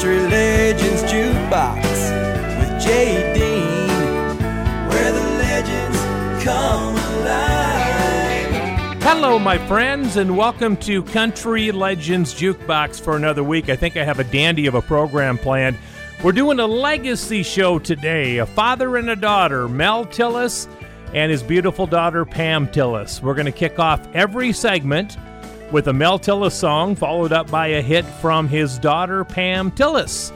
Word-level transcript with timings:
Country 0.00 0.20
Legends 0.28 1.02
Jukebox 1.02 1.82
with 2.58 2.82
Jay 2.82 3.34
Dean, 3.34 4.38
where 4.88 5.12
the 5.12 5.20
legends 5.36 5.98
come 6.42 6.96
alive. 7.18 9.02
Hello, 9.02 9.38
my 9.38 9.58
friends, 9.66 10.16
and 10.16 10.38
welcome 10.38 10.78
to 10.78 11.02
Country 11.02 11.70
Legends 11.70 12.32
Jukebox 12.32 12.98
for 12.98 13.14
another 13.14 13.44
week. 13.44 13.68
I 13.68 13.76
think 13.76 13.98
I 13.98 14.04
have 14.04 14.18
a 14.18 14.24
dandy 14.24 14.66
of 14.66 14.74
a 14.74 14.80
program 14.80 15.36
planned. 15.36 15.76
We're 16.24 16.32
doing 16.32 16.60
a 16.60 16.66
legacy 16.66 17.42
show 17.42 17.78
today 17.78 18.38
a 18.38 18.46
father 18.46 18.96
and 18.96 19.10
a 19.10 19.16
daughter, 19.16 19.68
Mel 19.68 20.06
Tillis 20.06 20.66
and 21.12 21.30
his 21.30 21.42
beautiful 21.42 21.86
daughter, 21.86 22.24
Pam 22.24 22.68
Tillis. 22.68 23.20
We're 23.20 23.34
going 23.34 23.44
to 23.44 23.52
kick 23.52 23.78
off 23.78 24.00
every 24.14 24.54
segment 24.54 25.18
with 25.72 25.88
a 25.88 25.92
Mel 25.92 26.18
Tillis 26.18 26.52
song, 26.52 26.96
followed 26.96 27.32
up 27.32 27.50
by 27.50 27.68
a 27.68 27.82
hit 27.82 28.04
from 28.04 28.48
his 28.48 28.78
daughter, 28.78 29.24
Pam 29.24 29.70
Tillis. 29.70 30.32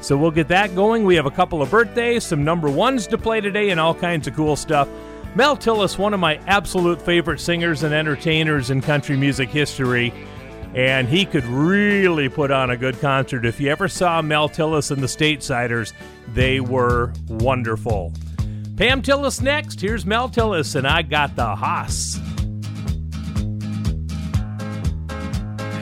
So 0.00 0.16
we'll 0.16 0.30
get 0.30 0.48
that 0.48 0.74
going. 0.74 1.04
We 1.04 1.14
have 1.16 1.26
a 1.26 1.30
couple 1.30 1.62
of 1.62 1.70
birthdays, 1.70 2.24
some 2.24 2.44
number 2.44 2.68
ones 2.70 3.06
to 3.08 3.18
play 3.18 3.40
today, 3.40 3.70
and 3.70 3.78
all 3.78 3.94
kinds 3.94 4.26
of 4.26 4.34
cool 4.34 4.56
stuff. 4.56 4.88
Mel 5.34 5.56
Tillis, 5.56 5.96
one 5.96 6.12
of 6.12 6.20
my 6.20 6.36
absolute 6.46 7.00
favorite 7.00 7.40
singers 7.40 7.82
and 7.82 7.94
entertainers 7.94 8.70
in 8.70 8.80
country 8.80 9.16
music 9.16 9.48
history, 9.48 10.12
and 10.74 11.08
he 11.08 11.24
could 11.24 11.44
really 11.44 12.28
put 12.28 12.50
on 12.50 12.70
a 12.70 12.76
good 12.76 13.00
concert. 13.00 13.46
If 13.46 13.60
you 13.60 13.70
ever 13.70 13.88
saw 13.88 14.20
Mel 14.22 14.48
Tillis 14.48 14.90
and 14.90 15.02
the 15.02 15.06
Statesiders, 15.06 15.92
they 16.34 16.60
were 16.60 17.12
wonderful. 17.28 18.12
Pam 18.76 19.02
Tillis 19.02 19.40
next. 19.40 19.80
Here's 19.80 20.04
Mel 20.04 20.28
Tillis, 20.28 20.74
and 20.74 20.86
I 20.86 21.02
got 21.02 21.36
the 21.36 21.54
hoss. 21.54 22.18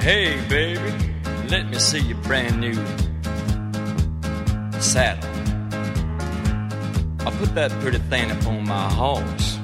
Hey, 0.00 0.40
baby, 0.48 1.12
let 1.50 1.68
me 1.68 1.78
see 1.78 2.00
your 2.00 2.16
brand 2.22 2.58
new 2.58 2.72
saddle. 4.80 5.28
I'll 7.20 7.36
put 7.36 7.54
that 7.54 7.70
pretty 7.82 7.98
thing 7.98 8.30
upon 8.30 8.66
my 8.66 8.90
horse. 8.90 9.58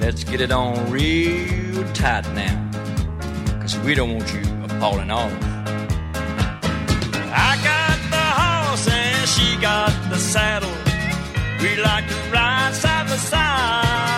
Let's 0.00 0.24
get 0.24 0.40
it 0.40 0.50
on 0.50 0.90
real 0.90 1.84
tight 1.92 2.28
now, 2.34 2.70
cause 3.60 3.78
we 3.78 3.94
don't 3.94 4.14
want 4.14 4.34
you 4.34 4.42
falling 4.80 5.12
off. 5.12 5.32
I 7.32 7.56
got 7.70 7.98
the 8.10 8.26
horse 8.40 8.88
and 8.88 9.28
she 9.28 9.56
got 9.60 9.92
the 10.10 10.18
saddle. 10.18 10.76
We 11.62 11.76
like 11.80 12.08
to 12.08 12.16
ride 12.32 12.74
side 12.74 13.06
by 13.06 13.16
side. 13.16 14.13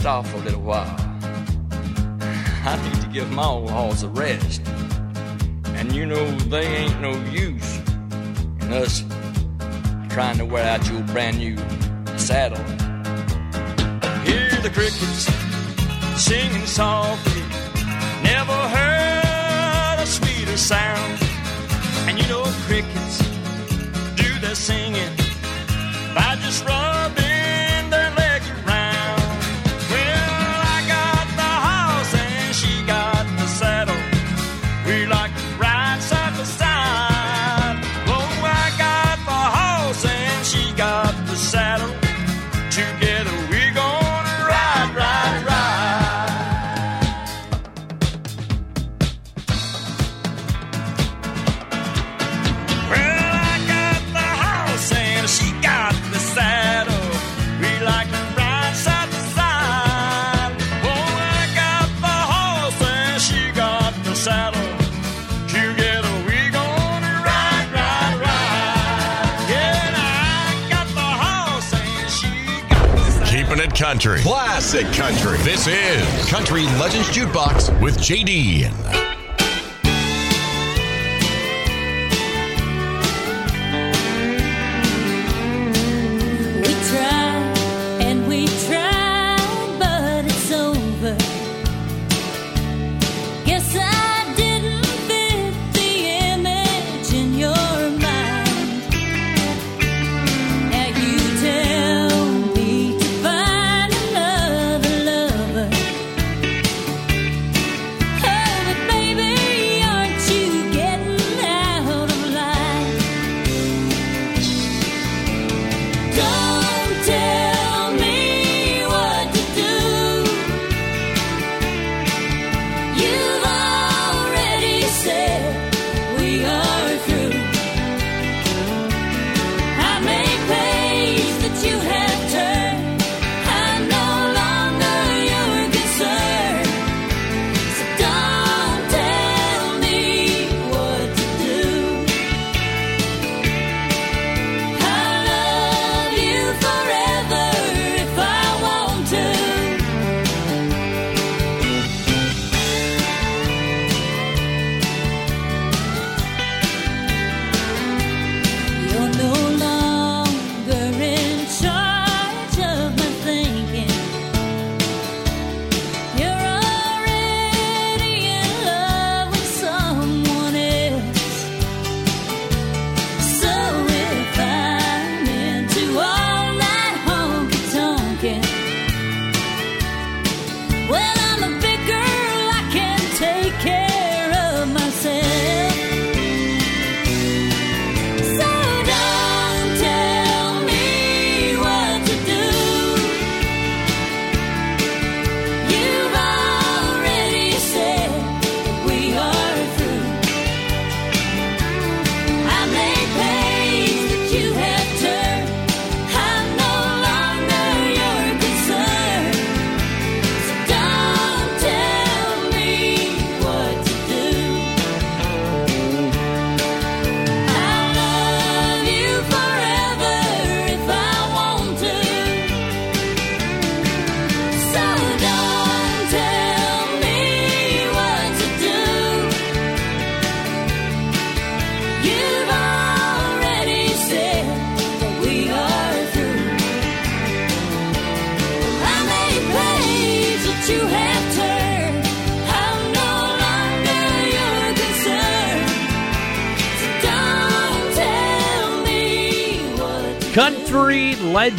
For 0.00 0.36
a 0.36 0.40
little 0.40 0.62
while. 0.62 0.86
I 2.64 2.80
need 2.82 3.02
to 3.02 3.08
give 3.12 3.30
my 3.32 3.44
old 3.44 3.68
horse 3.68 4.02
a 4.02 4.08
rest. 4.08 4.62
And 5.74 5.94
you 5.94 6.06
know, 6.06 6.24
they 6.48 6.66
ain't 6.66 7.00
no 7.02 7.12
use 7.30 7.78
in 8.62 8.72
us 8.72 9.04
trying 10.08 10.38
to 10.38 10.46
wear 10.46 10.64
out 10.64 10.88
your 10.88 11.02
brand 11.02 11.36
new 11.36 11.54
saddle. 12.16 12.64
Hear 14.24 14.48
the 14.62 14.70
crickets 14.72 15.28
singing 16.16 16.64
softly. 16.64 17.42
Never 18.22 18.58
heard 18.76 19.98
a 19.98 20.06
sweeter 20.06 20.56
sound. 20.56 21.18
And 22.08 22.18
you 22.18 22.26
know, 22.26 22.44
crickets 22.66 23.18
do 24.16 24.38
their 24.40 24.54
singing 24.54 25.14
by 26.14 26.38
just 26.40 26.64
rubbing 26.64 27.39
country. 73.80 74.20
Classic 74.20 74.84
country. 74.92 75.38
This 75.38 75.66
is 75.66 76.28
Country 76.28 76.64
Legends 76.78 77.08
Jukebox 77.08 77.80
with 77.80 77.96
JD. 77.96 78.99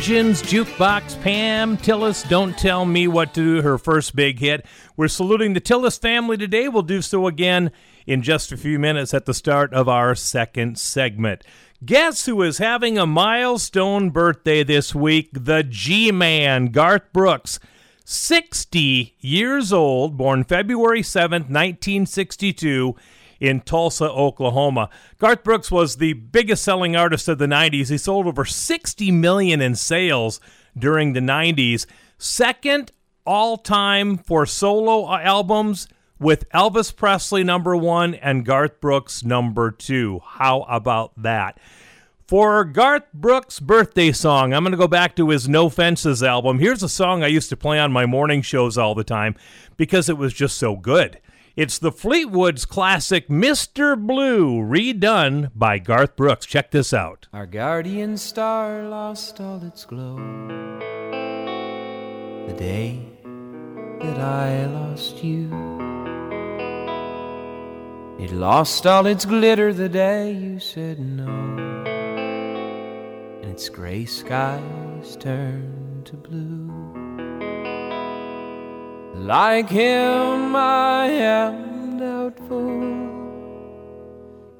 Jukebox 0.01 1.21
Pam 1.21 1.77
Tillis 1.77 2.27
Don't 2.27 2.57
Tell 2.57 2.85
Me 2.85 3.07
What 3.07 3.35
to 3.35 3.57
Do, 3.57 3.61
her 3.61 3.77
first 3.77 4.15
big 4.15 4.39
hit. 4.39 4.65
We're 4.97 5.07
saluting 5.07 5.53
the 5.53 5.61
Tillis 5.61 6.01
family 6.01 6.37
today. 6.37 6.67
We'll 6.67 6.81
do 6.81 7.03
so 7.03 7.27
again 7.27 7.71
in 8.07 8.23
just 8.23 8.51
a 8.51 8.57
few 8.57 8.79
minutes 8.79 9.13
at 9.13 9.27
the 9.27 9.33
start 9.35 9.71
of 9.75 9.87
our 9.87 10.15
second 10.15 10.79
segment. 10.79 11.43
Guess 11.85 12.25
who 12.25 12.41
is 12.41 12.57
having 12.57 12.97
a 12.97 13.05
milestone 13.05 14.09
birthday 14.09 14.63
this 14.63 14.95
week? 14.95 15.29
The 15.33 15.61
G 15.61 16.11
Man, 16.11 16.67
Garth 16.67 17.13
Brooks. 17.13 17.59
60 18.03 19.15
years 19.19 19.71
old, 19.71 20.17
born 20.17 20.43
February 20.43 21.03
7th, 21.03 21.47
1962 21.47 22.95
in 23.41 23.59
Tulsa, 23.59 24.09
Oklahoma. 24.09 24.89
Garth 25.17 25.43
Brooks 25.43 25.71
was 25.71 25.97
the 25.97 26.13
biggest 26.13 26.63
selling 26.63 26.95
artist 26.95 27.27
of 27.27 27.39
the 27.39 27.47
90s. 27.47 27.89
He 27.89 27.97
sold 27.97 28.27
over 28.27 28.45
60 28.45 29.11
million 29.11 29.59
in 29.59 29.75
sales 29.75 30.39
during 30.77 31.11
the 31.11 31.19
90s. 31.19 31.87
Second 32.19 32.91
all 33.25 33.57
time 33.57 34.17
for 34.17 34.45
solo 34.45 35.11
albums 35.11 35.87
with 36.19 36.47
Elvis 36.49 36.95
Presley 36.95 37.43
number 37.43 37.75
1 37.75 38.13
and 38.15 38.45
Garth 38.45 38.79
Brooks 38.79 39.23
number 39.23 39.71
2. 39.71 40.21
How 40.23 40.61
about 40.69 41.11
that? 41.17 41.57
For 42.27 42.63
Garth 42.63 43.11
Brooks' 43.13 43.59
birthday 43.59 44.11
song, 44.11 44.53
I'm 44.53 44.63
going 44.63 44.71
to 44.71 44.77
go 44.77 44.87
back 44.87 45.15
to 45.17 45.29
his 45.29 45.49
No 45.49 45.67
Fences 45.67 46.23
album. 46.23 46.59
Here's 46.59 46.83
a 46.83 46.87
song 46.87 47.23
I 47.23 47.27
used 47.27 47.49
to 47.49 47.57
play 47.57 47.77
on 47.79 47.91
my 47.91 48.05
morning 48.05 48.41
shows 48.41 48.77
all 48.77 48.95
the 48.95 49.03
time 49.03 49.35
because 49.75 50.07
it 50.07 50.17
was 50.17 50.31
just 50.31 50.57
so 50.57 50.75
good. 50.77 51.19
It's 51.61 51.77
the 51.77 51.91
Fleetwood's 51.91 52.65
classic 52.65 53.27
Mr. 53.27 53.95
Blue, 53.95 54.55
redone 54.63 55.51
by 55.53 55.77
Garth 55.77 56.15
Brooks. 56.15 56.47
Check 56.47 56.71
this 56.71 56.91
out. 56.91 57.27
Our 57.33 57.45
guardian 57.45 58.17
star 58.17 58.81
lost 58.89 59.39
all 59.39 59.63
its 59.63 59.85
glow 59.85 60.15
the 62.47 62.55
day 62.57 63.05
that 64.01 64.17
I 64.19 64.65
lost 64.65 65.23
you. 65.23 65.51
It 68.19 68.31
lost 68.31 68.87
all 68.87 69.05
its 69.05 69.25
glitter 69.25 69.71
the 69.71 69.87
day 69.87 70.31
you 70.31 70.57
said 70.57 70.97
no, 70.97 71.29
and 73.43 73.51
its 73.51 73.69
gray 73.69 74.05
skies 74.05 75.15
turned 75.15 76.07
to 76.07 76.17
blue. 76.17 77.10
Like 79.13 79.69
him, 79.69 80.55
I 80.55 81.05
am 81.07 81.99
doubtful 81.99 83.01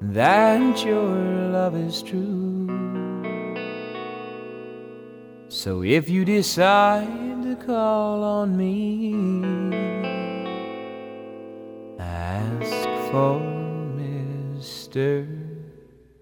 that 0.00 0.84
your 0.84 1.16
love 1.50 1.74
is 1.74 2.02
true. 2.02 2.68
So 5.48 5.82
if 5.82 6.08
you 6.08 6.24
decide 6.24 7.42
to 7.42 7.56
call 7.56 8.22
on 8.22 8.56
me, 8.56 9.14
ask 11.98 12.88
for 13.10 13.40
Mr. 13.96 15.26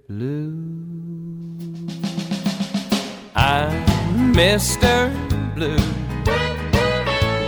Blue. 0.09 0.71
I'm 3.35 4.35
Mr. 4.35 5.11
Blue. 5.55 5.77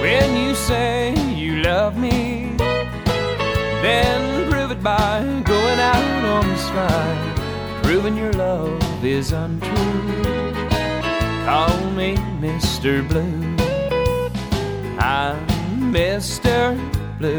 When 0.03 0.37
you 0.37 0.57
say 0.57 1.15
you 1.33 1.63
love 1.63 1.97
me, 1.97 2.57
then 2.59 4.51
prove 4.51 4.73
it 4.73 4.83
by 4.83 5.23
going 5.45 5.79
out 5.79 6.25
on 6.25 6.49
the 6.49 6.57
sky, 6.57 7.81
proving 7.85 8.17
your 8.17 8.33
love 8.33 8.83
is 9.05 9.31
untrue. 9.31 9.71
Call 11.45 11.79
me 11.93 12.17
Mr. 12.43 13.07
Blue. 13.09 13.31
I'm 14.99 15.47
Mr. 15.95 16.75
Blue. 17.19 17.39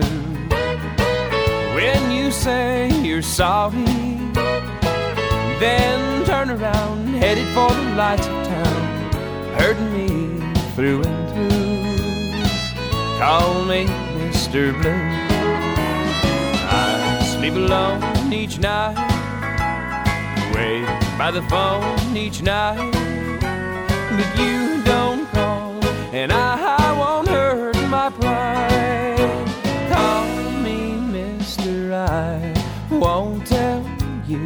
When 1.75 2.11
you 2.11 2.31
say 2.31 2.89
you're 3.01 3.21
sorry, 3.21 3.83
then 5.59 6.25
turn 6.25 6.49
around, 6.49 7.07
headed 7.09 7.49
for 7.49 7.69
the 7.69 7.95
lights 7.97 8.25
of 8.25 8.47
town, 8.47 9.11
hurting 9.59 9.91
me 9.91 10.39
through 10.75 11.03
and 11.03 11.51
through. 11.51 11.62
Call 13.19 13.63
me 13.65 13.85
Mr. 13.85 14.73
Blue. 14.79 14.91
I 16.69 17.21
sleep 17.35 17.53
alone 17.53 18.33
each 18.33 18.59
night, 18.59 18.95
wait 20.53 20.85
by 21.17 21.31
the 21.31 21.41
phone 21.43 22.17
each 22.17 22.41
night, 22.41 22.91
but 24.17 24.39
you 24.39 24.83
don't 24.83 25.25
call, 25.31 25.83
and 26.13 26.31
I 26.33 26.91
won't 26.99 27.27
hurt 27.29 27.75
my 27.87 28.09
pride. 28.09 29.17
Call 29.89 30.25
me 30.61 30.97
Mr. 31.15 31.93
I 31.93 32.53
won't 32.93 33.47
tell 33.47 33.81
you 34.27 34.45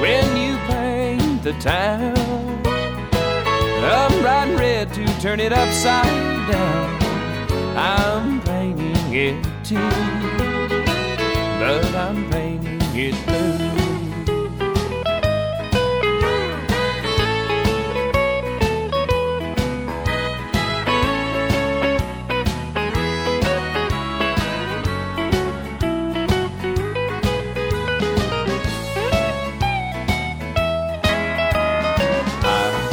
when 0.00 0.24
you 0.36 0.56
paint 0.68 1.42
the 1.42 1.52
town. 1.54 2.14
I'm 3.84 4.22
bright 4.22 4.58
red 4.58 4.92
to 4.94 5.04
turn 5.20 5.40
it 5.40 5.52
upside 5.52 6.33
down. 6.50 7.02
I'm 7.76 8.40
painting 8.42 9.14
it 9.14 9.44
too, 9.64 9.90
but 11.58 11.94
I'm 11.94 12.30
painting 12.30 12.80
it 12.94 13.14
blue. 13.26 13.54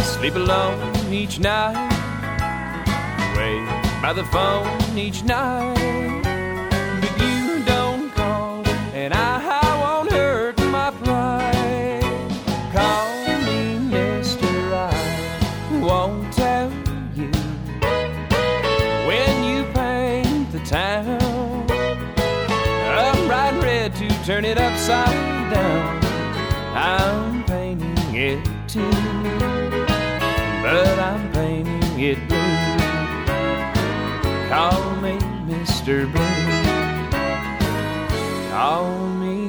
Sleep 0.03 0.35
alone 0.35 1.11
each 1.11 1.39
night, 1.39 1.90
wait 3.41 3.65
by 4.01 4.13
the 4.13 4.23
phone 4.25 4.97
each 4.97 5.23
night, 5.23 6.21
but 7.01 7.13
you 7.23 7.63
don't 7.65 8.11
call, 8.11 8.63
and 8.93 9.13
I, 9.13 9.31
I 9.63 9.69
won't 9.81 10.11
hurt 10.11 10.57
my 10.77 10.91
pride. 11.03 12.03
Call 12.71 13.09
me 13.47 13.79
Mister, 13.95 14.53
I 14.73 15.79
won't 15.81 16.31
tell 16.33 16.69
you 17.15 17.31
when 19.07 19.33
you 19.49 19.63
paint 19.73 20.51
the 20.51 20.59
town. 20.59 21.65
I'm 23.01 23.27
bright 23.27 23.55
red 23.63 23.95
to 23.95 24.07
turn 24.23 24.45
it 24.45 24.57
upside 24.59 25.51
down. 25.51 25.99
I'm 26.75 27.43
painting 27.45 28.15
it 28.15 28.43
too, 28.67 28.91
Call 34.51 34.97
me 34.97 35.17
Mr. 35.47 36.11
Blue. 36.11 36.21
Call 38.49 39.07
me 39.15 39.47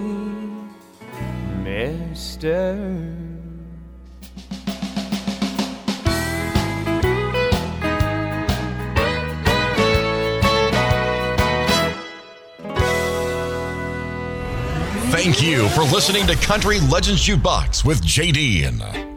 Mr. 1.64 3.12
Thank 15.10 15.42
you 15.42 15.68
for 15.70 15.82
listening 15.82 16.28
to 16.28 16.36
Country 16.36 16.78
Legends 16.78 17.26
Jukebox 17.26 17.84
with 17.84 18.00
JD. 18.02 19.11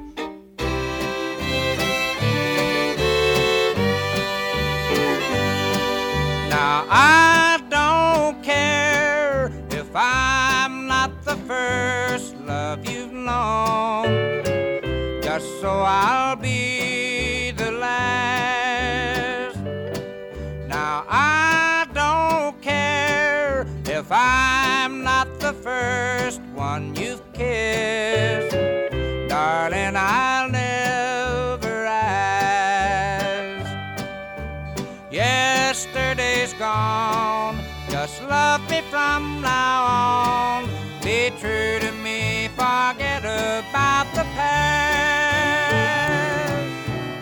darling, 29.69 29.95
I'll 29.95 30.49
never 30.49 31.85
ask. 31.85 33.65
Yesterday's 35.11 36.53
gone, 36.53 37.59
just 37.89 38.21
love 38.23 38.61
me 38.69 38.81
from 38.91 39.41
now 39.41 39.85
on. 39.85 40.69
Be 41.01 41.31
true 41.39 41.79
to 41.79 41.91
me, 42.03 42.49
forget 42.49 43.23
about 43.23 44.05
the 44.13 44.23
past. 44.35 44.55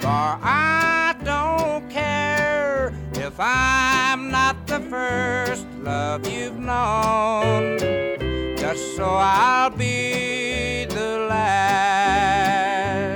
For 0.01 0.37
I 0.41 1.15
don't 1.23 1.89
care 1.89 2.93
if 3.13 3.39
I'm 3.39 4.31
not 4.31 4.67
the 4.67 4.81
first 4.81 5.65
love 5.81 6.27
you've 6.27 6.57
known 6.57 8.12
just 8.63 8.95
so 8.95 9.03
I'll 9.03 9.71
be 9.71 10.85
the 10.85 11.27
last. 11.29 13.12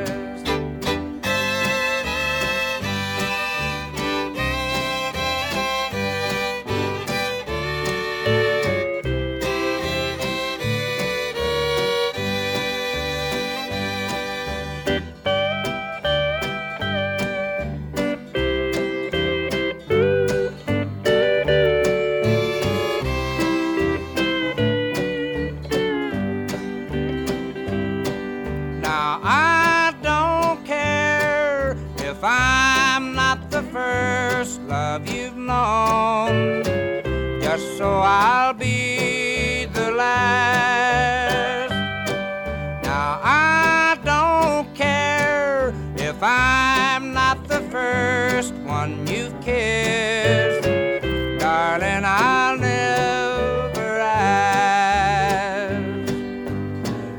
I'll 38.20 38.56
be 38.56 39.66
the 39.66 39.92
last. 39.92 41.70
Now 42.84 43.20
I 43.22 43.96
don't 44.04 44.74
care 44.74 45.72
if 45.96 46.18
I'm 46.24 47.14
not 47.14 47.48
the 47.48 47.62
first 47.70 48.56
one 48.66 49.06
you've 49.06 49.40
kissed, 49.42 50.64
darling. 51.40 52.06
I'll 52.06 52.58
never 52.58 54.00
ask. 54.00 55.78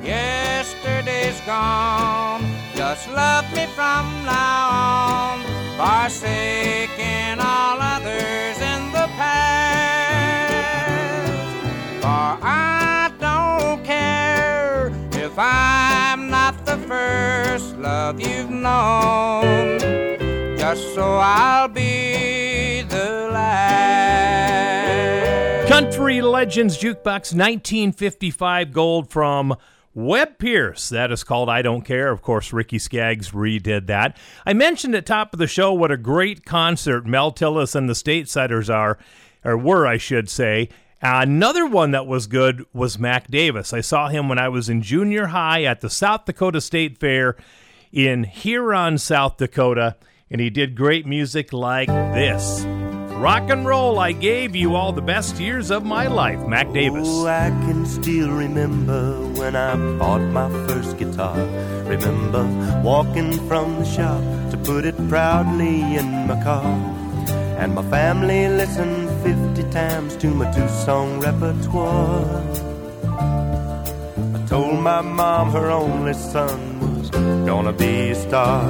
Yesterday's 0.02 1.40
gone. 1.42 2.44
Just 2.74 3.08
love 3.12 3.44
me 3.54 3.66
from 3.66 4.04
now 4.26 4.68
on, 4.72 5.44
forsaking 5.78 7.38
all 7.38 7.78
others 7.80 8.57
love 18.08 18.20
you've 18.20 18.48
known, 18.48 19.78
just 20.56 20.94
so 20.94 21.18
I'll 21.20 21.68
be 21.68 22.80
the 22.88 23.28
last. 23.34 24.08
Country 25.68 26.22
Legends 26.22 26.78
Jukebox 26.78 27.34
1955 27.34 28.72
gold 28.72 29.10
from 29.10 29.54
Webb 29.92 30.38
Pierce. 30.38 30.88
That 30.88 31.12
is 31.12 31.22
called 31.22 31.50
I 31.50 31.60
Don't 31.60 31.82
Care. 31.82 32.10
Of 32.10 32.22
course, 32.22 32.50
Ricky 32.50 32.78
Skaggs 32.78 33.32
redid 33.32 33.88
that. 33.88 34.16
I 34.46 34.54
mentioned 34.54 34.94
at 34.94 35.04
top 35.04 35.34
of 35.34 35.38
the 35.38 35.46
show 35.46 35.74
what 35.74 35.92
a 35.92 35.98
great 35.98 36.46
concert 36.46 37.04
Mel 37.04 37.30
Tillis 37.30 37.74
and 37.74 37.90
the 37.90 37.92
Stateside 37.92 38.70
are, 38.70 38.96
or 39.44 39.58
were, 39.58 39.86
I 39.86 39.98
should 39.98 40.30
say. 40.30 40.70
Another 41.02 41.66
one 41.66 41.90
that 41.90 42.06
was 42.06 42.26
good 42.26 42.64
was 42.72 42.98
Mac 42.98 43.28
Davis. 43.28 43.74
I 43.74 43.82
saw 43.82 44.08
him 44.08 44.30
when 44.30 44.38
I 44.38 44.48
was 44.48 44.70
in 44.70 44.80
junior 44.80 45.26
high 45.26 45.64
at 45.64 45.82
the 45.82 45.90
South 45.90 46.24
Dakota 46.24 46.62
State 46.62 46.96
Fair 46.98 47.36
in 47.92 48.25
Huron, 48.25 48.99
South 48.99 49.37
Dakota, 49.37 49.97
and 50.30 50.40
he 50.40 50.50
did 50.50 50.76
great 50.76 51.07
music 51.07 51.52
like 51.52 51.88
this. 51.88 52.64
Rock 53.18 53.50
and 53.50 53.66
roll, 53.66 53.99
I 53.99 54.12
gave 54.12 54.54
you 54.54 54.76
all 54.76 54.92
the 54.92 55.02
best 55.02 55.40
years 55.40 55.73
of 55.73 55.85
my 55.85 56.07
life, 56.07 56.47
Mac 56.47 56.73
Davis. 56.73 57.09
Oh, 57.11 57.26
I 57.26 57.49
can 57.66 57.85
still 57.85 58.30
remember 58.30 59.18
when 59.33 59.57
I 59.57 59.75
bought 59.99 60.21
my 60.21 60.49
first 60.68 60.99
guitar. 60.99 61.37
Remember 61.87 62.45
walking 62.85 63.33
from 63.49 63.80
the 63.80 63.85
shop 63.85 64.23
to 64.52 64.57
put 64.59 64.85
it 64.85 64.97
proudly 65.09 65.97
in 65.97 66.28
my 66.28 66.40
car. 66.45 66.64
And 67.59 67.75
my 67.75 67.83
family 67.90 68.47
listened 68.47 69.11
50 69.57 69.68
times 69.73 70.16
to 70.18 70.28
my 70.28 70.49
two 70.52 70.68
song 70.68 71.18
repertoire. 71.18 72.45
I 74.35 74.47
told 74.47 74.78
my 74.78 75.00
mom 75.00 75.50
her 75.50 75.71
only 75.71 76.14
son 76.14 76.88
was 77.10 77.46
gonna 77.46 77.72
be 77.72 78.10
a 78.10 78.14
star. 78.14 78.64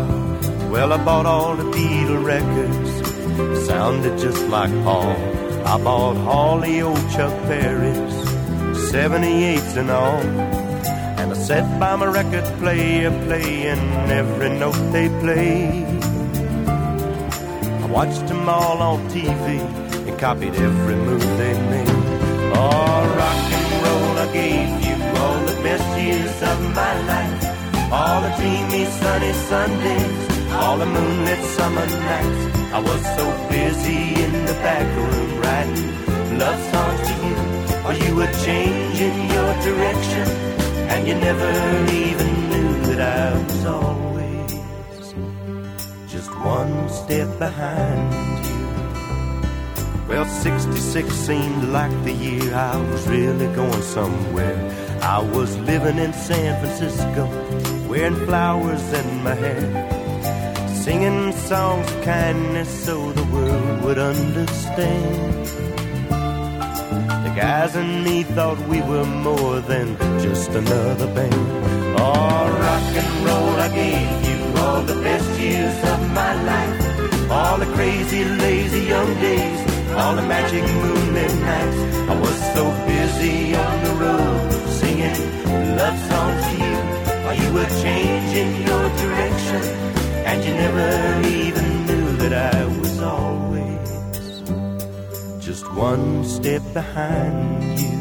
Well, 0.71 0.93
I 0.93 1.05
bought 1.05 1.27
all 1.27 1.57
the 1.57 1.65
Beatle 1.65 2.25
records, 2.25 3.67
sounded 3.67 4.19
just 4.19 4.47
like 4.49 4.71
Paul. 4.85 5.17
I 5.65 5.79
bought 5.83 6.63
the 6.65 6.83
old 6.83 7.11
Chuck 7.11 7.33
Berry's, 7.49 8.17
78s 8.93 9.77
and 9.77 9.91
all. 9.91 10.23
And 11.19 11.33
I 11.33 11.35
sat 11.35 11.81
by 11.81 11.97
my 11.97 12.07
record 12.07 12.45
player 12.59 13.11
playing 13.27 13.93
every 14.11 14.51
note 14.51 14.81
they 14.93 15.09
played. 15.21 15.87
I 17.83 17.87
watched 17.87 18.27
them 18.29 18.49
all 18.49 18.79
on 18.79 19.09
TV 19.09 19.61
and 20.09 20.19
copied 20.19 20.55
every 20.55 20.97
move 20.97 21.23
they 21.39 21.55
made. 21.73 21.89
Oh, 22.55 23.01
rock 23.21 23.41
and 23.59 23.73
roll, 23.85 24.19
I 24.25 24.33
gave 24.33 24.71
you 24.87 24.97
all 25.21 25.39
the 25.51 25.63
best 25.63 25.89
years 26.01 26.43
of 26.43 26.59
my 26.75 26.93
life. 27.07 27.58
All 27.91 28.21
the 28.21 28.31
dreamy 28.37 28.85
sunny 28.85 29.33
Sundays, 29.33 30.53
all 30.53 30.77
the 30.77 30.87
moonlit 30.87 31.43
summer 31.57 31.87
nights. 31.87 32.43
I 32.73 32.81
was 32.81 33.03
so 33.17 33.25
busy 33.49 34.23
in 34.25 34.33
the 34.45 34.53
back 34.65 34.87
room 34.97 35.41
writing 35.41 36.39
love 36.39 36.61
songs 36.73 37.01
to 37.09 37.15
you, 37.27 37.37
or 37.87 37.95
you 38.05 38.15
were 38.15 38.33
changing 38.45 39.17
your 39.35 39.53
direction, 39.69 40.29
and 40.93 41.09
you 41.09 41.15
never 41.15 41.51
even 42.05 42.31
knew 42.51 42.73
that 42.89 43.01
I 43.01 43.43
was 43.43 43.65
always 43.65 45.15
just 46.13 46.31
one 46.37 46.89
step 46.91 47.39
behind 47.39 48.13
you. 48.47 48.69
Well, 50.09 50.27
66 50.27 51.15
seemed 51.15 51.65
like 51.71 51.93
the 52.05 52.13
year 52.13 52.55
I 52.55 52.77
was 52.91 53.09
really 53.09 53.47
going 53.55 53.83
somewhere. 53.83 54.59
I 55.03 55.21
was 55.23 55.57
living 55.59 55.99
in 55.99 56.13
San 56.13 56.61
Francisco, 56.61 57.25
wearing 57.89 58.17
flowers 58.27 58.93
in 58.93 59.23
my 59.23 59.35
hair, 59.35 59.65
singing 60.85 61.33
songs 61.33 61.91
of 61.91 62.05
kindness 62.05 62.69
so 62.85 63.13
the 63.13 63.25
world 63.35 63.83
would 63.83 63.99
understand. 63.99 65.47
The 67.25 67.33
guys 67.35 67.75
and 67.77 68.05
me 68.05 68.23
thought 68.25 68.59
we 68.69 68.81
were 68.83 69.05
more 69.05 69.61
than 69.61 69.97
just 70.21 70.51
another 70.51 71.07
band. 71.15 71.35
Oh, 71.99 72.45
rock 72.65 72.89
and 73.03 73.25
roll, 73.27 73.55
I 73.67 73.69
gave 73.75 74.29
you 74.29 74.61
all 74.63 74.83
the 74.83 75.01
best 75.03 75.41
years 75.41 75.79
of 75.93 76.01
my 76.13 76.33
life. 76.53 77.31
All 77.31 77.59
the 77.59 77.67
crazy, 77.77 78.25
lazy 78.25 78.83
young 78.95 79.15
days, 79.15 79.61
all 79.95 80.15
the 80.15 80.23
magic 80.23 80.63
moonlit 80.63 81.35
nights. 81.41 81.79
I 82.13 82.21
was 82.21 82.37
so 82.55 82.65
busy 82.87 83.55
on 83.55 83.85
the 83.85 83.95
road 84.05 84.53
singing 84.81 85.77
love 85.77 85.99
songs 86.11 86.43
to 86.49 86.55
you, 86.65 86.98
while 87.29 87.37
you 87.45 87.53
were 87.53 87.69
changing 87.83 88.51
your 88.67 88.89
direction, 89.05 89.63
and 90.29 90.43
you 90.45 90.53
never 90.55 91.29
even 91.29 91.87
knew 91.87 92.07
that 92.23 92.33
I 92.55 92.65
was 92.81 93.01
always 93.01 94.31
just 95.45 95.71
one 95.75 96.25
step 96.25 96.63
behind 96.73 97.79
you. 97.79 97.99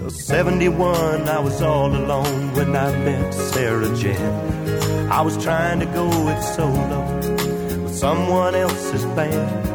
Well, 0.00 0.08
71, 0.08 1.28
I 1.28 1.38
was 1.40 1.60
all 1.60 1.94
alone 1.94 2.54
when 2.54 2.74
I 2.74 2.90
met 3.04 3.34
Sarah 3.34 3.94
Jane. 3.94 5.10
I 5.12 5.20
was 5.20 5.36
trying 5.44 5.80
to 5.80 5.86
go 5.86 6.06
it 6.28 6.42
solo 6.42 7.00
with 7.82 7.94
someone 7.94 8.54
else's 8.54 9.04
band. 9.16 9.68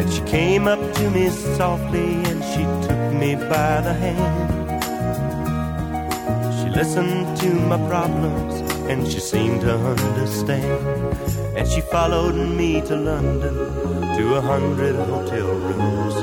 And 0.00 0.12
she 0.12 0.20
came 0.24 0.68
up 0.68 0.82
to 0.96 1.10
me 1.10 1.30
softly 1.56 2.16
and 2.30 2.44
she 2.52 2.64
took 2.86 3.02
me 3.14 3.34
by 3.34 3.80
the 3.80 3.94
hand. 3.94 4.55
Listened 6.76 7.38
to 7.38 7.54
my 7.54 7.78
problems 7.88 8.60
and 8.90 9.10
she 9.10 9.18
seemed 9.18 9.62
to 9.62 9.74
understand. 9.74 11.16
And 11.56 11.66
she 11.66 11.80
followed 11.80 12.34
me 12.34 12.82
to 12.82 12.94
London 12.94 13.54
to 14.16 14.34
a 14.34 14.42
hundred 14.42 14.94
hotel 14.94 15.48
rooms, 15.54 16.14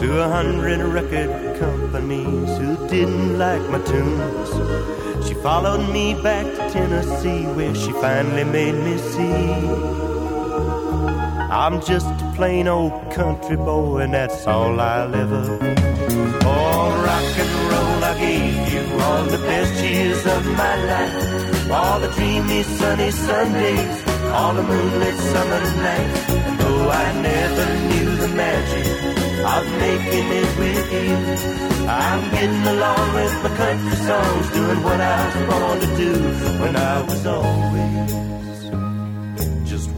to 0.00 0.20
a 0.20 0.28
hundred 0.28 0.80
record 0.80 1.56
companies 1.56 2.50
who 2.58 2.88
didn't 2.88 3.38
like 3.38 3.62
my 3.70 3.78
tunes. 3.84 5.28
She 5.28 5.34
followed 5.34 5.88
me 5.92 6.20
back 6.20 6.46
to 6.46 6.68
Tennessee 6.72 7.44
where 7.54 7.72
she 7.72 7.92
finally 7.92 8.42
made 8.42 8.74
me 8.74 8.98
see. 8.98 10.11
I'm 11.52 11.82
just 11.82 12.06
a 12.06 12.32
plain 12.34 12.66
old 12.66 12.92
country 13.12 13.56
boy, 13.56 13.98
and 13.98 14.14
that's 14.14 14.46
all 14.46 14.80
I'll 14.80 15.14
ever 15.14 15.58
be. 15.58 15.66
Oh, 16.46 16.88
rock 17.06 17.32
and 17.42 17.52
roll, 17.70 18.04
I 18.10 18.18
gave 18.18 18.72
you 18.72 19.00
all 19.02 19.24
the 19.24 19.36
best 19.36 19.84
years 19.84 20.26
of 20.26 20.46
my 20.46 20.76
life. 20.92 21.70
All 21.70 22.00
the 22.00 22.08
dreamy 22.16 22.62
sunny 22.62 23.10
Sundays, 23.10 24.02
all 24.32 24.54
the 24.54 24.62
moonlit 24.62 25.14
summer 25.32 25.62
nights. 25.86 26.26
Though 26.58 26.88
I 26.88 27.06
never 27.20 27.66
knew 27.88 28.16
the 28.16 28.28
magic 28.28 28.86
of 29.44 29.64
making 29.84 30.28
it 30.40 30.50
with 30.58 30.86
you. 30.90 31.86
I'm 31.86 32.30
getting 32.30 32.66
along 32.74 33.14
with 33.14 33.34
my 33.44 33.56
country 33.60 33.96
songs, 34.08 34.50
doing 34.52 34.82
what 34.82 35.00
I 35.02 35.18
was 35.26 35.46
born 35.50 35.80
to 35.80 35.96
do 36.02 36.12
when 36.62 36.76
I 36.76 37.02
was 37.02 37.26
always 37.26 38.51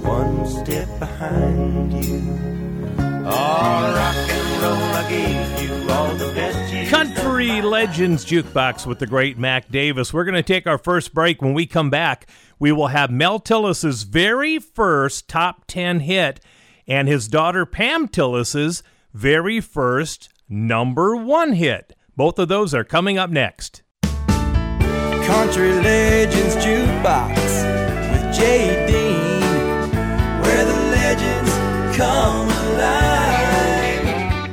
one 0.04 0.46
step 0.46 0.88
behind 0.98 2.04
you. 2.04 2.20
All 3.26 3.82
rock 3.82 4.16
and 4.16 4.62
roll, 4.62 4.72
I 4.72 5.06
gave 5.08 5.62
you 5.62 5.90
all 5.90 6.14
the 6.14 6.32
best 6.34 6.72
years. 6.72 6.90
Country 6.90 7.62
Legends 7.62 8.24
Jukebox 8.24 8.86
with 8.86 8.98
the 8.98 9.06
great 9.06 9.38
Mac 9.38 9.70
Davis. 9.70 10.12
We're 10.12 10.24
going 10.24 10.34
to 10.34 10.42
take 10.42 10.66
our 10.66 10.78
first 10.78 11.14
break. 11.14 11.40
When 11.40 11.54
we 11.54 11.66
come 11.66 11.90
back, 11.90 12.28
we 12.58 12.70
will 12.70 12.88
have 12.88 13.10
Mel 13.10 13.38
Tillis's 13.38 14.02
very 14.02 14.58
first 14.58 15.28
top 15.28 15.64
10 15.68 16.00
hit 16.00 16.40
and 16.86 17.08
his 17.08 17.28
daughter 17.28 17.64
Pam 17.64 18.08
Tillis's 18.08 18.82
very 19.14 19.60
first 19.60 20.28
number 20.48 21.16
one 21.16 21.54
hit. 21.54 21.96
Both 22.16 22.38
of 22.38 22.48
those 22.48 22.74
are 22.74 22.84
coming 22.84 23.18
up 23.18 23.30
next. 23.30 23.82
Country 24.02 25.72
Legends 25.72 26.56
Jukebox 26.56 28.12
with 28.12 28.36
Jay 28.36 28.86
come 31.96 32.48
alive. 32.48 34.04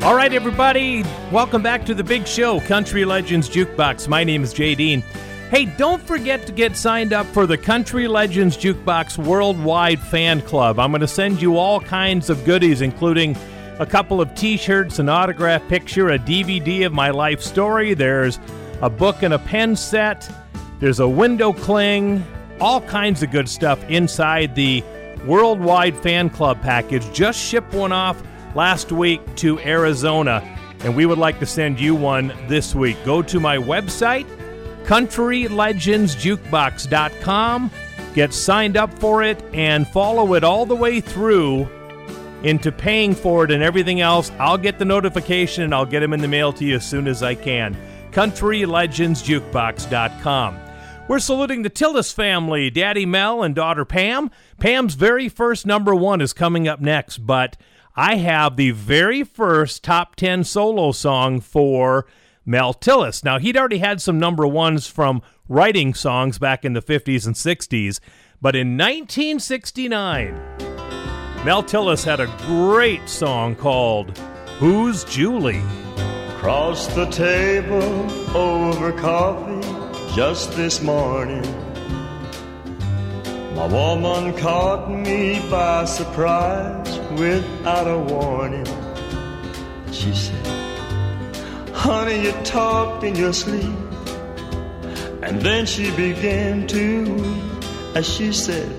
All 0.03 0.15
right, 0.15 0.31
everybody, 0.31 1.03
welcome 1.31 1.63
back 1.63 1.85
to 1.87 1.95
the 1.95 2.03
big 2.03 2.27
show, 2.27 2.59
Country 2.61 3.03
Legends 3.03 3.49
Jukebox. 3.49 4.07
My 4.07 4.23
name 4.23 4.43
is 4.43 4.53
Jay 4.53 4.75
Dean. 4.75 5.01
Hey, 5.49 5.65
don't 5.65 6.01
forget 6.01 6.45
to 6.45 6.51
get 6.51 6.77
signed 6.77 7.13
up 7.13 7.25
for 7.27 7.47
the 7.47 7.57
Country 7.57 8.07
Legends 8.07 8.55
Jukebox 8.57 9.17
Worldwide 9.17 9.99
Fan 9.99 10.41
Club. 10.41 10.79
I'm 10.79 10.91
going 10.91 11.01
to 11.01 11.07
send 11.07 11.41
you 11.41 11.57
all 11.57 11.81
kinds 11.81 12.29
of 12.29 12.45
goodies, 12.45 12.81
including 12.81 13.35
a 13.79 13.85
couple 13.87 14.21
of 14.21 14.33
t 14.35 14.55
shirts, 14.55 14.99
an 14.99 15.09
autograph 15.09 15.67
picture, 15.67 16.09
a 16.09 16.19
DVD 16.19 16.85
of 16.85 16.93
my 16.93 17.09
life 17.09 17.41
story. 17.41 17.95
There's 17.95 18.39
a 18.81 18.89
book 18.89 19.23
and 19.23 19.33
a 19.33 19.39
pen 19.39 19.75
set. 19.75 20.29
There's 20.79 20.99
a 20.99 21.09
window 21.09 21.53
cling, 21.53 22.23
all 22.59 22.81
kinds 22.81 23.23
of 23.23 23.31
good 23.31 23.49
stuff 23.49 23.83
inside 23.89 24.55
the 24.55 24.83
Worldwide 25.25 25.97
Fan 25.97 26.29
Club 26.29 26.61
package. 26.61 27.11
Just 27.13 27.39
shipped 27.39 27.73
one 27.73 27.91
off 27.91 28.21
last 28.55 28.91
week 28.91 29.21
to 29.37 29.59
Arizona, 29.59 30.43
and 30.81 30.95
we 30.95 31.05
would 31.05 31.17
like 31.17 31.39
to 31.39 31.45
send 31.45 31.79
you 31.79 31.95
one 31.95 32.33
this 32.47 32.75
week. 32.75 32.97
Go 33.05 33.21
to 33.21 33.39
my 33.39 33.57
website, 33.57 34.25
countrylegendsjukebox.com, 34.83 37.71
get 38.13 38.33
signed 38.33 38.75
up 38.77 38.93
for 38.99 39.23
it, 39.23 39.41
and 39.53 39.87
follow 39.87 40.33
it 40.33 40.43
all 40.43 40.65
the 40.65 40.75
way 40.75 40.99
through 40.99 41.69
into 42.43 42.71
paying 42.71 43.13
for 43.13 43.45
it 43.45 43.51
and 43.51 43.61
everything 43.61 44.01
else. 44.01 44.31
I'll 44.39 44.57
get 44.57 44.79
the 44.79 44.85
notification 44.85 45.63
and 45.63 45.75
I'll 45.75 45.85
get 45.85 45.99
them 45.99 46.13
in 46.13 46.21
the 46.21 46.27
mail 46.27 46.51
to 46.53 46.65
you 46.65 46.75
as 46.75 46.85
soon 46.85 47.07
as 47.07 47.21
I 47.23 47.35
can. 47.35 47.77
CountryLegendsJukebox.com. 48.11 50.57
We're 51.07 51.19
saluting 51.19 51.63
the 51.63 51.69
Tillis 51.69 52.11
family, 52.13 52.69
Daddy 52.69 53.05
Mel 53.05 53.43
and 53.43 53.53
daughter 53.53 53.83
Pam. 53.85 54.31
Pam's 54.61 54.93
very 54.93 55.27
first 55.27 55.65
number 55.65 55.95
one 55.95 56.21
is 56.21 56.33
coming 56.33 56.67
up 56.67 56.79
next, 56.79 57.25
but 57.25 57.57
I 57.95 58.17
have 58.17 58.57
the 58.57 58.69
very 58.69 59.23
first 59.23 59.83
top 59.83 60.15
10 60.15 60.43
solo 60.43 60.91
song 60.91 61.39
for 61.41 62.05
Mel 62.45 62.71
Tillis. 62.71 63.23
Now, 63.23 63.39
he'd 63.39 63.57
already 63.57 63.79
had 63.79 64.03
some 64.03 64.19
number 64.19 64.45
ones 64.45 64.85
from 64.85 65.23
writing 65.49 65.95
songs 65.95 66.37
back 66.37 66.63
in 66.63 66.73
the 66.73 66.81
50s 66.81 67.25
and 67.25 67.33
60s, 67.33 67.99
but 68.39 68.55
in 68.55 68.77
1969, 68.77 70.35
Mel 71.43 71.63
Tillis 71.63 72.05
had 72.05 72.19
a 72.19 72.31
great 72.45 73.09
song 73.09 73.55
called 73.55 74.15
Who's 74.59 75.03
Julie? 75.05 75.63
Across 76.35 76.93
the 76.93 77.07
table 77.07 78.37
over 78.37 78.91
coffee 78.91 80.13
just 80.13 80.51
this 80.51 80.83
morning. 80.83 81.70
My 83.55 83.67
woman 83.67 84.33
caught 84.37 84.89
me 84.89 85.39
by 85.49 85.85
surprise 85.85 86.99
without 87.19 87.87
a 87.87 87.97
warning. 87.97 88.65
She 89.91 90.13
said, 90.13 90.47
Honey, 91.73 92.23
you 92.23 92.31
talked 92.43 93.03
in 93.03 93.15
your 93.15 93.33
sleep. 93.33 93.75
And 95.21 95.41
then 95.41 95.65
she 95.65 95.91
began 95.95 96.65
to 96.67 97.13
weep 97.13 97.51
as 97.95 98.07
she 98.07 98.31
said, 98.31 98.71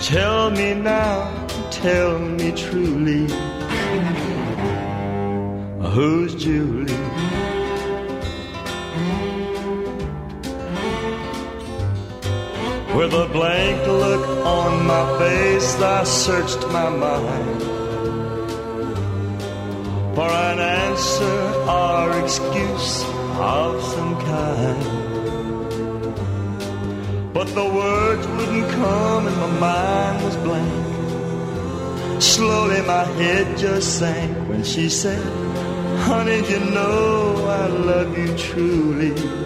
Tell 0.00 0.50
me 0.50 0.74
now, 0.74 1.46
tell 1.70 2.18
me 2.18 2.52
truly, 2.52 3.28
who's 5.90 6.34
Julie? 6.34 7.45
With 12.96 13.12
a 13.12 13.26
blank 13.26 13.86
look 13.86 14.26
on 14.46 14.86
my 14.86 15.18
face, 15.18 15.78
I 15.82 16.02
searched 16.04 16.66
my 16.68 16.88
mind 16.88 17.62
for 20.14 20.30
an 20.30 20.58
answer 20.58 21.38
or 21.68 22.18
excuse 22.24 23.04
of 23.36 23.82
some 23.82 24.14
kind. 24.32 24.82
But 27.34 27.48
the 27.48 27.68
words 27.68 28.26
wouldn't 28.28 28.70
come 28.70 29.26
and 29.26 29.36
my 29.36 29.60
mind 29.60 30.24
was 30.24 30.36
blank. 30.36 32.22
Slowly 32.22 32.80
my 32.80 33.04
head 33.20 33.58
just 33.58 33.98
sank 33.98 34.48
when 34.48 34.64
she 34.64 34.88
said, 34.88 35.22
Honey, 36.08 36.40
you 36.48 36.60
know 36.60 37.44
I 37.46 37.66
love 37.66 38.16
you 38.16 38.34
truly. 38.38 39.45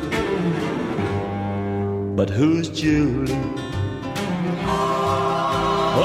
But 2.21 2.29
who's 2.29 2.69
Julie? 2.69 3.33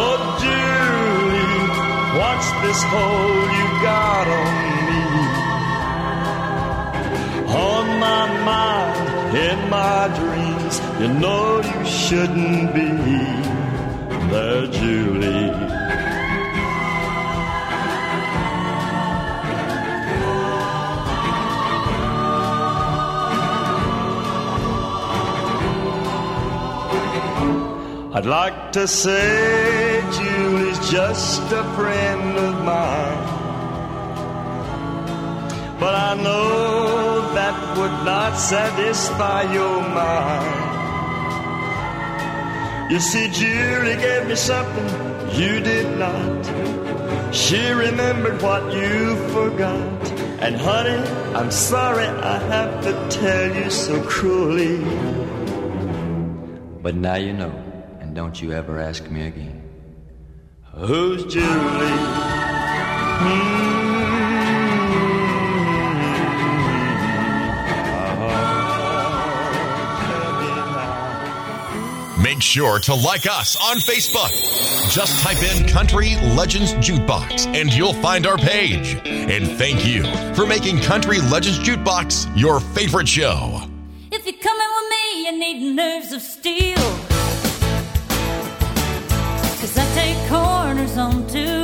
Oh, 0.01 0.17
Julie, 0.43 1.67
what's 2.17 2.49
this 2.63 2.81
hold 2.93 3.49
you 3.59 3.67
got 3.83 4.25
on 4.39 4.53
me? 4.87 5.03
On 7.51 7.85
my 7.99 8.23
mind, 8.45 9.35
in 9.35 9.59
my 9.69 10.07
dreams, 10.15 10.75
you 11.01 11.09
know 11.19 11.59
you 11.59 11.81
shouldn't 11.85 12.73
be 12.73 12.89
there, 14.31 14.67
Julie. 14.67 15.84
I'd 28.15 28.25
like 28.25 28.71
to 28.71 28.87
say 28.87 30.01
Julie's 30.13 30.79
just 30.89 31.41
a 31.51 31.63
friend 31.75 32.37
of 32.37 32.63
mine. 32.63 33.25
But 35.81 35.95
I 35.95 36.15
know 36.23 37.33
that 37.33 37.77
would 37.77 38.05
not 38.05 38.37
satisfy 38.37 39.51
your 39.51 39.81
mind. 39.81 40.71
You 42.89 43.01
see, 43.01 43.27
Julie 43.31 43.97
gave 43.97 44.29
me 44.29 44.35
something 44.35 44.87
you 45.37 45.59
did 45.59 45.97
not. 45.99 47.35
She 47.35 47.67
remembered 47.67 48.41
what 48.41 48.63
you 48.73 49.17
forgot. 49.33 50.11
And 50.39 50.55
honey, 50.55 51.03
I'm 51.35 51.51
sorry 51.51 52.07
I 52.07 52.37
have 52.37 52.81
to 52.85 52.93
tell 53.09 53.53
you 53.53 53.69
so 53.69 54.01
cruelly. 54.03 54.77
But 56.81 56.95
now 56.95 57.15
you 57.15 57.33
know, 57.33 57.64
don't 58.15 58.41
you 58.41 58.53
ever 58.53 58.79
ask 58.79 59.09
me 59.11 59.27
again. 59.27 59.61
Who's 60.73 61.25
Julie? 61.25 61.45
Hmm. 63.17 63.65
Make 72.23 72.41
sure 72.41 72.79
to 72.79 72.93
like 72.95 73.27
us 73.27 73.55
on 73.61 73.77
Facebook. 73.77 74.31
Just 74.91 75.21
type 75.21 75.43
in 75.43 75.67
Country 75.67 76.15
Legends 76.35 76.73
Jukebox 76.75 77.45
and 77.53 77.71
you'll 77.73 77.93
find 77.93 78.25
our 78.25 78.37
page. 78.37 78.95
And 79.05 79.47
thank 79.57 79.85
you 79.85 80.03
for 80.33 80.45
making 80.45 80.79
Country 80.79 81.19
Legends 81.19 81.59
Jukebox 81.59 82.31
your 82.35 82.61
favorite 82.61 83.07
show. 83.07 83.61
If 84.11 84.25
you're 84.25 84.41
coming 84.41 84.67
with 84.75 84.89
me, 84.89 85.25
you 85.25 85.37
need 85.37 85.75
nerves 85.75 86.13
of 86.13 86.21
steel. 86.21 87.14
On 90.97 91.27
two 91.27 91.54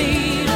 vida 0.00 0.49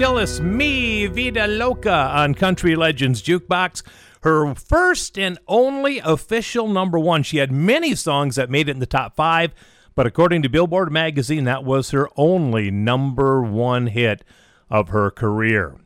go, 0.00 0.14
Pam 0.14 0.26
Tillis, 0.26 1.12
Vida 1.12 1.46
Loca 1.46 1.92
on 1.92 2.34
Country 2.34 2.74
Legends 2.74 3.22
Jukebox. 3.22 3.82
Her 4.22 4.54
first 4.54 5.18
and 5.18 5.38
only 5.46 5.98
official 5.98 6.68
number 6.68 6.98
one. 6.98 7.22
She 7.22 7.36
had 7.36 7.52
many 7.52 7.94
songs 7.94 8.36
that 8.36 8.50
made 8.50 8.68
it 8.68 8.72
in 8.72 8.78
the 8.78 8.86
top 8.86 9.14
five, 9.14 9.52
but 9.94 10.06
according 10.06 10.42
to 10.42 10.48
Billboard 10.48 10.90
magazine, 10.90 11.44
that 11.44 11.64
was 11.64 11.90
her 11.90 12.08
only 12.16 12.70
number 12.70 13.42
one 13.42 13.88
hit 13.88 14.24
of 14.70 14.88
her 14.88 15.10
career. 15.10 15.76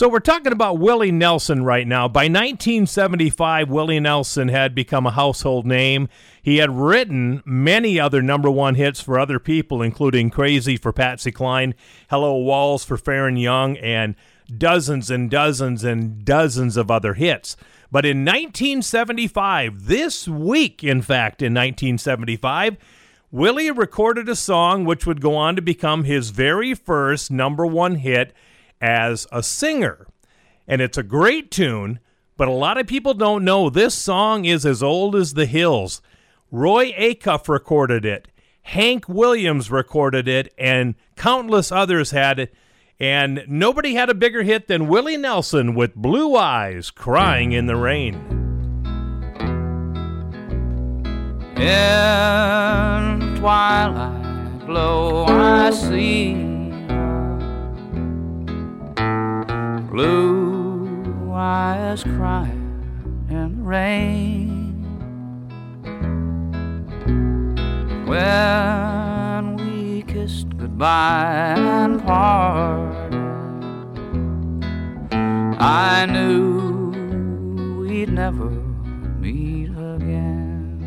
So 0.00 0.08
we're 0.08 0.20
talking 0.20 0.52
about 0.54 0.78
Willie 0.78 1.12
Nelson 1.12 1.62
right 1.62 1.86
now. 1.86 2.08
By 2.08 2.22
1975, 2.22 3.68
Willie 3.68 4.00
Nelson 4.00 4.48
had 4.48 4.74
become 4.74 5.04
a 5.04 5.10
household 5.10 5.66
name. 5.66 6.08
He 6.40 6.56
had 6.56 6.74
written 6.74 7.42
many 7.44 8.00
other 8.00 8.22
number 8.22 8.50
one 8.50 8.76
hits 8.76 9.02
for 9.02 9.18
other 9.18 9.38
people, 9.38 9.82
including 9.82 10.30
Crazy 10.30 10.78
for 10.78 10.90
Patsy 10.90 11.30
Cline, 11.30 11.74
Hello 12.08 12.34
Walls 12.38 12.82
for 12.82 12.96
Faron 12.96 13.38
Young, 13.38 13.76
and 13.76 14.14
dozens 14.56 15.10
and 15.10 15.30
dozens 15.30 15.84
and 15.84 16.24
dozens 16.24 16.78
of 16.78 16.90
other 16.90 17.12
hits. 17.12 17.54
But 17.92 18.06
in 18.06 18.24
1975, 18.24 19.84
this 19.84 20.26
week, 20.26 20.82
in 20.82 21.02
fact, 21.02 21.42
in 21.42 21.52
1975, 21.52 22.78
Willie 23.30 23.70
recorded 23.70 24.30
a 24.30 24.34
song 24.34 24.86
which 24.86 25.04
would 25.04 25.20
go 25.20 25.36
on 25.36 25.56
to 25.56 25.62
become 25.62 26.04
his 26.04 26.30
very 26.30 26.72
first 26.72 27.30
number 27.30 27.66
one 27.66 27.96
hit 27.96 28.32
as 28.80 29.26
a 29.32 29.42
singer. 29.42 30.06
And 30.66 30.80
it's 30.80 30.98
a 30.98 31.02
great 31.02 31.50
tune, 31.50 31.98
but 32.36 32.48
a 32.48 32.52
lot 32.52 32.78
of 32.78 32.86
people 32.86 33.14
don't 33.14 33.44
know 33.44 33.68
this 33.68 33.94
song 33.94 34.44
is 34.44 34.64
as 34.64 34.82
old 34.82 35.16
as 35.16 35.34
the 35.34 35.46
hills. 35.46 36.00
Roy 36.50 36.92
Acuff 36.92 37.48
recorded 37.48 38.04
it, 38.04 38.28
Hank 38.62 39.08
Williams 39.08 39.70
recorded 39.70 40.28
it, 40.28 40.52
and 40.56 40.94
countless 41.16 41.72
others 41.72 42.10
had 42.12 42.38
it. 42.38 42.54
And 42.98 43.44
nobody 43.48 43.94
had 43.94 44.10
a 44.10 44.14
bigger 44.14 44.42
hit 44.42 44.68
than 44.68 44.86
Willie 44.86 45.16
Nelson 45.16 45.74
with 45.74 45.94
Blue 45.94 46.36
Eyes 46.36 46.90
Crying 46.90 47.52
in 47.52 47.66
the 47.66 47.76
Rain. 47.76 48.14
In 51.56 53.36
twilight 53.36 54.66
glow 54.66 55.24
I 55.26 55.70
see 55.70 56.59
blue 59.90 61.32
eyes 61.34 62.04
crying 62.04 63.26
in 63.28 63.56
the 63.56 63.62
rain. 63.62 64.84
When 68.06 69.56
we 69.56 70.02
kissed 70.02 70.56
goodbye 70.56 71.54
and 71.56 72.00
parted, 72.02 73.14
I 75.60 76.06
knew 76.06 77.80
we'd 77.80 78.12
never 78.12 78.50
meet 79.18 79.70
again. 79.70 80.78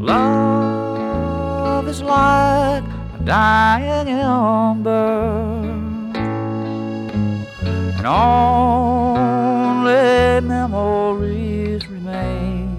Love 0.00 1.86
is 1.86 2.02
like 2.02 2.84
a 3.14 3.22
dying 3.24 4.08
ember, 4.08 5.69
and 8.00 8.06
only 9.76 9.92
memories 10.48 11.86
remain. 11.86 12.74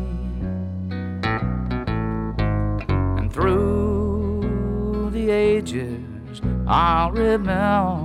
And 3.19 3.31
through 3.31 5.11
the 5.13 5.29
ages, 5.29 6.41
I'll 6.65 7.11
remember 7.11 8.00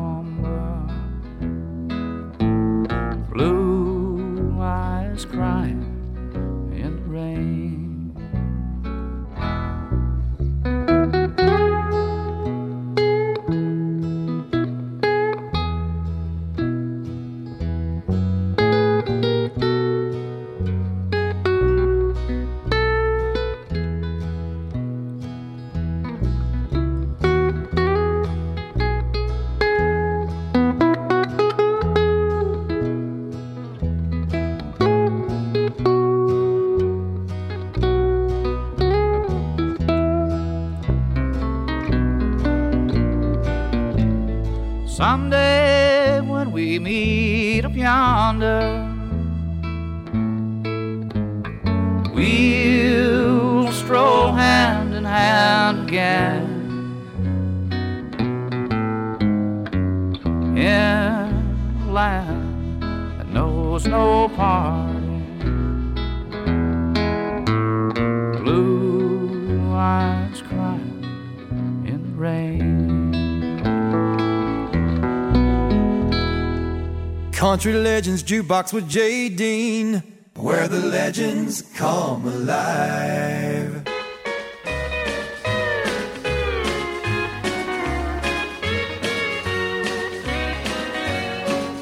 Legends 78.06 78.22
Jukebox 78.22 78.72
with 78.72 78.88
Jay 78.88 79.28
Dean, 79.28 80.00
where 80.36 80.68
the 80.68 80.78
legends 80.78 81.62
come 81.74 82.24
alive. 82.24 83.82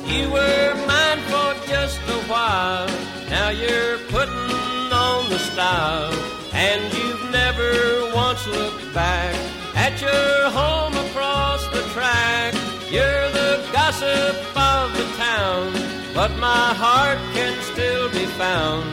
You 0.07 0.31
were 0.31 0.75
mine 0.87 1.21
for 1.29 1.67
just 1.69 2.01
a 2.09 2.23
while. 2.27 2.89
Now 3.29 3.51
you're 3.51 3.99
putting 4.09 4.35
on 4.35 5.29
the 5.29 5.39
style. 5.39 6.15
And 6.55 6.91
you've 6.95 7.31
never 7.33 8.15
once 8.15 8.47
looked 8.47 8.95
back 8.95 9.35
at 9.75 10.01
your 10.01 10.49
home 10.49 10.95
across 11.07 11.67
the 11.69 11.83
track. 11.93 12.55
You're 12.91 13.29
the 13.33 13.69
gossip 13.75 14.57
of 14.57 14.97
the 14.97 15.05
town, 15.19 15.94
but 16.15 16.31
my 16.39 16.73
heart 16.75 17.19
can 17.35 17.61
still 17.63 18.09
be 18.11 18.25
found 18.39 18.85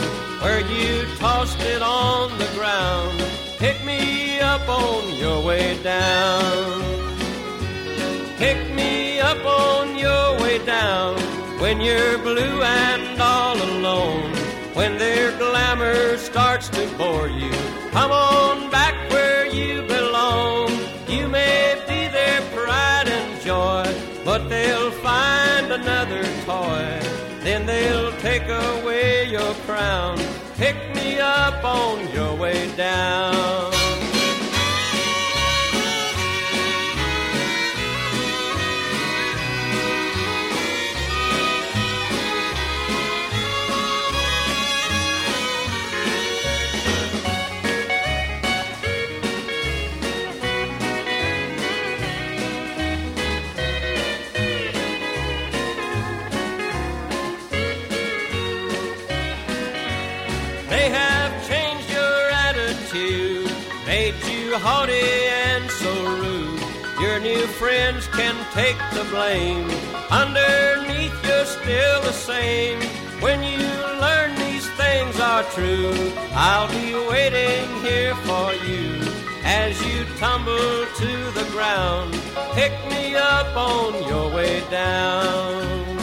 where 0.41 0.61
you 0.61 1.05
tossed 1.17 1.61
it 1.61 1.81
on 1.83 2.35
the 2.39 2.49
ground. 2.55 3.23
Pick 3.59 3.85
me 3.85 4.39
up 4.39 4.67
on 4.67 5.15
your 5.15 5.39
way 5.43 5.81
down. 5.83 6.81
Pick 8.37 8.73
me 8.73 9.19
up 9.19 9.45
on 9.45 9.95
your 9.95 10.39
way 10.41 10.57
down 10.65 11.15
when 11.59 11.79
you're 11.79 12.17
blue 12.17 12.63
and 12.63 13.21
all 13.21 13.55
alone. 13.55 14.33
When 14.73 14.97
their 14.97 15.37
glamour 15.37 16.17
starts 16.17 16.69
to 16.69 16.87
bore 16.97 17.27
you, 17.27 17.51
come 17.91 18.11
on 18.11 18.71
back 18.71 19.00
another 25.71 26.23
toy. 26.45 26.99
Then 27.43 27.65
they'll 27.65 28.11
take 28.19 28.43
away 28.43 29.29
your 29.29 29.53
crown. 29.65 30.17
Pick 30.57 30.75
me 30.95 31.19
up 31.19 31.63
on 31.63 32.11
your 32.13 32.35
way 32.35 32.75
down. 32.75 33.80
They 60.71 60.89
have 60.89 61.33
changed 61.49 61.89
your 61.91 62.29
attitude, 62.47 63.51
made 63.85 64.15
you 64.23 64.55
haughty 64.55 65.11
and 65.45 65.69
so 65.69 65.91
rude. 66.15 66.61
Your 67.01 67.19
new 67.19 67.45
friends 67.59 68.07
can 68.07 68.35
take 68.53 68.79
the 68.93 69.03
blame. 69.11 69.69
Underneath, 70.09 71.13
you're 71.27 71.43
still 71.43 72.01
the 72.03 72.13
same. 72.13 72.79
When 73.19 73.43
you 73.43 73.67
learn 73.99 74.33
these 74.35 74.65
things 74.79 75.19
are 75.19 75.43
true, 75.51 75.91
I'll 76.31 76.69
be 76.69 76.93
waiting 77.15 77.67
here 77.83 78.15
for 78.27 78.53
you 78.63 78.95
as 79.43 79.75
you 79.85 80.05
tumble 80.19 80.85
to 81.01 81.11
the 81.37 81.47
ground. 81.51 82.13
Pick 82.53 82.71
me 82.89 83.13
up 83.17 83.57
on 83.57 84.07
your 84.07 84.33
way 84.33 84.63
down. 84.71 85.97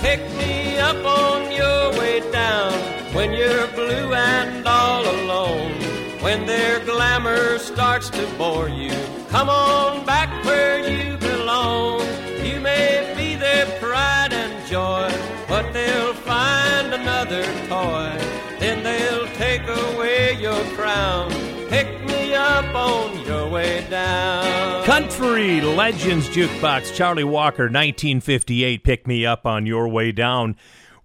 Pick 0.00 0.22
me 0.42 0.76
up 0.80 1.04
on 1.06 1.52
your 1.52 1.92
way 2.00 2.18
down 2.32 2.93
when 3.14 3.32
you're 3.32 3.66
blue 3.68 4.12
and 4.12 4.66
all 4.66 5.02
alone. 5.02 5.72
When 6.20 6.46
their 6.46 6.84
glamour 6.84 7.58
starts 7.58 8.10
to 8.10 8.26
bore 8.38 8.68
you, 8.68 8.92
come 9.28 9.48
on 9.48 10.04
back 10.04 10.44
where 10.44 10.78
you 10.78 11.16
belong. 11.18 12.00
You 12.42 12.60
may 12.60 13.12
be 13.16 13.36
their 13.36 13.66
pride 13.78 14.32
and 14.32 14.66
joy, 14.66 15.10
but 15.48 15.72
they'll 15.72 16.14
find 16.14 16.94
another 16.94 17.44
toy. 17.68 18.16
Then 18.58 18.82
they'll 18.82 19.26
take 19.34 19.62
away 19.62 20.40
your 20.40 20.62
crown. 20.74 21.30
Pick 21.68 22.04
me 22.06 22.34
up 22.34 22.74
on 22.74 23.24
your 23.26 23.48
way 23.48 23.86
down. 23.90 24.84
Country 24.84 25.60
Legends 25.60 26.28
Jukebox, 26.28 26.94
Charlie 26.94 27.24
Walker, 27.24 27.64
1958. 27.64 28.82
Pick 28.82 29.06
me 29.06 29.26
up 29.26 29.44
on 29.46 29.66
your 29.66 29.88
way 29.88 30.10
down. 30.10 30.56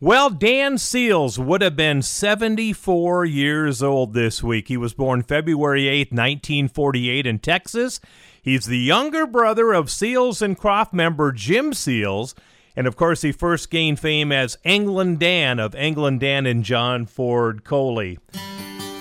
Well, 0.02 0.30
Dan 0.30 0.78
Seals 0.78 1.38
would 1.38 1.62
have 1.62 1.76
been 1.76 2.02
74 2.02 3.26
years 3.26 3.84
old 3.84 4.14
this 4.14 4.42
week. 4.42 4.70
He 4.70 4.78
was 4.78 4.94
born 4.94 5.24
February 5.24 5.90
8, 5.90 6.14
1948, 6.14 7.26
in 7.26 7.40
Texas. 7.40 8.00
He's 8.42 8.66
the 8.66 8.80
younger 8.80 9.28
brother 9.28 9.74
of 9.74 9.92
Seals 9.92 10.42
and 10.42 10.58
Croft 10.58 10.94
member 10.94 11.34
Jim 11.34 11.74
Seals. 11.74 12.34
And 12.78 12.88
of 12.88 12.96
course, 12.96 13.24
he 13.24 13.34
first 13.34 13.70
gained 13.70 14.00
fame 14.00 14.32
as 14.32 14.58
England 14.64 15.20
Dan 15.20 15.60
of 15.60 15.76
England 15.76 16.22
Dan 16.22 16.46
and 16.46 16.64
John 16.64 17.06
Ford 17.06 17.66
Coley. 17.66 18.20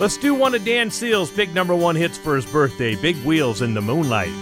Let's 0.01 0.17
do 0.17 0.35
one 0.35 0.57
of 0.57 0.65
Dan 0.65 0.91
Seals' 0.91 1.31
big 1.31 1.55
number 1.55 1.77
one 1.77 1.95
hits 1.95 2.19
for 2.19 2.35
his 2.35 2.47
birthday 2.47 2.97
Big 2.97 3.15
Wheels 3.19 3.63
in 3.63 3.73
the 3.73 3.81
Moonlight. 3.81 4.33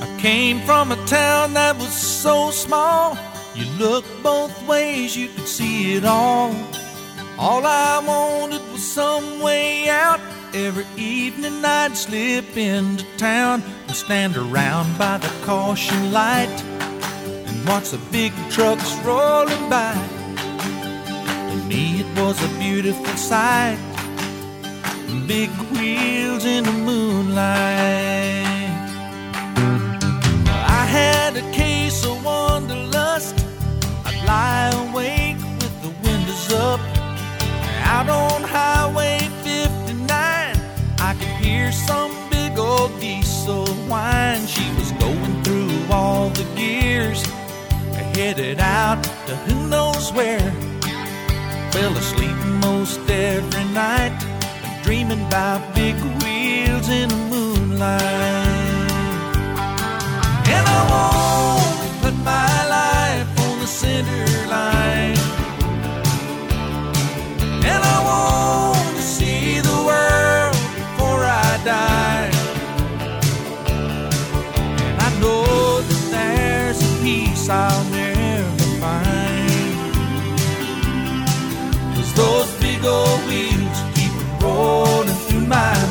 I 0.00 0.16
came 0.18 0.60
from 0.62 0.92
a 0.92 1.06
town 1.06 1.52
that 1.52 1.76
was 1.76 1.92
so 1.92 2.50
small. 2.50 3.18
You 3.54 3.66
look 3.78 4.04
both 4.22 4.66
ways, 4.66 5.14
you 5.16 5.28
could 5.28 5.46
see 5.46 5.94
it 5.96 6.04
all. 6.04 6.54
All 7.38 7.66
I 7.66 8.02
wanted 8.06 8.62
was 8.72 8.82
some 8.82 9.40
way 9.40 9.88
out. 9.90 10.20
Every 10.54 10.86
evening 10.96 11.64
I'd 11.64 11.96
slip 11.96 12.56
into 12.56 13.04
town 13.16 13.62
and 13.86 13.96
stand 13.96 14.36
around 14.36 14.96
by 14.98 15.18
the 15.18 15.30
caution 15.44 16.12
light 16.12 16.48
and 17.46 17.68
watch 17.68 17.90
the 17.90 18.00
big 18.10 18.32
trucks 18.50 18.94
rolling 19.04 19.68
by. 19.68 19.94
To 21.50 21.56
me, 21.68 22.00
it 22.00 22.18
was 22.18 22.42
a 22.42 22.48
beautiful 22.58 23.16
sight. 23.16 23.78
Big 25.26 25.50
wheels 25.72 26.44
in 26.44 26.64
the 26.64 26.72
moonlight. 26.72 28.51
Had 30.92 31.38
a 31.38 31.50
case 31.52 32.04
of 32.04 32.22
wanderlust. 32.22 33.34
I'd 34.04 34.18
lie 34.26 34.70
awake 34.84 35.40
with 35.60 35.74
the 35.84 35.92
windows 36.06 36.52
up. 36.52 36.80
Out 37.94 38.10
on 38.10 38.42
Highway 38.42 39.20
59, 39.42 40.06
I 41.08 41.14
could 41.18 41.34
hear 41.42 41.72
some 41.72 42.12
big 42.28 42.58
old 42.58 42.92
diesel 43.00 43.64
whine. 43.88 44.46
She 44.46 44.68
was 44.78 44.92
going 44.92 45.42
through 45.42 45.72
all 45.90 46.28
the 46.28 46.44
gears, 46.56 47.24
headed 48.14 48.60
out 48.60 49.02
to 49.26 49.34
who 49.46 49.68
knows 49.68 50.12
where. 50.12 50.50
Fell 51.72 51.96
asleep 51.96 52.36
most 52.60 53.00
every 53.08 53.64
night, 53.72 54.14
dreaming 54.82 55.24
about 55.26 55.74
big 55.74 55.96
wheels 56.22 56.90
in 56.90 57.08
the 57.08 57.16
moonlight. 57.32 58.61
I'll 77.54 77.84
never 77.90 78.48
find. 78.80 79.76
Cause 81.94 82.14
those 82.14 82.50
big 82.60 82.82
old 82.82 83.20
wheels 83.26 83.78
keep 83.94 84.12
rolling 84.40 85.08
through 85.26 85.46
my 85.46 85.81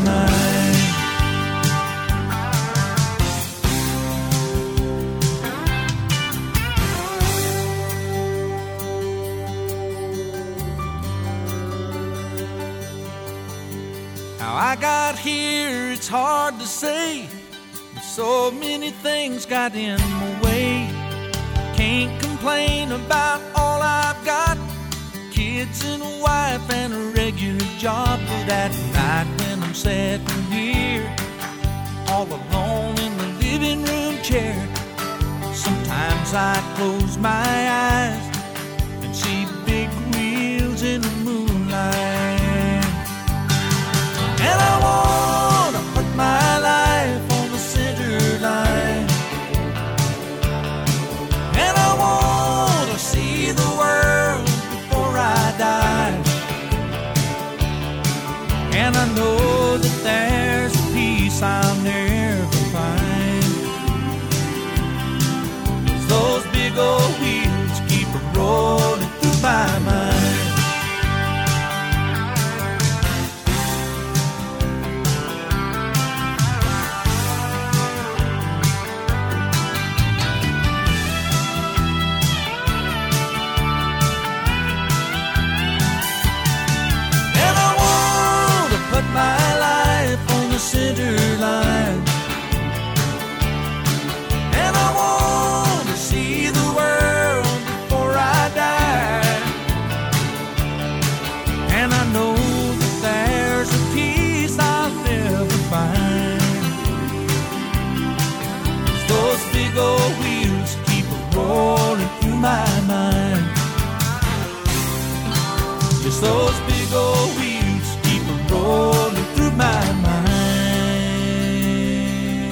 I 14.63 14.76
got 14.76 15.17
here, 15.17 15.91
it's 15.91 16.08
hard 16.08 16.60
to 16.60 16.67
say. 16.67 17.28
So 18.00 18.52
many 18.52 18.91
things 18.91 19.43
got 19.43 19.74
in 19.74 20.00
my 20.00 20.41
way. 20.43 20.88
Can't 21.74 22.21
complain 22.21 22.91
about 22.91 23.41
all 23.56 23.82
I've 23.82 24.24
got. 24.24 24.60
Kids 25.32 25.84
and 25.84 26.04
a 26.04 26.21
wife 26.21 26.69
and 26.69 26.93
a 26.93 27.12
regular 27.19 27.65
job. 27.80 28.19
But 28.28 28.50
at 28.50 28.71
night 28.93 29.26
when 29.39 29.63
I'm 29.63 29.74
sitting 29.74 30.43
here, 30.52 31.10
all 32.10 32.28
alone 32.28 33.00
in 33.00 33.17
the 33.17 33.30
living 33.41 33.84
room 33.84 34.21
chair, 34.21 34.54
sometimes 35.56 36.36
I 36.36 36.62
close 36.76 37.17
my 37.17 37.50
eyes 37.67 38.31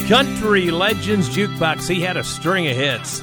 Country 0.09 0.71
Legends 0.71 1.29
Jukebox. 1.29 1.87
He 1.87 2.01
had 2.01 2.17
a 2.17 2.23
string 2.23 2.67
of 2.67 2.75
hits. 2.75 3.19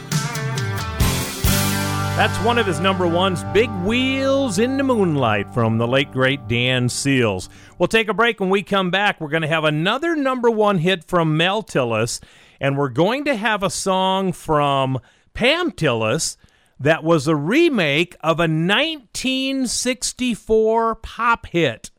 That's 2.14 2.38
one 2.44 2.58
of 2.58 2.66
his 2.66 2.78
number 2.78 3.08
ones, 3.08 3.42
Big 3.52 3.68
Wheels 3.82 4.60
in 4.60 4.76
the 4.76 4.84
Moonlight 4.84 5.52
from 5.52 5.78
the 5.78 5.88
late 5.88 6.12
great 6.12 6.46
Dan 6.46 6.88
Seals. 6.88 7.48
We'll 7.76 7.88
take 7.88 8.06
a 8.06 8.14
break. 8.14 8.38
When 8.38 8.50
we 8.50 8.62
come 8.62 8.92
back, 8.92 9.20
we're 9.20 9.30
going 9.30 9.42
to 9.42 9.48
have 9.48 9.64
another 9.64 10.14
number 10.14 10.48
one 10.48 10.78
hit 10.78 11.02
from 11.02 11.36
Mel 11.36 11.64
Tillis, 11.64 12.20
and 12.60 12.78
we're 12.78 12.88
going 12.88 13.24
to 13.24 13.34
have 13.34 13.64
a 13.64 13.70
song 13.70 14.32
from 14.32 15.00
Pam 15.34 15.72
Tillis 15.72 16.36
that 16.78 17.02
was 17.02 17.26
a 17.26 17.34
remake 17.34 18.14
of 18.20 18.38
a 18.38 18.46
1964 18.46 20.94
pop 20.94 21.46
hit. 21.46 21.90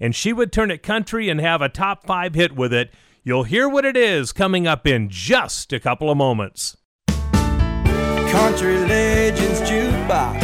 And 0.00 0.14
she 0.14 0.32
would 0.32 0.52
turn 0.52 0.70
it 0.70 0.82
country 0.82 1.28
and 1.28 1.38
have 1.38 1.60
a 1.60 1.68
top 1.68 2.06
five 2.06 2.34
hit 2.34 2.56
with 2.56 2.72
it. 2.72 2.90
You'll 3.24 3.44
hear 3.44 3.68
what 3.68 3.84
it 3.84 3.96
is 3.96 4.32
coming 4.32 4.66
up 4.66 4.84
in 4.84 5.08
just 5.08 5.72
a 5.72 5.78
couple 5.78 6.10
of 6.10 6.16
moments. 6.16 6.76
Country 7.06 8.78
Legends 8.78 9.60
Jukebox 9.60 10.40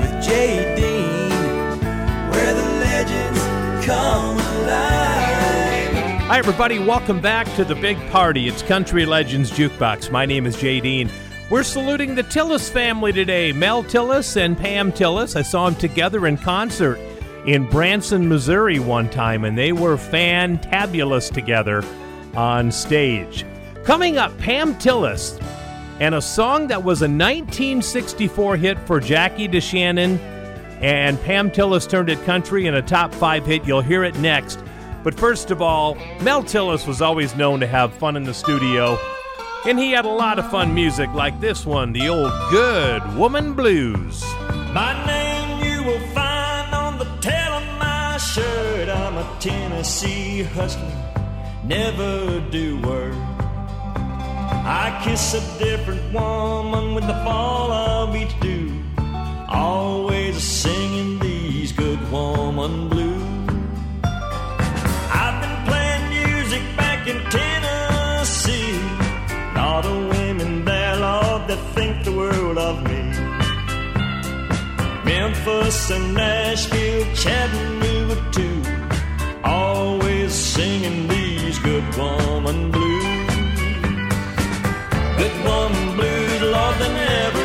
with 0.00 0.24
Dean, 0.24 1.30
where 2.30 2.54
the 2.54 2.62
legends 2.78 3.40
come 3.84 4.38
alive. 4.38 6.20
Hi, 6.28 6.38
everybody. 6.38 6.78
Welcome 6.78 7.20
back 7.20 7.52
to 7.56 7.64
the 7.64 7.74
big 7.74 7.98
party. 8.10 8.46
It's 8.46 8.62
Country 8.62 9.04
Legends 9.04 9.50
Jukebox. 9.50 10.12
My 10.12 10.26
name 10.26 10.46
is 10.46 10.56
Jay 10.56 10.78
Dean. 10.78 11.10
We're 11.50 11.64
saluting 11.64 12.14
the 12.14 12.22
Tillis 12.22 12.70
family 12.70 13.12
today 13.12 13.50
Mel 13.50 13.82
Tillis 13.82 14.36
and 14.36 14.56
Pam 14.56 14.92
Tillis. 14.92 15.34
I 15.34 15.42
saw 15.42 15.68
them 15.68 15.74
together 15.74 16.28
in 16.28 16.36
concert 16.36 17.00
in 17.46 17.64
Branson, 17.70 18.28
Missouri 18.28 18.78
one 18.78 19.08
time, 19.08 19.44
and 19.44 19.56
they 19.56 19.72
were 19.72 19.96
fantabulous 19.96 21.32
together 21.32 21.84
on 22.34 22.70
stage. 22.72 23.46
Coming 23.84 24.18
up, 24.18 24.36
Pam 24.38 24.74
Tillis 24.74 25.40
and 26.00 26.14
a 26.14 26.20
song 26.20 26.66
that 26.66 26.82
was 26.82 27.00
a 27.00 27.08
1964 27.08 28.56
hit 28.56 28.78
for 28.80 29.00
Jackie 29.00 29.48
DeShannon, 29.48 30.18
and 30.82 31.20
Pam 31.22 31.50
Tillis 31.50 31.88
turned 31.88 32.10
it 32.10 32.22
country 32.24 32.66
and 32.66 32.76
a 32.76 32.82
top 32.82 33.14
five 33.14 33.46
hit. 33.46 33.64
You'll 33.64 33.80
hear 33.80 34.04
it 34.04 34.16
next. 34.18 34.58
But 35.02 35.14
first 35.14 35.50
of 35.50 35.62
all, 35.62 35.94
Mel 36.20 36.42
Tillis 36.42 36.86
was 36.86 37.00
always 37.00 37.36
known 37.36 37.60
to 37.60 37.66
have 37.66 37.94
fun 37.94 38.16
in 38.16 38.24
the 38.24 38.34
studio, 38.34 38.98
and 39.64 39.78
he 39.78 39.92
had 39.92 40.04
a 40.04 40.10
lot 40.10 40.38
of 40.38 40.50
fun 40.50 40.74
music 40.74 41.08
like 41.14 41.40
this 41.40 41.64
one, 41.64 41.92
the 41.92 42.08
old 42.08 42.32
Good 42.50 43.16
Woman 43.16 43.54
Blues. 43.54 44.22
My 44.74 45.06
name 45.06 45.64
you 45.64 45.84
will 45.84 46.00
find 46.08 46.25
shirt. 48.34 48.88
I'm 48.88 49.16
a 49.16 49.26
Tennessee 49.40 50.42
hustler, 50.42 50.96
never 51.64 52.40
do 52.50 52.80
work. 52.80 53.14
I 54.84 55.00
kiss 55.04 55.34
a 55.34 55.42
different 55.58 56.12
woman 56.12 56.94
with 56.94 57.06
the 57.06 57.18
fall 57.24 57.70
of 57.70 58.16
each 58.16 58.34
dew. 58.40 58.82
Always 59.48 60.42
singing 60.42 61.20
these 61.20 61.70
good 61.72 62.00
woman 62.10 62.88
blues. 62.88 63.22
I've 65.22 65.38
been 65.42 65.58
playing 65.68 66.04
music 66.18 66.62
back 66.76 67.06
in 67.06 67.18
Tennessee. 67.30 68.80
All 69.56 69.82
the 69.82 69.98
women 70.14 70.64
there, 70.64 70.96
Lord, 70.96 71.46
that 71.48 71.60
think 71.74 72.04
the 72.04 72.12
world 72.12 72.58
of 72.58 72.82
me. 72.90 73.02
Memphis 75.04 75.90
and 75.90 76.14
Nashville, 76.14 77.06
Chattanooga 78.06 78.30
too. 78.30 78.62
Always 79.44 80.32
singing 80.32 81.08
these 81.08 81.58
good 81.58 81.84
woman 81.96 82.70
blues. 82.70 83.26
Good 85.18 85.44
woman 85.44 85.96
blues, 85.96 86.42
Lord, 86.42 86.76
they 86.78 86.92
never 86.92 87.35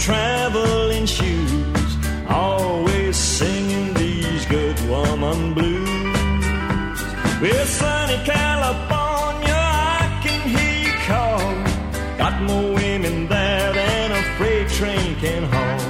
traveling 0.00 1.04
shoes, 1.04 1.96
always 2.26 3.16
singing 3.16 3.92
these 3.94 4.46
good 4.46 4.80
woman 4.88 5.52
blues. 5.52 6.98
Well, 7.42 7.66
sunny 7.66 8.18
California, 8.24 9.54
I 9.54 10.20
can 10.24 10.48
hear 10.48 10.76
you 10.86 10.94
call. 11.10 12.16
Got 12.16 12.42
more 12.42 12.74
women 12.74 13.28
there 13.28 13.72
than 13.74 14.12
a 14.12 14.22
freight 14.36 14.68
train 14.68 15.16
can 15.16 15.42
haul. 15.52 15.80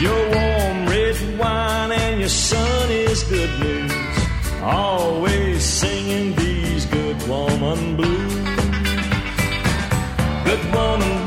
Your 0.00 0.22
warm 0.36 0.86
red 0.86 1.38
wine 1.38 1.90
and 1.90 2.20
your 2.20 2.28
sun 2.28 2.90
is 2.90 3.24
good 3.24 3.52
news. 3.58 3.92
Always 4.62 5.64
singing 5.64 6.36
these 6.36 6.86
good 6.86 7.20
woman 7.28 7.96
blues. 7.96 8.32
Good 10.44 10.64
woman 10.72 11.21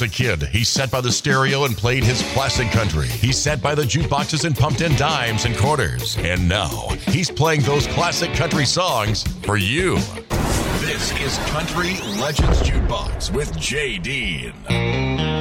was 0.00 0.02
a 0.02 0.08
kid, 0.08 0.42
he 0.48 0.64
sat 0.64 0.90
by 0.90 1.00
the 1.00 1.12
stereo 1.12 1.66
and 1.66 1.76
played 1.76 2.02
his 2.02 2.20
classic 2.32 2.68
country. 2.72 3.06
He 3.06 3.32
sat 3.32 3.62
by 3.62 3.76
the 3.76 3.82
jukeboxes 3.82 4.44
and 4.44 4.56
pumped 4.56 4.80
in 4.80 4.92
dimes 4.96 5.44
and 5.44 5.56
quarters. 5.56 6.16
And 6.18 6.48
now 6.48 6.88
he's 7.06 7.30
playing 7.30 7.60
those 7.60 7.86
classic 7.88 8.32
country 8.34 8.66
songs 8.66 9.22
for 9.44 9.56
you. 9.56 9.94
This 10.80 11.12
is 11.20 11.38
Country 11.50 12.00
Legends 12.20 12.60
Jukebox 12.62 13.32
with 13.32 13.56
Jay 13.56 13.98
Dean. 13.98 15.33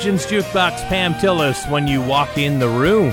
Legends 0.00 0.24
Jukebox 0.24 0.88
Pam 0.88 1.12
Tillis 1.12 1.70
when 1.70 1.86
you 1.86 2.00
walk 2.00 2.38
in 2.38 2.58
the 2.58 2.66
room. 2.66 3.10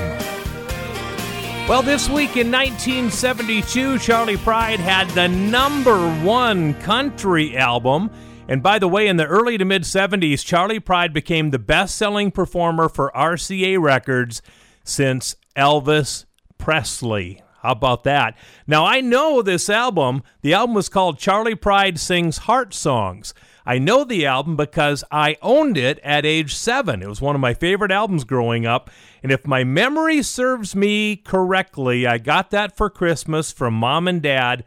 Well, 1.68 1.82
this 1.82 2.08
week 2.08 2.38
in 2.38 2.50
1972, 2.50 4.00
Charley 4.00 4.38
Pride 4.38 4.80
had 4.80 5.10
the 5.10 5.28
number 5.28 6.10
one 6.22 6.76
country 6.76 7.58
album. 7.58 8.10
And 8.48 8.64
by 8.64 8.80
the 8.80 8.88
way, 8.88 9.08
in 9.08 9.18
the 9.18 9.26
early 9.26 9.58
to 9.58 9.66
mid 9.66 9.82
70s, 9.82 10.46
Charley 10.46 10.80
Pride 10.80 11.12
became 11.12 11.50
the 11.50 11.60
best 11.60 11.98
selling 11.98 12.32
performer 12.32 12.88
for 12.88 13.12
RCA 13.14 13.82
Records 13.82 14.42
since 14.86 15.36
Elvis 15.58 16.24
Presley. 16.58 17.44
How 17.64 17.74
about 17.74 18.06
that? 18.06 18.38
Now, 18.66 18.86
I 18.86 19.02
know 19.02 19.42
this 19.42 19.70
album. 19.70 20.24
The 20.42 20.54
album 20.54 20.74
was 20.74 20.88
called 20.88 21.20
Charley 21.20 21.54
Pride 21.54 22.00
Sings 22.00 22.38
Heart 22.38 22.74
Songs. 22.74 23.34
I 23.68 23.80
know 23.80 24.06
the 24.06 24.26
album 24.26 24.56
because 24.56 25.04
I 25.12 25.36
owned 25.42 25.78
it 25.78 26.00
at 26.00 26.26
age 26.26 26.56
seven. 26.56 27.04
It 27.04 27.10
was 27.10 27.20
one 27.20 27.36
of 27.36 27.42
my 27.42 27.54
favorite 27.54 27.92
albums 27.92 28.24
growing 28.24 28.66
up. 28.66 28.90
And 29.22 29.30
if 29.30 29.46
my 29.46 29.66
memory 29.66 30.24
serves 30.24 30.74
me 30.74 31.18
correctly, 31.18 32.08
I 32.08 32.18
got 32.18 32.50
that 32.52 32.78
for 32.78 32.90
Christmas 32.90 33.52
from 33.52 33.74
mom 33.74 34.08
and 34.08 34.22
dad. 34.22 34.64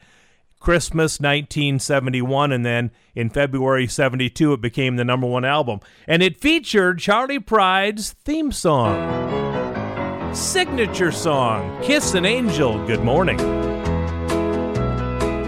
Christmas 0.61 1.19
1971, 1.19 2.53
and 2.53 2.67
then 2.67 2.91
in 3.15 3.31
February 3.31 3.87
72, 3.87 4.53
it 4.53 4.61
became 4.61 4.97
the 4.97 5.05
number 5.07 5.27
one 5.27 5.47
album. 5.47 5.81
And 6.07 6.23
it 6.23 6.39
featured 6.39 6.99
Charley 6.99 7.39
Pride's 7.39 8.13
theme 8.13 8.53
song, 8.53 10.35
signature 10.35 11.13
song, 11.13 11.83
Kiss 11.83 12.13
an 12.13 12.27
Angel, 12.27 12.87
Good 12.87 13.03
Morning. 13.03 13.39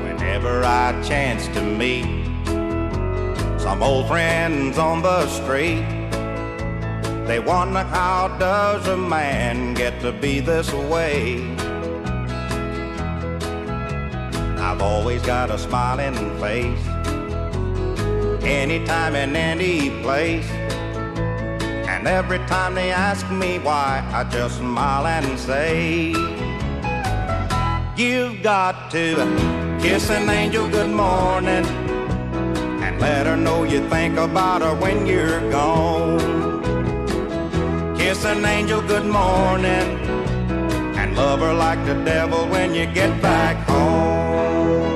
Whenever 0.02 0.64
I 0.64 0.98
chance 1.02 1.46
to 1.48 1.60
meet 1.60 2.21
some 3.62 3.80
old 3.80 4.08
friends 4.08 4.76
on 4.76 5.02
the 5.02 5.24
street, 5.28 5.86
they 7.28 7.38
wonder 7.38 7.84
how 7.84 8.26
does 8.40 8.88
a 8.88 8.96
man 8.96 9.72
get 9.74 10.00
to 10.00 10.10
be 10.10 10.40
this 10.40 10.72
way? 10.72 11.36
I've 14.58 14.82
always 14.82 15.22
got 15.22 15.52
a 15.52 15.58
smiling 15.58 16.16
face, 16.40 16.86
anytime 18.44 19.14
and 19.14 19.36
any 19.36 19.90
place. 20.02 20.50
And 21.86 22.08
every 22.08 22.38
time 22.48 22.74
they 22.74 22.90
ask 22.90 23.30
me 23.30 23.60
why, 23.60 24.04
I 24.12 24.24
just 24.24 24.58
smile 24.58 25.06
and 25.06 25.38
say, 25.38 26.08
You've 27.96 28.42
got 28.42 28.90
to 28.90 29.78
kiss 29.80 30.10
an 30.10 30.28
angel 30.28 30.68
good 30.68 30.90
morning 30.90 31.81
let 33.02 33.26
her 33.26 33.36
know 33.36 33.64
you 33.64 33.80
think 33.88 34.16
about 34.16 34.62
her 34.62 34.74
when 34.76 35.06
you're 35.06 35.40
gone. 35.50 36.20
Kiss 37.98 38.24
an 38.24 38.44
angel 38.44 38.80
good 38.80 39.04
morning 39.04 39.88
and 40.98 41.16
love 41.16 41.40
her 41.40 41.52
like 41.52 41.84
the 41.84 41.96
devil 42.04 42.46
when 42.46 42.72
you 42.76 42.86
get 42.86 43.10
back 43.20 43.56
home. 43.66 44.92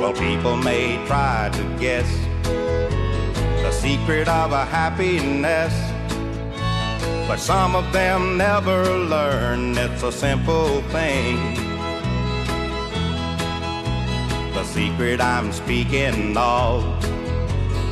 Well, 0.00 0.14
people 0.14 0.56
may 0.56 0.84
try 1.06 1.48
to 1.58 1.62
guess 1.78 2.10
the 3.62 3.70
secret 3.70 4.26
of 4.26 4.50
a 4.50 4.64
happiness. 4.64 5.74
But 7.28 7.38
some 7.38 7.76
of 7.76 7.92
them 7.92 8.36
never 8.36 8.82
learn 8.98 9.78
it's 9.78 10.02
a 10.02 10.10
simple 10.10 10.82
thing. 10.90 11.61
Secret 14.72 15.20
I'm 15.20 15.52
speaking 15.52 16.34
of 16.34 16.82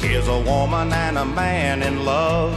is 0.03 0.27
a 0.29 0.41
woman 0.41 0.91
and 0.91 1.19
a 1.19 1.27
man 1.27 1.83
in 1.83 2.07
love. 2.07 2.55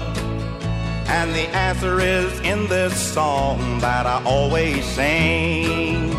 And 1.09 1.35
the 1.35 1.47
answer 1.67 1.99
is 1.99 2.39
in 2.39 2.67
this 2.67 2.95
song 2.95 3.79
that 3.79 4.05
I 4.05 4.23
always 4.23 4.85
sing. 4.85 6.15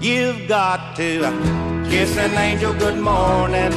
You've 0.00 0.46
got 0.46 0.94
to 0.98 1.18
kiss 1.90 2.16
an 2.16 2.34
angel 2.38 2.72
good 2.74 3.00
morning 3.00 3.72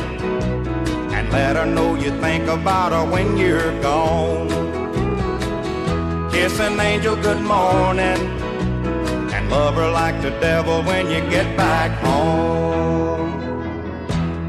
and 1.16 1.28
let 1.32 1.56
her 1.56 1.66
know 1.66 1.96
you 1.96 2.12
think 2.22 2.48
about 2.48 2.92
her 2.92 3.12
when 3.12 3.36
you're 3.36 3.82
gone. 3.82 4.48
Kiss 6.32 6.60
an 6.60 6.80
angel 6.80 7.16
good 7.16 7.42
morning 7.42 8.22
and 9.34 9.50
love 9.50 9.74
her 9.74 9.90
like 9.90 10.22
the 10.22 10.30
devil 10.40 10.84
when 10.84 11.10
you 11.10 11.22
get 11.32 11.58
back 11.58 11.90
home. 12.04 12.81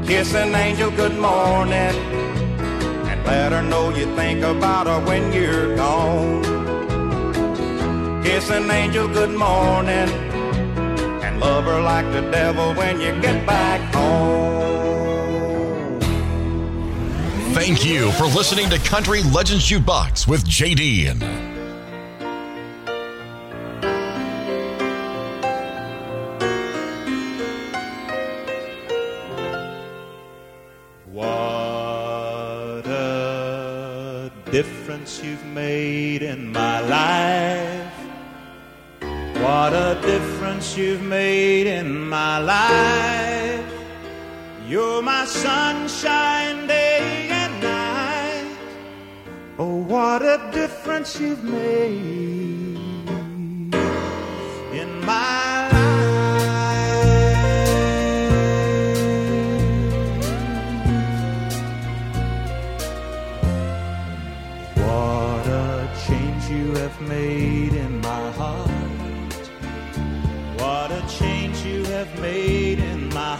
Kiss 0.05 0.33
an 0.35 0.53
angel 0.53 0.91
good 0.91 1.17
morning 1.17 1.73
and 3.07 3.23
let 3.25 3.53
her 3.53 3.61
know 3.61 3.89
you 3.89 4.05
think 4.17 4.43
about 4.43 4.85
her 4.85 4.99
when 5.05 5.31
you're 5.31 5.75
gone. 5.77 6.43
Kiss 8.21 8.49
an 8.49 8.69
angel 8.69 9.07
good 9.07 9.31
morning 9.31 10.09
and 11.23 11.39
love 11.39 11.63
her 11.63 11.81
like 11.81 12.05
the 12.11 12.21
devil 12.31 12.73
when 12.73 12.99
you 12.99 13.13
get 13.21 13.47
back 13.47 13.79
home. 13.93 14.43
Thank 17.53 17.85
you 17.85 18.11
for 18.13 18.25
listening 18.25 18.69
to 18.71 18.79
Country 18.79 19.23
Legends 19.23 19.69
Jukebox 19.69 20.27
with 20.27 20.43
JD. 20.43 21.52
Difference 35.03 35.25
you've 35.25 35.45
made 35.47 36.21
in 36.21 36.49
my 36.53 36.79
life. 36.79 37.93
What 39.43 39.73
a 39.73 39.99
difference 40.01 40.77
you've 40.77 41.01
made 41.01 41.67
in 41.67 42.07
my 42.07 42.39
life. 42.39 43.65
You're 44.65 45.01
my 45.01 45.25
sunshine 45.25 46.67
day 46.67 47.27
and 47.29 47.61
night. 47.61 48.57
Oh, 49.59 49.75
what 49.75 50.21
a 50.21 50.39
difference 50.53 51.19
you've 51.19 51.43
made 51.43 52.77
in 54.71 55.05
my 55.05 55.42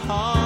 heart. 0.06 0.43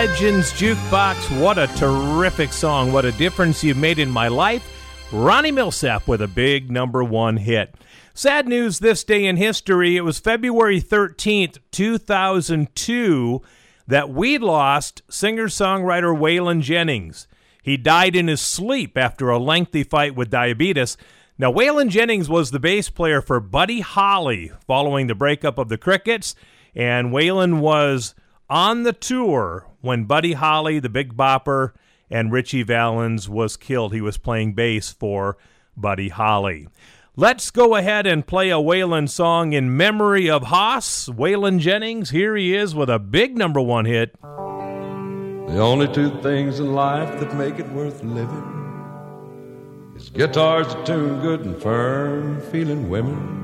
Legends 0.00 0.50
Jukebox. 0.54 1.42
What 1.42 1.58
a 1.58 1.66
terrific 1.76 2.54
song. 2.54 2.90
What 2.90 3.04
a 3.04 3.12
difference 3.12 3.62
you've 3.62 3.76
made 3.76 3.98
in 3.98 4.08
my 4.08 4.28
life. 4.28 4.66
Ronnie 5.12 5.52
Milsap 5.52 6.08
with 6.08 6.22
a 6.22 6.26
big 6.26 6.70
number 6.70 7.04
one 7.04 7.36
hit. 7.36 7.74
Sad 8.14 8.48
news 8.48 8.78
this 8.78 9.04
day 9.04 9.26
in 9.26 9.36
history. 9.36 9.98
It 9.98 10.00
was 10.00 10.18
February 10.18 10.80
13th, 10.80 11.58
2002, 11.70 13.42
that 13.88 14.08
we 14.08 14.38
lost 14.38 15.02
singer 15.10 15.48
songwriter 15.48 16.18
Waylon 16.18 16.62
Jennings. 16.62 17.28
He 17.62 17.76
died 17.76 18.16
in 18.16 18.28
his 18.28 18.40
sleep 18.40 18.96
after 18.96 19.28
a 19.28 19.38
lengthy 19.38 19.82
fight 19.82 20.14
with 20.14 20.30
diabetes. 20.30 20.96
Now, 21.36 21.52
Waylon 21.52 21.90
Jennings 21.90 22.30
was 22.30 22.52
the 22.52 22.58
bass 22.58 22.88
player 22.88 23.20
for 23.20 23.38
Buddy 23.38 23.80
Holly 23.80 24.50
following 24.66 25.08
the 25.08 25.14
breakup 25.14 25.58
of 25.58 25.68
the 25.68 25.76
Crickets, 25.76 26.34
and 26.74 27.12
Waylon 27.12 27.60
was 27.60 28.14
on 28.48 28.84
the 28.84 28.94
tour 28.94 29.66
when 29.80 30.04
Buddy 30.04 30.34
Holly, 30.34 30.78
the 30.78 30.88
Big 30.88 31.16
Bopper, 31.16 31.72
and 32.10 32.32
Ritchie 32.32 32.64
Valens 32.64 33.28
was 33.28 33.56
killed. 33.56 33.92
He 33.92 34.00
was 34.00 34.18
playing 34.18 34.54
bass 34.54 34.90
for 34.90 35.36
Buddy 35.76 36.08
Holly. 36.08 36.68
Let's 37.16 37.50
go 37.50 37.76
ahead 37.76 38.06
and 38.06 38.26
play 38.26 38.50
a 38.50 38.54
Waylon 38.54 39.08
song 39.08 39.52
in 39.52 39.76
memory 39.76 40.30
of 40.30 40.44
Haas. 40.44 41.08
Waylon 41.08 41.58
Jennings, 41.58 42.10
here 42.10 42.36
he 42.36 42.54
is 42.54 42.74
with 42.74 42.88
a 42.88 42.98
big 42.98 43.36
number 43.36 43.60
one 43.60 43.84
hit. 43.84 44.18
The 44.22 45.58
only 45.58 45.88
two 45.88 46.10
things 46.22 46.60
in 46.60 46.72
life 46.72 47.20
that 47.20 47.34
make 47.36 47.58
it 47.58 47.68
worth 47.72 48.02
living 48.02 49.92
is 49.96 50.08
guitars 50.08 50.68
that 50.68 50.86
tune 50.86 51.20
good 51.20 51.44
and 51.44 51.60
firm, 51.60 52.40
feeling 52.50 52.88
women. 52.88 53.36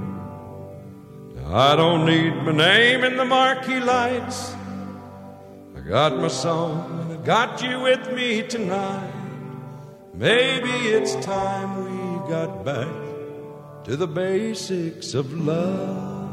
I 1.48 1.76
don't 1.76 2.06
need 2.06 2.34
my 2.42 2.52
name 2.52 3.04
in 3.04 3.16
the 3.16 3.24
marquee 3.24 3.78
lights. 3.78 4.55
Got 5.88 6.18
my 6.18 6.26
song 6.26 7.00
and 7.00 7.12
I 7.12 7.16
got 7.24 7.62
you 7.62 7.78
with 7.78 8.12
me 8.12 8.42
tonight. 8.42 9.12
Maybe 10.14 10.68
it's 10.68 11.14
time 11.24 11.84
we 11.84 12.28
got 12.28 12.64
back 12.64 12.88
to 13.84 13.96
the 13.96 14.08
basics 14.08 15.14
of 15.14 15.32
love. 15.32 16.28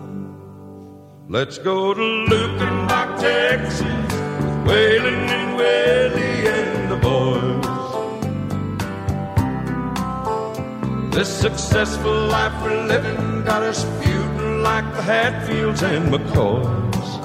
Let's 1.29 1.59
go 1.59 1.93
to 1.93 2.01
Luckenbach, 2.01 3.19
Texas, 3.21 3.81
with 3.83 4.65
Waylon 4.65 5.29
and 5.37 5.55
Willie 5.55 6.47
and 6.47 6.89
the 6.91 6.97
boys. 11.05 11.13
This 11.13 11.29
successful 11.29 12.25
life 12.25 12.59
we're 12.63 12.87
living 12.87 13.43
got 13.43 13.61
us 13.61 13.83
feuding 14.01 14.63
like 14.63 14.95
the 14.95 15.03
Hatfields 15.03 15.83
and 15.83 16.11
McCoys. 16.11 17.22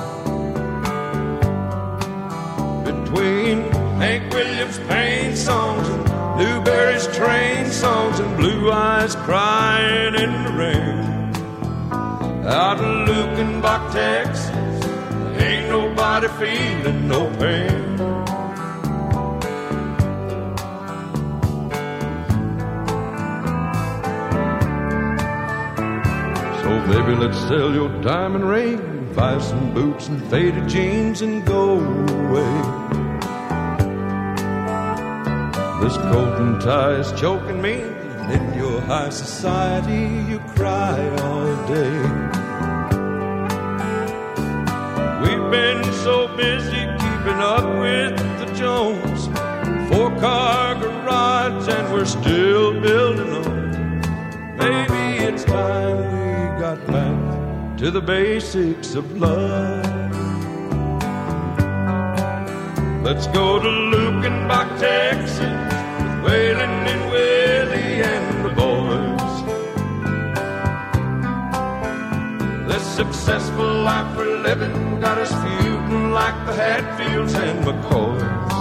Between 3.09 3.63
Hank 3.97 4.35
Williams' 4.35 4.79
pain 4.81 5.35
songs 5.35 5.89
and 5.89 6.05
Newbury's 6.37 7.07
train 7.17 7.71
songs 7.71 8.19
and 8.19 8.37
Blue 8.37 8.71
Eyes 8.71 9.15
crying 9.17 10.15
in 10.15 10.45
the 10.45 10.53
rain. 10.53 10.99
Out 12.47 12.79
in 12.81 13.07
Luckenbach, 13.07 13.93
Texas, 13.93 14.51
ain't 15.41 15.71
nobody 15.71 16.29
feeling 16.37 17.09
no 17.09 17.31
pain. 17.39 17.97
So 26.61 26.69
baby, 26.93 27.15
let's 27.17 27.39
sell 27.49 27.73
your 27.73 27.89
diamond 28.03 28.47
ring, 28.47 29.15
buy 29.15 29.39
some 29.39 29.73
boots 29.73 30.09
and 30.09 30.23
faded 30.25 30.69
jeans 30.69 31.23
and 31.23 31.47
go 31.47 31.79
away. 31.81 32.88
This 35.81 35.97
coat 35.97 36.41
and 36.41 36.61
tie 36.61 36.95
is 36.95 37.13
choking 37.13 37.63
me, 37.63 37.75
and 37.75 38.33
in 38.33 38.59
your 38.59 38.81
high 38.81 39.11
society 39.11 40.07
you 40.29 40.41
cry 40.57 40.99
all 41.21 41.67
day. 41.69 41.99
We've 45.23 45.51
been 45.53 45.85
so 46.05 46.29
busy 46.37 46.83
keeping 47.03 47.41
up 47.55 47.65
with 47.79 48.19
the 48.41 48.53
Jones, 48.57 49.27
four 49.89 50.11
car 50.19 50.75
garage, 50.75 51.69
and 51.69 51.93
we're 51.93 52.05
still 52.05 52.81
building 52.81 53.33
on. 53.47 54.57
Maybe 54.57 55.25
it's 55.25 55.45
time 55.45 55.97
we 55.97 56.61
got 56.61 56.85
back 56.89 57.79
to 57.79 57.93
the 57.93 58.01
basics 58.01 58.97
of 58.97 59.17
love. 59.17 59.87
Let's 63.05 63.27
go 63.29 63.59
to 63.59 63.69
Luke 63.69 64.25
and 64.25 64.51
Luckenbach, 64.51 64.79
Texas, 64.79 65.39
Waylon 66.25 66.75
and 66.93 67.05
Willie 67.13 68.03
and 68.13 68.27
the 68.45 68.53
boys. 68.63 69.35
This 72.69 72.85
successful 73.01 73.71
life 73.91 74.17
we're 74.17 74.39
living 74.43 75.01
got 75.01 75.19
us 75.19 75.33
feuding 75.43 76.11
like 76.13 76.39
the 76.47 76.55
Hatfields 76.55 77.35
and 77.35 77.59
McCoys. 77.67 78.57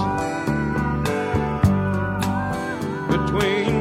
Between 3.13 3.73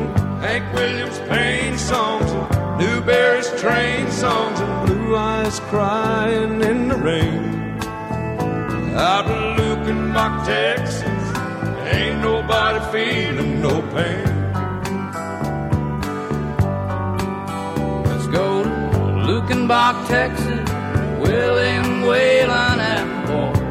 Hank 0.45 0.65
Williams' 0.75 1.19
pain 1.29 1.77
songs 1.79 2.31
and 2.31 2.47
Newbury's 2.79 3.51
train 3.61 4.11
songs 4.11 4.59
and 4.61 4.87
blue 4.87 5.17
eyes 5.17 5.61
crying 5.71 6.61
in 6.63 6.89
the 6.89 6.97
rain. 6.97 7.45
Out 8.97 9.27
in 9.35 9.43
Luckenbach, 9.59 10.47
Texas, 10.47 11.25
ain't 11.95 12.19
nobody 12.21 12.81
feeling 12.93 13.46
no 13.63 13.83
pain. 13.95 14.25
Let's 18.05 18.27
go 18.29 18.63
to 18.65 18.71
Luckenbach, 19.29 20.07
Texas, 20.09 20.71
William 21.21 22.03
Whalen 22.03 22.81
and 22.95 23.27
boy. 23.29 23.67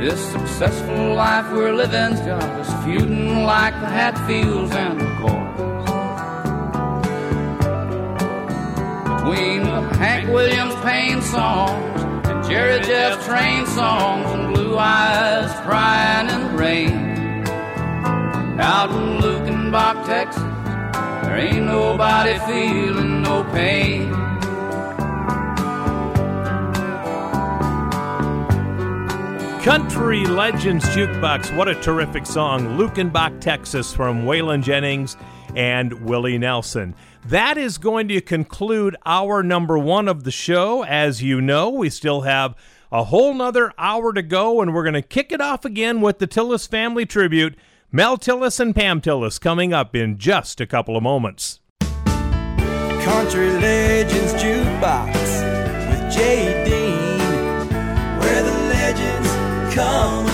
This 0.00 0.20
successful 0.32 1.14
life 1.14 1.50
we're 1.52 1.72
living's 1.72 2.20
got 2.20 2.42
us 2.42 2.84
feuding 2.84 3.44
like 3.44 3.74
the 3.74 3.86
Hatfields 3.86 4.72
and 4.72 5.00
McCoys. 5.00 5.52
Between 9.04 9.62
the 9.62 9.80
Hank 9.98 10.28
Williams 10.28 10.74
pain 10.82 11.22
songs 11.22 12.01
Jerry 12.52 12.80
Jeff 12.82 13.24
train 13.24 13.66
songs 13.66 14.30
and 14.30 14.52
Blue 14.52 14.76
Eyes 14.76 15.50
crying 15.64 16.28
in 16.28 16.48
the 16.48 16.58
rain. 16.58 17.46
Out 18.60 18.90
in 18.90 19.22
Luckenbach, 19.22 20.04
Texas, 20.04 20.42
there 21.22 21.38
ain't 21.38 21.64
nobody 21.64 22.38
feeling 22.40 23.22
no 23.22 23.42
pain. 23.44 24.12
Country 29.62 30.26
Legends 30.26 30.84
Jukebox. 30.90 31.56
What 31.56 31.68
a 31.68 31.74
terrific 31.76 32.26
song. 32.26 32.76
Luckenbach, 32.76 33.40
Texas 33.40 33.94
from 33.94 34.24
Waylon 34.24 34.62
Jennings 34.62 35.16
and 35.54 36.04
Willie 36.04 36.38
Nelson. 36.38 36.94
That 37.26 37.56
is 37.56 37.78
going 37.78 38.08
to 38.08 38.20
conclude 38.20 38.96
our 39.06 39.42
number 39.42 39.78
one 39.78 40.08
of 40.08 40.24
the 40.24 40.30
show. 40.30 40.84
As 40.84 41.22
you 41.22 41.40
know, 41.40 41.70
we 41.70 41.90
still 41.90 42.22
have 42.22 42.56
a 42.90 43.04
whole 43.04 43.32
nother 43.32 43.72
hour 43.78 44.12
to 44.12 44.22
go, 44.22 44.60
and 44.60 44.74
we're 44.74 44.82
going 44.82 44.94
to 44.94 45.02
kick 45.02 45.32
it 45.32 45.40
off 45.40 45.64
again 45.64 46.00
with 46.00 46.18
the 46.18 46.26
Tillis 46.26 46.68
family 46.68 47.06
tribute. 47.06 47.56
Mel 47.90 48.16
Tillis 48.18 48.58
and 48.58 48.74
Pam 48.74 49.00
Tillis 49.00 49.40
coming 49.40 49.72
up 49.72 49.94
in 49.94 50.18
just 50.18 50.60
a 50.60 50.66
couple 50.66 50.96
of 50.96 51.02
moments. 51.02 51.60
Country 51.80 53.50
Legends 53.50 54.32
Jukebox 54.34 55.12
with 55.90 56.12
Jay 56.14 56.64
Dean, 56.64 57.68
where 58.18 58.42
the 58.42 58.52
legends 58.68 59.74
come. 59.74 60.31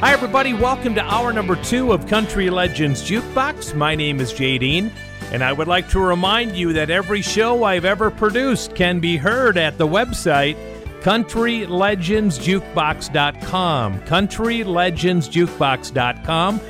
Hi, 0.00 0.12
everybody. 0.12 0.54
Welcome 0.54 0.94
to 0.94 1.02
hour 1.02 1.32
number 1.32 1.56
two 1.56 1.92
of 1.92 2.06
Country 2.06 2.50
Legends 2.50 3.02
Jukebox. 3.02 3.74
My 3.74 3.96
name 3.96 4.20
is 4.20 4.32
Jay 4.32 4.56
Dean, 4.56 4.92
and 5.32 5.42
I 5.42 5.52
would 5.52 5.66
like 5.66 5.90
to 5.90 5.98
remind 5.98 6.54
you 6.54 6.72
that 6.74 6.88
every 6.88 7.20
show 7.20 7.64
I've 7.64 7.84
ever 7.84 8.08
produced 8.08 8.76
can 8.76 9.00
be 9.00 9.16
heard 9.16 9.58
at 9.58 9.76
the 9.76 9.88
website 9.88 10.56
countrylegendsjukebox.com. 11.00 14.00
Countrylegendsjukebox.com. 14.02 16.60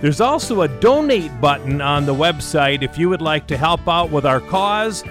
There's 0.00 0.20
also 0.22 0.62
a 0.62 0.68
donate 0.68 1.40
button 1.42 1.82
on 1.82 2.06
the 2.06 2.14
website 2.14 2.82
if 2.82 2.96
you 2.96 3.10
would 3.10 3.20
like 3.20 3.46
to 3.48 3.58
help 3.58 3.86
out 3.86 4.10
with 4.10 4.24
our 4.24 4.40
cause 4.40 5.04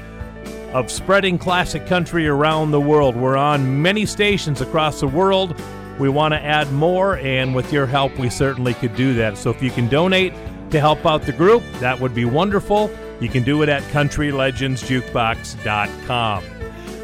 of 0.74 0.90
spreading 0.90 1.38
classic 1.38 1.86
country 1.86 2.28
around 2.28 2.72
the 2.72 2.82
world. 2.82 3.16
We're 3.16 3.38
on 3.38 3.84
many 3.84 4.08
stations 4.08 4.62
across 4.62 5.00
the 5.00 5.08
world. 5.08 5.56
We 6.00 6.10
want 6.10 6.34
to 6.34 6.40
add 6.40 6.72
more, 6.72 7.18
and 7.18 7.54
with 7.56 7.74
your 7.74 7.88
help, 7.88 8.18
we 8.20 8.30
certainly 8.30 8.76
could 8.76 8.96
do 8.96 9.16
that. 9.16 9.38
So 9.38 9.50
if 9.50 9.64
you 9.64 9.72
can 9.72 9.88
donate 9.88 10.34
to 10.72 10.80
help 10.80 11.06
out 11.06 11.24
the 11.24 11.32
group, 11.32 11.64
that 11.80 12.00
would 12.00 12.14
be 12.14 12.26
wonderful. 12.26 12.92
You 13.20 13.30
can 13.30 13.44
do 13.44 13.64
it 13.64 13.70
at 13.70 13.82
countrylegendsjukebox.com. 13.84 16.44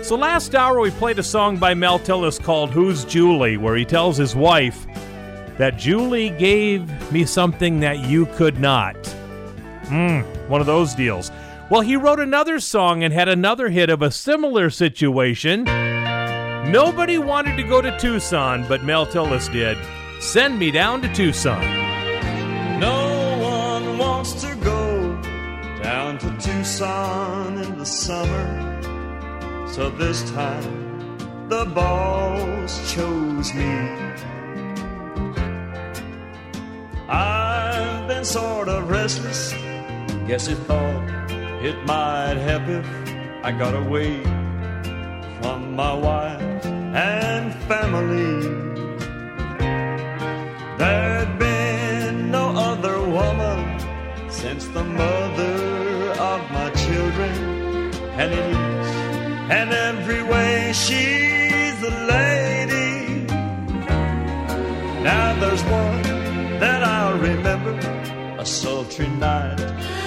So 0.03 0.15
last 0.15 0.53
hour, 0.53 0.79
we 0.79 0.91
played 0.91 1.17
a 1.17 1.23
song 1.23 1.57
by 1.57 1.73
Mel 1.73 1.97
Tillis 1.97 2.39
called 2.41 2.69
Who's 2.71 3.05
Julie, 3.05 3.57
where 3.57 3.75
he 3.75 3.85
tells 3.85 4.17
his 4.17 4.35
wife 4.35 4.85
that 5.57 5.77
Julie 5.77 6.29
gave 6.31 7.11
me 7.11 7.25
something 7.25 7.79
that 7.79 7.99
you 7.99 8.25
could 8.27 8.59
not. 8.59 8.95
Mmm, 9.85 10.23
one 10.49 10.61
of 10.61 10.67
those 10.67 10.93
deals. 10.93 11.31
Well, 11.69 11.81
he 11.81 11.95
wrote 11.95 12.19
another 12.19 12.59
song 12.59 13.03
and 13.03 13.13
had 13.13 13.29
another 13.29 13.69
hit 13.69 13.89
of 13.89 14.01
a 14.01 14.11
similar 14.11 14.69
situation. 14.69 15.65
Nobody 16.65 17.17
wanted 17.17 17.57
to 17.57 17.63
go 17.63 17.81
to 17.81 17.95
Tucson, 17.99 18.65
but 18.69 18.83
Mel 18.83 19.05
Tillis 19.05 19.51
did. 19.51 19.77
Send 20.21 20.57
me 20.57 20.71
down 20.71 21.01
to 21.01 21.13
Tucson. 21.13 21.61
No 22.79 23.37
one 23.41 23.97
wants 23.97 24.41
to 24.41 24.55
go 24.55 25.21
down 25.83 26.17
to 26.19 26.29
Tucson 26.37 27.57
in 27.57 27.77
the 27.77 27.85
summer. 27.85 29.67
So 29.67 29.89
this 29.89 30.23
time 30.31 31.17
the 31.49 31.65
boss 31.65 32.93
chose 32.93 33.53
me. 33.53 33.69
I've 37.09 38.07
been 38.07 38.23
sort 38.23 38.69
of 38.69 38.89
restless. 38.89 39.51
Guess 40.27 40.47
he 40.47 40.55
thought 40.55 41.03
it 41.61 41.75
might 41.85 42.37
help 42.37 42.63
if 42.69 42.87
I 43.43 43.51
got 43.51 43.75
away 43.75 44.42
from 45.43 45.75
my 45.75 45.93
wife 45.93 46.65
and 46.95 47.53
family. 47.71 48.35
There'd 50.77 51.37
been 51.37 52.31
no 52.31 52.45
other 52.69 52.97
woman 53.17 53.59
since 54.29 54.63
the 54.67 54.85
mother 54.85 55.57
of 56.31 56.39
my 56.57 56.69
children, 56.85 57.35
and 58.21 58.29
in 58.39 58.45
each 58.63 58.91
and 59.59 59.69
every 59.89 60.23
way 60.23 60.71
she's 60.83 61.77
a 61.91 61.95
lady. 62.15 63.25
Now 65.11 65.27
there's 65.41 65.63
one 65.63 66.03
that 66.63 66.81
I'll 66.95 67.17
remember, 67.17 67.75
a 68.39 68.45
sultry 68.45 69.09
night 69.09 69.59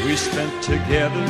we 0.07 0.17
spent 0.17 0.55
together, 0.63 1.27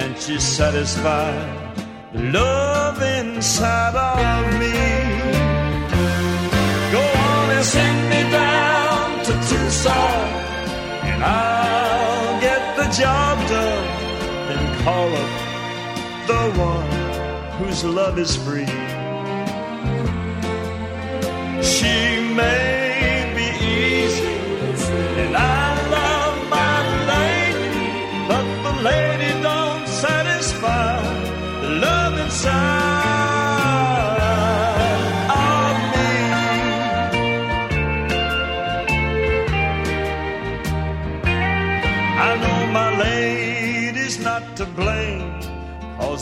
and 0.00 0.16
she 0.16 0.40
satisfied 0.40 1.67
love 2.14 3.02
inside 3.02 3.94
of 3.94 4.52
me. 4.58 4.72
Go 6.92 7.00
on 7.00 7.50
and 7.50 7.64
send 7.64 8.10
me 8.10 8.30
down 8.30 9.24
to 9.24 9.32
Tucson, 9.48 10.20
and 11.04 11.22
I'll 11.22 12.40
get 12.40 12.76
the 12.76 12.88
job 13.00 13.38
done. 13.48 13.88
Then 14.48 14.82
call 14.84 15.08
up 15.22 15.32
the 16.26 16.60
one 16.60 16.88
whose 17.58 17.84
love 17.84 18.18
is 18.18 18.36
free. 18.36 18.66
She 21.62 22.34
may 22.34 22.87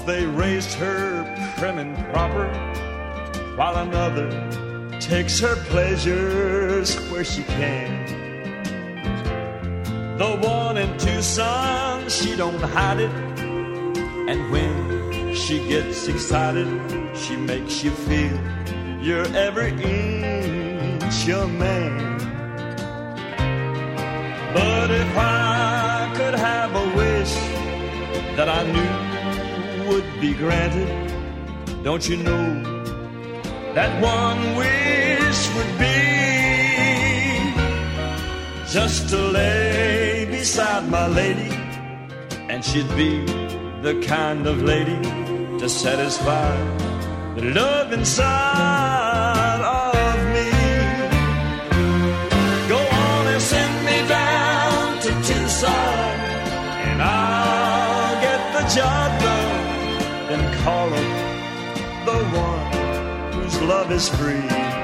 they 0.06 0.24
raised 0.24 0.72
her 0.74 1.24
prim 1.58 1.78
and 1.78 1.96
proper, 2.12 2.46
while 3.56 3.76
another 3.76 4.30
takes 5.00 5.40
her 5.40 5.56
pleasures 5.64 6.96
where 7.10 7.24
she 7.24 7.42
can. 7.42 8.06
The 10.16 10.36
one 10.36 10.76
in 10.78 10.96
Tucson, 10.96 12.08
she 12.08 12.36
don't 12.36 12.60
hide 12.60 13.00
it, 13.00 13.10
and 14.30 14.50
when 14.52 15.05
she 15.36 15.58
gets 15.68 16.08
excited, 16.08 16.66
she 17.14 17.36
makes 17.36 17.84
you 17.84 17.90
feel 17.90 18.38
you're 19.00 19.28
every 19.36 19.70
inch 19.82 21.28
a 21.28 21.46
man. 21.46 22.18
But 24.54 24.90
if 24.90 25.16
I 25.16 26.12
could 26.16 26.34
have 26.34 26.74
a 26.74 26.86
wish 26.96 27.34
that 28.36 28.48
I 28.48 28.62
knew 28.72 29.88
would 29.88 30.20
be 30.20 30.32
granted, 30.32 30.88
don't 31.84 32.08
you 32.08 32.16
know 32.16 32.62
that 33.74 33.92
one 34.02 34.56
wish 34.56 35.54
would 35.54 35.78
be 35.78 35.96
just 38.72 39.10
to 39.10 39.18
lay 39.18 40.26
beside 40.30 40.88
my 40.88 41.06
lady 41.06 41.54
and 42.48 42.64
she'd 42.64 42.88
be 42.96 43.24
the 43.82 44.02
kind 44.06 44.46
of 44.46 44.62
lady 44.62 45.25
to 45.66 45.70
satisfy 45.70 46.56
the 47.34 47.42
love 47.46 47.92
inside 47.92 49.62
of 49.82 50.16
me. 50.34 50.48
Go 52.68 52.78
on 52.78 53.26
and 53.26 53.42
send 53.42 53.74
me 53.84 53.98
down 54.06 55.00
to 55.00 55.10
Tucson, 55.28 56.06
and 56.88 57.02
I'll 57.02 58.20
get 58.26 58.40
the 58.56 58.64
job 58.76 59.08
done. 59.20 60.28
Then 60.28 60.42
call 60.62 60.88
her 60.88 61.10
the 62.08 62.18
one 62.44 63.32
whose 63.32 63.60
love 63.62 63.90
is 63.90 64.08
free. 64.08 64.75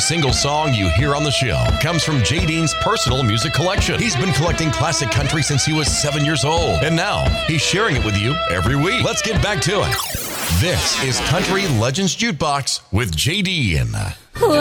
Single 0.00 0.32
song 0.32 0.74
you 0.74 0.88
hear 0.88 1.14
on 1.14 1.22
the 1.22 1.30
show 1.30 1.64
comes 1.80 2.02
from 2.02 2.24
Jay 2.24 2.44
Dean's 2.44 2.74
personal 2.80 3.22
music 3.22 3.52
collection. 3.52 4.00
He's 4.00 4.16
been 4.16 4.32
collecting 4.32 4.70
classic 4.72 5.10
country 5.10 5.42
since 5.42 5.64
he 5.64 5.72
was 5.72 5.86
seven 5.86 6.24
years 6.24 6.44
old, 6.44 6.82
and 6.82 6.96
now 6.96 7.28
he's 7.46 7.60
sharing 7.62 7.94
it 7.94 8.04
with 8.04 8.16
you 8.16 8.34
every 8.50 8.74
week. 8.76 9.04
Let's 9.04 9.22
get 9.22 9.40
back 9.42 9.60
to 9.62 9.82
it. 9.82 9.96
This 10.60 11.00
is 11.04 11.20
Country 11.28 11.68
Legends 11.78 12.16
Jukebox 12.16 12.80
with 12.90 13.14
J. 13.14 13.42
Dean. 13.42 13.92
Well, 14.40 14.54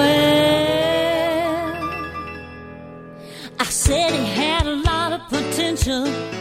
I 3.60 3.64
said 3.64 4.12
he 4.12 4.26
had 4.26 4.68
a 4.68 4.76
lot 4.76 5.14
of 5.14 5.22
potential. 5.30 6.39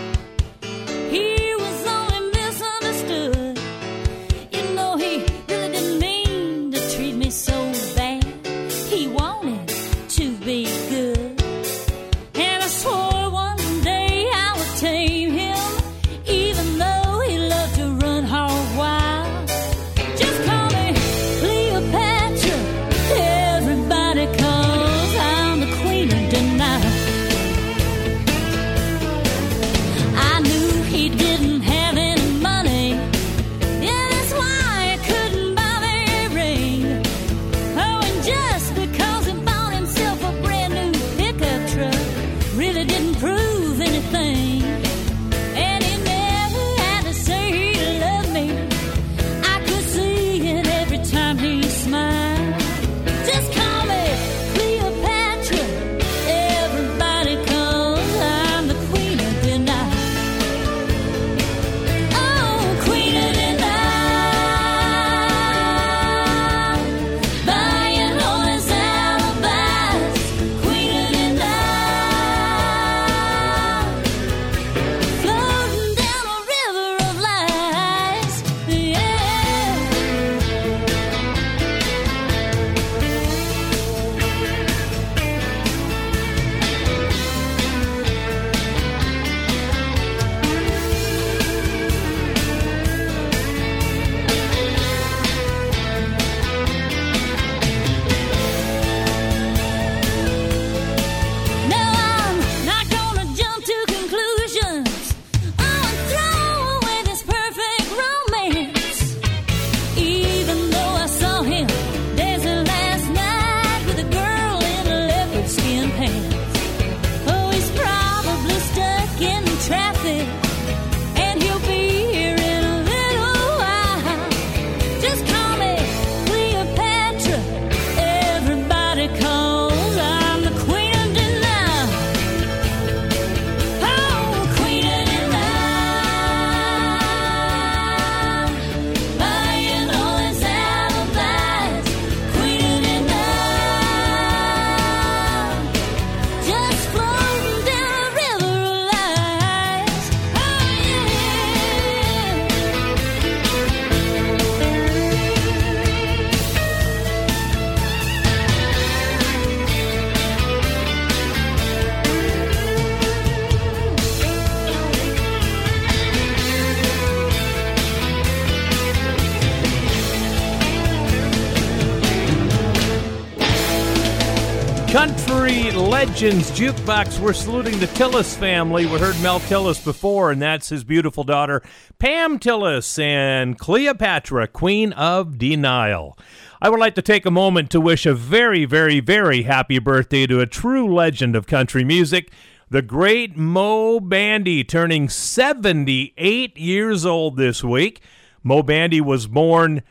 Jukebox. 176.19 177.21
We're 177.21 177.33
saluting 177.33 177.79
the 177.79 177.87
Tillis 177.87 178.37
family. 178.37 178.87
We 178.87 178.99
heard 178.99 179.15
Mel 179.23 179.39
Tillis 179.39 179.85
before, 179.85 180.33
and 180.33 180.43
that's 180.43 180.69
his 180.69 180.83
beautiful 180.83 181.23
daughter, 181.23 181.63
Pam 182.01 182.41
Tillis, 182.41 182.99
and 182.99 183.57
Cleopatra, 183.57 184.49
Queen 184.49 184.93
of 184.95 185.39
Denial. 185.39 186.19
I 186.61 186.71
would 186.71 186.81
like 186.81 186.97
to 186.97 187.03
take 187.03 187.25
a 187.25 187.31
moment 187.31 187.71
to 187.71 187.81
wish 187.81 188.05
a 188.05 188.15
very, 188.15 188.65
very, 188.65 188.99
very 188.99 189.43
happy 189.43 189.79
birthday 189.79 190.27
to 190.27 190.41
a 190.41 190.47
true 190.47 190.93
legend 190.93 191.37
of 191.37 191.47
country 191.47 191.85
music, 191.85 192.33
the 192.69 192.83
great 192.83 193.37
Moe 193.37 194.01
Bandy, 194.01 194.65
turning 194.65 195.09
78 195.09 196.59
years 196.59 197.07
old 197.07 197.37
this 197.37 197.63
week. 197.63 198.01
Moe 198.43 198.65
Bandy 198.65 199.01
was 199.01 199.29
born 199.29 199.85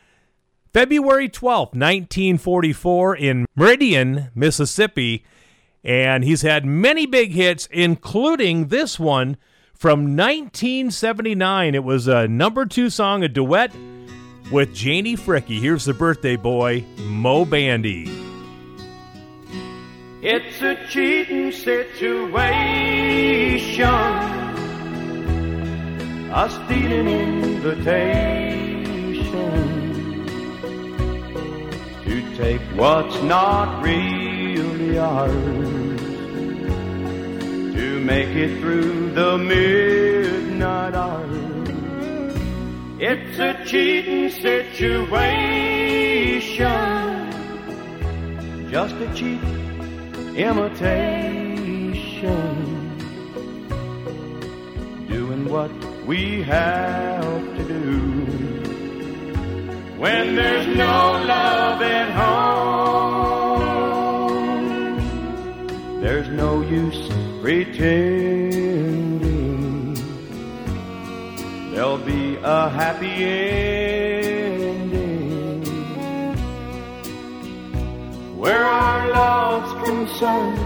February 0.73 1.29
12th, 1.29 1.73
1944, 1.73 3.15
in 3.15 3.45
Meridian, 3.55 4.29
Mississippi, 4.35 5.23
and 5.87 6.23
he's 6.25 6.41
had 6.41 6.65
many 6.65 7.05
big 7.05 7.31
hits, 7.31 7.67
including 7.71 8.67
this 8.67 8.99
one 8.99 9.37
from 9.73 10.17
1979. 10.17 11.73
It 11.73 11.83
was 11.83 12.09
a 12.09 12.27
number 12.27 12.65
two 12.65 12.89
song, 12.89 13.23
a 13.23 13.29
duet 13.29 13.71
with 14.51 14.75
Janie 14.75 15.15
Fricke. 15.15 15.61
Here's 15.61 15.85
the 15.85 15.93
birthday 15.93 16.35
boy, 16.35 16.83
Moe 16.97 17.45
Bandy. 17.45 18.11
It's 20.21 20.61
a 20.61 20.75
cheating 20.89 21.53
situation, 21.53 22.25
a 26.33 26.49
stealing 26.49 27.07
invitation 27.07 28.86
take 32.37 32.61
what's 32.75 33.19
not 33.23 33.83
really 33.83 34.99
ours, 34.99 35.99
to 37.73 37.99
make 37.99 38.29
it 38.29 38.59
through 38.59 39.09
the 39.13 39.39
midnight 39.39 40.93
hours. 40.93 41.35
It's 42.99 43.39
a 43.39 43.65
cheating 43.65 44.29
situation, 44.29 45.11
just 48.69 48.93
a 48.93 49.13
cheap 49.15 49.41
imitation, 50.35 51.07
doing 55.07 55.49
what 55.49 55.71
we 56.05 56.43
have 56.43 57.57
to 57.57 57.63
do. 57.63 58.16
When 59.97 60.35
there's 60.35 60.67
no 60.77 61.23
love 61.25 61.81
at 61.81 62.11
home, 62.11 62.41
there's 66.01 66.29
no 66.29 66.61
use 66.61 67.09
pretending. 67.41 68.77
There'll 71.73 71.97
be 71.97 72.37
a 72.43 72.69
happy 72.69 73.07
ending 73.07 74.85
where 78.37 78.63
our 78.63 79.09
love's 79.09 79.73
concerned, 79.83 80.59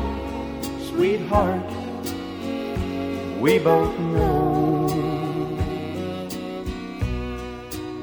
sweetheart. 0.90 1.72
We 3.40 3.60
both 3.60 3.98
know 3.98 4.51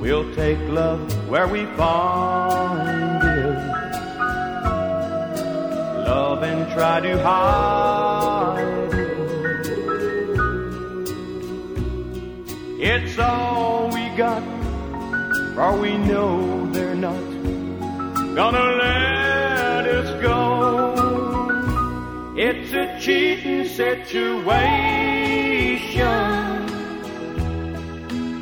we'll 0.01 0.35
take 0.35 0.59
love 0.69 1.01
where 1.29 1.47
we 1.49 1.67
find 1.77 3.23
it. 3.23 3.59
Love 6.07 6.43
and 6.43 6.73
try 6.73 7.01
to 7.01 7.23
hide 7.23 8.95
it. 8.95 9.19
It's 12.81 13.19
all 13.19 13.89
we 13.89 14.09
got, 14.17 14.43
for 15.55 15.77
we 15.77 15.99
know 15.99 16.71
they're 16.73 16.95
not 16.95 17.19
gonna 18.37 18.69
let 18.85 19.87
us 19.99 20.23
go. 20.23 20.95
It's 22.37 22.73
a 22.73 23.01
cheating 23.01 23.67
situation, 23.67 24.07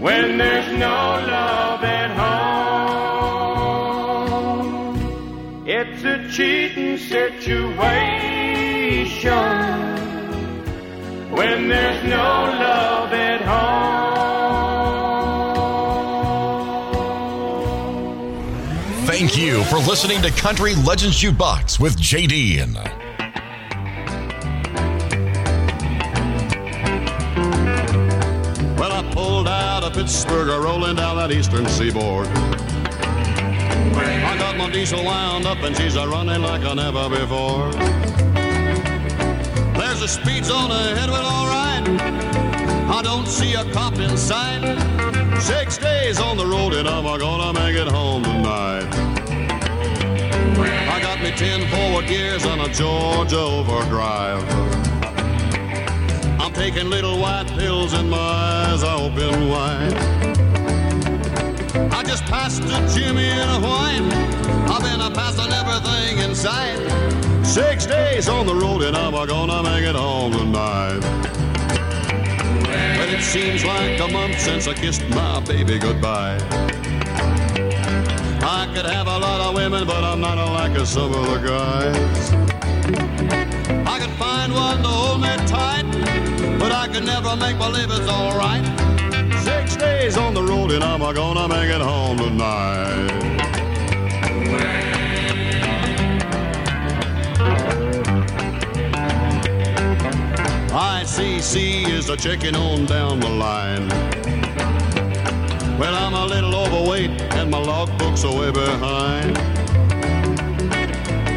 When 0.00 0.38
there's 0.38 0.72
no 0.72 0.96
love 1.34 1.84
at 1.84 2.10
home, 2.16 2.86
it's 5.66 6.04
a 6.04 6.28
cheating 6.30 6.98
situation. 6.98 7.46
When 11.30 11.68
there's 11.68 12.04
no 12.04 12.44
love 12.64 13.12
at 13.12 13.42
home. 13.42 13.96
Thank 19.06 19.36
you 19.38 19.64
for 19.64 19.78
listening 19.78 20.20
to 20.22 20.30
Country 20.30 20.74
Legends 20.74 21.22
Jukebox 21.22 21.78
with 21.80 21.96
JD. 21.96 23.05
Of 30.06 30.12
Pittsburgh, 30.12 30.48
rolling 30.62 30.96
down 30.96 31.16
that 31.16 31.32
eastern 31.32 31.66
seaboard. 31.66 32.26
I 34.28 34.36
got 34.38 34.56
my 34.56 34.70
diesel 34.70 35.04
wound 35.04 35.46
up 35.46 35.58
and 35.58 35.76
she's 35.76 35.96
a 35.96 36.06
running 36.08 36.42
like 36.42 36.62
I 36.62 36.74
never 36.74 37.08
before. 37.08 37.72
There's 39.74 40.02
a 40.02 40.08
speed 40.08 40.44
zone 40.44 40.70
ahead, 40.70 41.10
well, 41.10 41.24
all 41.24 41.46
right. 41.46 41.84
I 42.88 43.02
don't 43.02 43.26
see 43.26 43.54
a 43.54 43.64
cop 43.72 43.98
in 43.98 44.16
sight. 44.16 44.62
Six 45.40 45.78
days 45.78 46.20
on 46.20 46.36
the 46.36 46.46
road 46.46 46.74
and 46.74 46.88
I'm 46.88 47.04
gonna 47.18 47.52
make 47.52 47.76
it 47.76 47.88
home 47.88 48.22
tonight. 48.22 48.88
I 50.88 51.00
got 51.02 51.20
me 51.20 51.30
ten 51.32 51.68
forward 51.68 52.06
gears 52.06 52.46
on 52.46 52.60
a 52.60 52.68
Georgia 52.68 53.38
overdrive. 53.38 54.85
Taking 56.56 56.88
little 56.88 57.18
white 57.18 57.46
pills 57.58 57.92
and 57.92 58.10
my 58.10 58.16
eyes 58.16 58.82
are 58.82 58.98
open 58.98 59.50
wide. 59.50 59.92
I 61.92 62.02
just 62.02 62.24
passed 62.24 62.62
a 62.62 62.94
Jimmy 62.94 63.28
in 63.28 63.48
a 63.48 63.60
White. 63.60 64.00
I've 64.70 64.82
been 64.82 65.02
a 65.02 65.10
passing 65.10 65.52
everything 65.52 66.18
in 66.18 66.34
sight. 66.34 66.78
Six 67.44 67.84
days 67.84 68.26
on 68.30 68.46
the 68.46 68.54
road 68.54 68.82
and 68.82 68.96
I'm 68.96 69.12
gonna 69.12 69.62
make 69.64 69.84
it 69.84 69.94
home 69.94 70.32
tonight. 70.32 71.00
But 72.98 73.10
it 73.10 73.22
seems 73.22 73.62
like 73.62 74.00
a 74.00 74.08
month 74.08 74.40
since 74.40 74.66
I 74.66 74.72
kissed 74.72 75.06
my 75.10 75.40
baby 75.40 75.78
goodbye. 75.78 76.38
I 78.40 78.66
could 78.74 78.86
have 78.86 79.06
a 79.06 79.18
lot 79.18 79.42
of 79.42 79.54
women, 79.54 79.86
but 79.86 80.02
I'm 80.02 80.22
not 80.22 80.38
like 80.38 80.74
some 80.86 81.12
of 81.12 81.26
the 81.26 81.38
guys. 81.46 82.32
I 83.86 83.98
could 83.98 84.14
find 84.18 84.54
one 84.54 84.82
to 84.82 84.88
hold 84.88 85.20
me 85.20 85.28
tight, 85.46 85.75
but 86.66 86.74
I 86.74 86.88
could 86.88 87.04
never 87.04 87.36
make 87.36 87.56
believe 87.58 87.90
it's 87.90 88.08
alright. 88.08 88.64
Six 89.44 89.76
days 89.76 90.16
on 90.16 90.34
the 90.34 90.42
road 90.42 90.72
and 90.72 90.82
I'm 90.82 90.98
gonna 91.14 91.46
make 91.46 91.70
it 91.70 91.80
home 91.80 92.18
tonight. 92.18 93.12
ICC 100.72 101.88
is 101.88 102.08
a 102.08 102.16
checking 102.16 102.56
on 102.56 102.84
down 102.86 103.20
the 103.20 103.28
line. 103.28 103.88
Well, 105.78 105.94
I'm 105.94 106.14
a 106.14 106.26
little 106.26 106.54
overweight 106.56 107.10
and 107.38 107.48
my 107.48 107.58
logbook's 107.58 108.24
are 108.24 108.34
way 108.34 108.50
behind. 108.50 109.34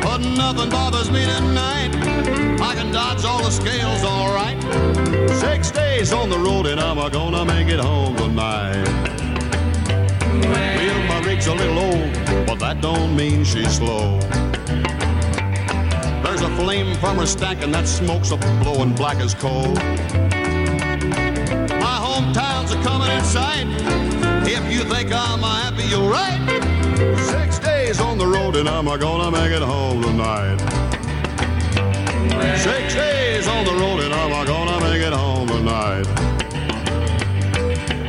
But 0.02 0.22
nothing 0.22 0.72
bothers 0.72 1.12
me 1.12 1.24
tonight. 1.24 2.39
I 2.62 2.76
can 2.76 2.92
dodge 2.92 3.24
all 3.24 3.42
the 3.42 3.52
scales 3.52 4.04
all 4.04 4.34
right. 4.34 4.58
Six 5.40 5.72
days 5.72 6.12
on 6.12 6.30
the 6.30 6.38
road 6.38 6.66
and 6.68 6.80
I'm 6.80 6.98
gonna 7.12 7.46
make 7.46 7.68
it 7.68 7.80
home 7.80 8.16
tonight. 8.18 8.84
Well, 10.44 11.08
my 11.08 11.22
rig's 11.26 11.48
a 11.48 11.56
little 11.56 11.80
old, 11.80 12.14
but 12.46 12.60
that 12.60 12.82
don't 12.82 13.16
mean 13.16 13.44
she's 13.44 13.78
slow. 13.78 14.20
There's 16.24 16.42
a 16.42 16.50
flame 16.58 16.96
from 16.96 17.18
her 17.18 17.26
stack 17.26 17.62
and 17.62 17.74
that 17.74 17.88
smoke's 17.88 18.32
a 18.32 18.38
blowing 18.62 18.94
black 18.94 19.18
as 19.18 19.34
coal. 19.34 19.74
My 21.86 21.98
hometown's 22.06 22.72
a 22.72 22.82
coming 22.84 23.10
in 23.10 23.24
sight. 23.24 23.68
If 24.46 24.72
you 24.72 24.84
think 24.84 25.12
I'm 25.14 25.40
happy, 25.40 25.84
you're 25.84 26.10
right. 26.10 26.40
Six 27.30 27.60
days 27.60 28.00
on 28.02 28.18
the 28.18 28.28
road 28.28 28.56
and 28.56 28.68
I'm 28.68 28.86
gonna 28.86 29.32
make 29.32 29.52
it 29.52 29.62
home 29.62 30.02
tonight. 30.02 30.79
Six 32.58 32.96
days 32.96 33.48
on 33.48 33.66
the 33.66 33.74
road 33.74 34.00
and 34.02 34.14
I'm 34.14 34.46
gonna 34.46 34.80
make 34.82 35.02
it 35.02 35.14
home 35.14 35.48
tonight. 35.48 36.06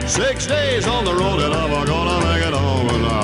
Six 0.08 0.46
days 0.46 0.86
on 0.86 1.04
the 1.04 1.14
road 1.14 1.40
and 1.40 1.54
I'm 1.54 1.86
gonna 1.86 2.24
make 2.26 2.46
it 2.46 2.54
home 2.54 2.88
tonight. 2.88 3.20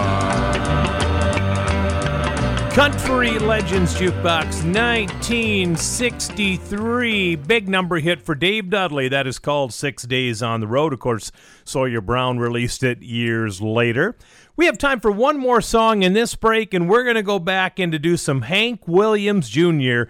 Country 2.77 3.39
Legends 3.39 3.95
Jukebox 3.95 4.63
1963. 4.63 7.37
Big 7.37 7.69
number 7.69 7.99
hit 8.01 8.21
for 8.21 8.35
Dave 8.35 8.69
Dudley. 8.69 9.09
That 9.09 9.27
is 9.27 9.39
called 9.39 9.73
Six 9.73 10.03
Days 10.03 10.43
on 10.43 10.61
the 10.61 10.67
Road. 10.67 10.93
Of 10.93 11.01
course, 11.01 11.33
Sawyer 11.65 12.03
Brown 12.03 12.39
released 12.39 12.83
it 12.83 13.01
years 13.01 13.63
later. 13.63 14.15
We 14.57 14.67
have 14.67 14.77
time 14.77 15.01
for 15.01 15.11
one 15.11 15.39
more 15.39 15.63
song 15.63 16.03
in 16.03 16.13
this 16.13 16.35
break, 16.35 16.75
and 16.75 16.87
we're 16.87 17.05
going 17.05 17.17
to 17.17 17.23
go 17.23 17.39
back 17.39 17.79
and 17.79 17.91
to 17.93 17.99
do 17.99 18.19
some 18.19 18.43
Hank 18.43 18.87
Williams 18.87 19.49
Jr. 19.49 20.03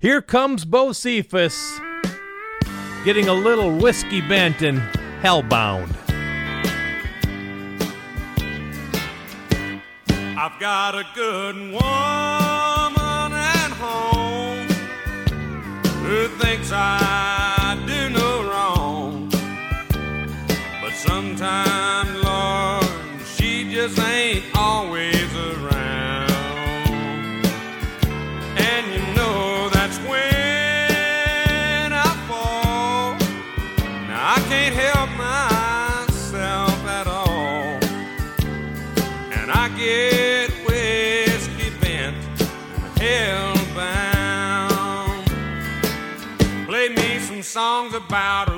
Here 0.00 0.22
comes 0.22 0.64
Bo 0.64 0.88
Bocephus 0.88 1.78
getting 3.04 3.28
a 3.28 3.34
little 3.34 3.76
whiskey 3.76 4.22
bent 4.22 4.62
and 4.62 4.78
hellbound. 5.20 5.94
I've 10.38 10.58
got 10.58 10.94
a 10.94 11.04
good 11.14 11.54
woman 11.54 11.80
at 13.34 13.70
home 13.76 14.66
who 16.06 16.28
thinks 16.38 16.72
I 16.72 16.99
about 48.10 48.49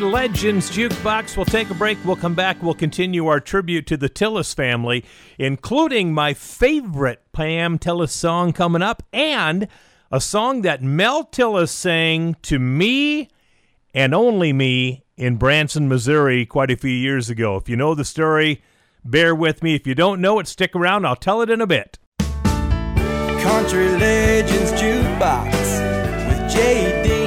Legends 0.00 0.70
Jukebox. 0.70 1.36
We'll 1.36 1.46
take 1.46 1.70
a 1.70 1.74
break. 1.74 1.98
We'll 2.04 2.16
come 2.16 2.34
back. 2.34 2.62
We'll 2.62 2.74
continue 2.74 3.26
our 3.26 3.40
tribute 3.40 3.86
to 3.88 3.96
the 3.96 4.08
Tillis 4.08 4.54
family, 4.54 5.04
including 5.38 6.12
my 6.12 6.34
favorite 6.34 7.22
Pam 7.32 7.78
Tillis 7.78 8.10
song 8.10 8.52
coming 8.52 8.82
up 8.82 9.02
and 9.12 9.68
a 10.10 10.20
song 10.20 10.62
that 10.62 10.82
Mel 10.82 11.24
Tillis 11.24 11.68
sang 11.70 12.36
to 12.42 12.58
me 12.58 13.28
and 13.94 14.14
only 14.14 14.52
me 14.52 15.04
in 15.16 15.36
Branson, 15.36 15.88
Missouri, 15.88 16.46
quite 16.46 16.70
a 16.70 16.76
few 16.76 16.90
years 16.90 17.30
ago. 17.30 17.56
If 17.56 17.68
you 17.68 17.76
know 17.76 17.94
the 17.94 18.04
story, 18.04 18.62
bear 19.04 19.34
with 19.34 19.62
me. 19.62 19.74
If 19.74 19.86
you 19.86 19.94
don't 19.94 20.20
know 20.20 20.38
it, 20.38 20.48
stick 20.48 20.74
around. 20.74 21.06
I'll 21.06 21.16
tell 21.16 21.42
it 21.42 21.50
in 21.50 21.60
a 21.60 21.66
bit. 21.66 21.98
Country 22.18 23.88
Legends 23.88 24.72
Jukebox 24.72 25.52
with 26.28 26.52
Jay 26.52 27.19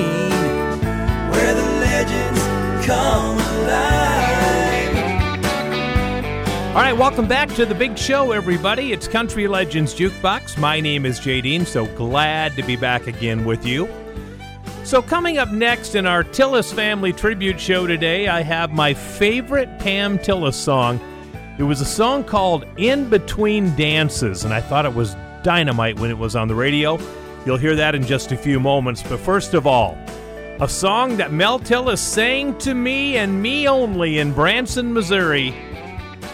come 2.85 3.37
alive. 3.37 4.23
All 6.75 6.81
right, 6.81 6.97
welcome 6.97 7.27
back 7.27 7.49
to 7.55 7.65
the 7.65 7.75
big 7.75 7.97
show, 7.97 8.31
everybody. 8.31 8.91
It's 8.91 9.07
Country 9.07 9.47
Legends 9.47 9.93
Jukebox. 9.93 10.57
My 10.57 10.79
name 10.79 11.05
is 11.05 11.19
Jay 11.19 11.39
Dean, 11.39 11.65
so 11.65 11.85
glad 11.95 12.55
to 12.55 12.63
be 12.63 12.75
back 12.75 13.07
again 13.07 13.45
with 13.45 13.65
you. 13.65 13.87
So, 14.83 15.01
coming 15.01 15.37
up 15.37 15.49
next 15.51 15.95
in 15.95 16.05
our 16.05 16.23
Tillis 16.23 16.73
family 16.73 17.13
tribute 17.13 17.59
show 17.59 17.87
today, 17.87 18.27
I 18.27 18.41
have 18.41 18.71
my 18.71 18.93
favorite 18.93 19.79
Pam 19.79 20.17
Tillis 20.17 20.55
song. 20.55 20.99
It 21.57 21.63
was 21.63 21.79
a 21.79 21.85
song 21.85 22.23
called 22.23 22.65
In 22.75 23.07
Between 23.07 23.73
Dances, 23.77 24.43
and 24.43 24.53
I 24.53 24.59
thought 24.59 24.85
it 24.85 24.93
was 24.93 25.15
dynamite 25.43 25.99
when 25.99 26.09
it 26.09 26.17
was 26.17 26.35
on 26.35 26.47
the 26.49 26.55
radio. 26.55 26.99
You'll 27.45 27.57
hear 27.57 27.75
that 27.75 27.95
in 27.95 28.03
just 28.03 28.31
a 28.31 28.37
few 28.37 28.59
moments. 28.59 29.03
But 29.03 29.19
first 29.19 29.53
of 29.53 29.67
all, 29.67 29.97
a 30.59 30.69
song 30.69 31.17
that 31.17 31.33
Mel 31.33 31.59
Tillis 31.59 31.97
sang 31.97 32.55
to 32.59 32.75
me 32.75 33.17
and 33.17 33.41
me 33.41 33.67
only 33.67 34.19
in 34.19 34.33
Branson, 34.33 34.93
Missouri, 34.93 35.53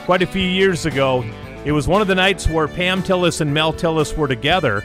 quite 0.05 0.21
a 0.21 0.27
few 0.27 0.43
years 0.43 0.85
ago. 0.85 1.23
It 1.63 1.71
was 1.71 1.87
one 1.87 2.01
of 2.01 2.07
the 2.09 2.15
nights 2.15 2.47
where 2.47 2.67
Pam 2.67 3.01
Tillis 3.01 3.39
and 3.39 3.53
Mel 3.53 3.71
Tillis 3.71 4.17
were 4.17 4.27
together. 4.27 4.83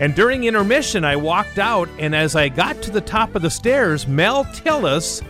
And 0.00 0.12
during 0.16 0.44
intermission, 0.44 1.04
I 1.04 1.14
walked 1.14 1.58
out, 1.58 1.88
and 2.00 2.16
as 2.16 2.34
I 2.34 2.48
got 2.48 2.82
to 2.82 2.90
the 2.90 3.00
top 3.00 3.36
of 3.36 3.42
the 3.42 3.50
stairs, 3.50 4.08
Mel 4.08 4.44
Tillis 4.46 5.22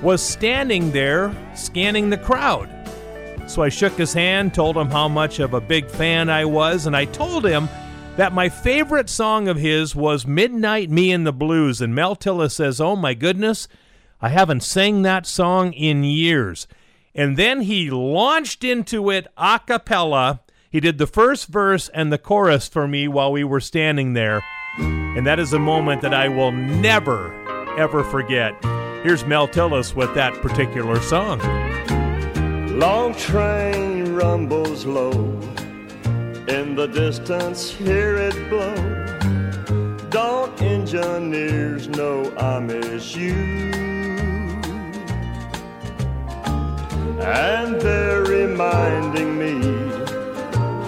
was 0.00 0.22
standing 0.22 0.90
there 0.90 1.34
scanning 1.54 2.08
the 2.08 2.16
crowd. 2.16 2.68
So 3.46 3.62
I 3.62 3.68
shook 3.68 3.92
his 3.92 4.14
hand, 4.14 4.54
told 4.54 4.76
him 4.76 4.88
how 4.90 5.06
much 5.06 5.38
of 5.38 5.52
a 5.52 5.60
big 5.60 5.86
fan 5.90 6.30
I 6.30 6.46
was, 6.46 6.86
and 6.86 6.96
I 6.96 7.04
told 7.04 7.44
him 7.44 7.68
that 8.20 8.34
my 8.34 8.50
favorite 8.50 9.08
song 9.08 9.48
of 9.48 9.56
his 9.56 9.96
was 9.96 10.26
Midnight 10.26 10.90
Me 10.90 11.10
and 11.10 11.26
the 11.26 11.32
Blues. 11.32 11.80
And 11.80 11.94
Mel 11.94 12.14
Tillis 12.14 12.52
says, 12.52 12.78
Oh 12.78 12.94
my 12.94 13.14
goodness, 13.14 13.66
I 14.20 14.28
haven't 14.28 14.62
sang 14.62 15.00
that 15.00 15.24
song 15.24 15.72
in 15.72 16.04
years. 16.04 16.68
And 17.14 17.38
then 17.38 17.62
he 17.62 17.88
launched 17.88 18.62
into 18.62 19.08
it 19.10 19.26
a 19.38 19.58
cappella 19.66 20.42
He 20.68 20.80
did 20.80 20.98
the 20.98 21.06
first 21.06 21.46
verse 21.46 21.88
and 21.94 22.12
the 22.12 22.18
chorus 22.18 22.68
for 22.68 22.86
me 22.86 23.08
while 23.08 23.32
we 23.32 23.42
were 23.42 23.58
standing 23.58 24.12
there. 24.12 24.44
And 24.76 25.26
that 25.26 25.38
is 25.38 25.54
a 25.54 25.58
moment 25.58 26.02
that 26.02 26.12
I 26.12 26.28
will 26.28 26.52
never, 26.52 27.32
ever 27.78 28.04
forget. 28.04 28.52
Here's 29.02 29.24
Mel 29.24 29.48
Tillis 29.48 29.94
with 29.94 30.14
that 30.14 30.34
particular 30.42 31.00
song. 31.00 31.38
Long 32.78 33.14
train 33.14 34.12
rumbles 34.12 34.84
low. 34.84 35.49
In 36.48 36.74
the 36.74 36.86
distance, 36.86 37.70
hear 37.70 38.16
it 38.16 38.48
blow. 38.48 38.74
Don't 40.10 40.60
engineers 40.60 41.88
know 41.88 42.32
I 42.36 42.58
miss 42.58 43.14
you? 43.14 43.34
And 47.20 47.80
they're 47.80 48.22
reminding 48.22 49.38
me 49.38 49.60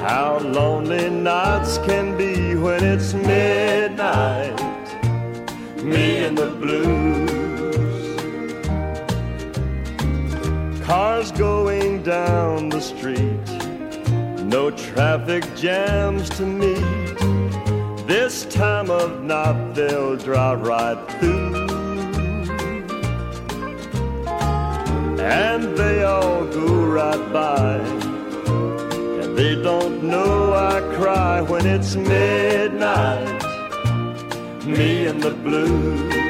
how 0.00 0.38
lonely 0.40 1.08
nights 1.10 1.78
can 1.78 2.16
be 2.16 2.56
when 2.56 2.82
it's 2.82 3.14
midnight. 3.14 4.58
Me 5.84 6.24
and 6.24 6.36
the 6.36 6.50
blues. 6.50 7.30
Cars 10.84 11.30
going 11.32 12.02
down 12.02 12.68
the 12.68 12.80
street, 12.80 13.31
no 14.52 14.70
traffic 14.70 15.42
jams 15.56 16.28
to 16.28 16.44
meet. 16.44 17.16
This 18.06 18.44
time 18.44 18.90
of 18.90 19.22
night 19.22 19.72
they'll 19.74 20.14
drive 20.16 20.60
right 20.60 20.98
through. 21.12 21.54
And 25.18 25.74
they 25.74 26.04
all 26.04 26.44
go 26.44 26.84
right 26.84 27.32
by. 27.32 27.76
And 29.22 29.38
they 29.38 29.54
don't 29.54 30.02
know 30.02 30.52
I 30.52 30.80
cry 30.96 31.40
when 31.40 31.64
it's 31.64 31.96
midnight. 31.96 33.42
Me 34.66 35.06
and 35.06 35.22
the 35.22 35.30
blues. 35.30 36.21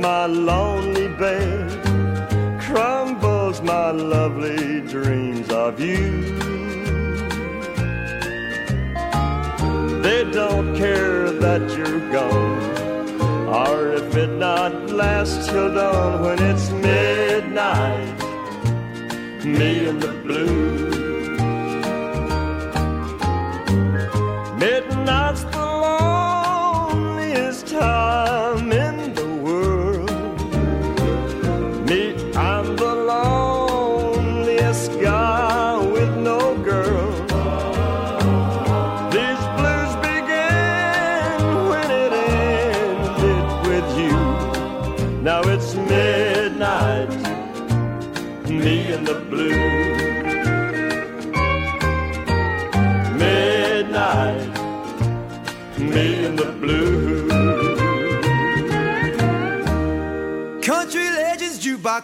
My 0.00 0.24
lonely 0.24 1.08
bed, 1.08 1.68
crumbles 2.58 3.60
my 3.60 3.90
lovely 3.90 4.80
dreams 4.80 5.50
of 5.50 5.78
you. 5.78 6.22
They 10.00 10.24
don't 10.32 10.74
care 10.74 11.30
that 11.30 11.62
you're 11.76 12.00
gone, 12.10 13.20
or 13.48 13.92
if 13.92 14.16
it 14.16 14.30
not 14.30 14.90
lasts 14.90 15.46
till 15.48 15.74
dawn 15.74 16.22
when 16.22 16.42
it's 16.42 16.70
midnight. 16.70 18.18
Me 19.44 19.86
and 19.86 20.00
the 20.00 20.12
blues. 20.24 20.89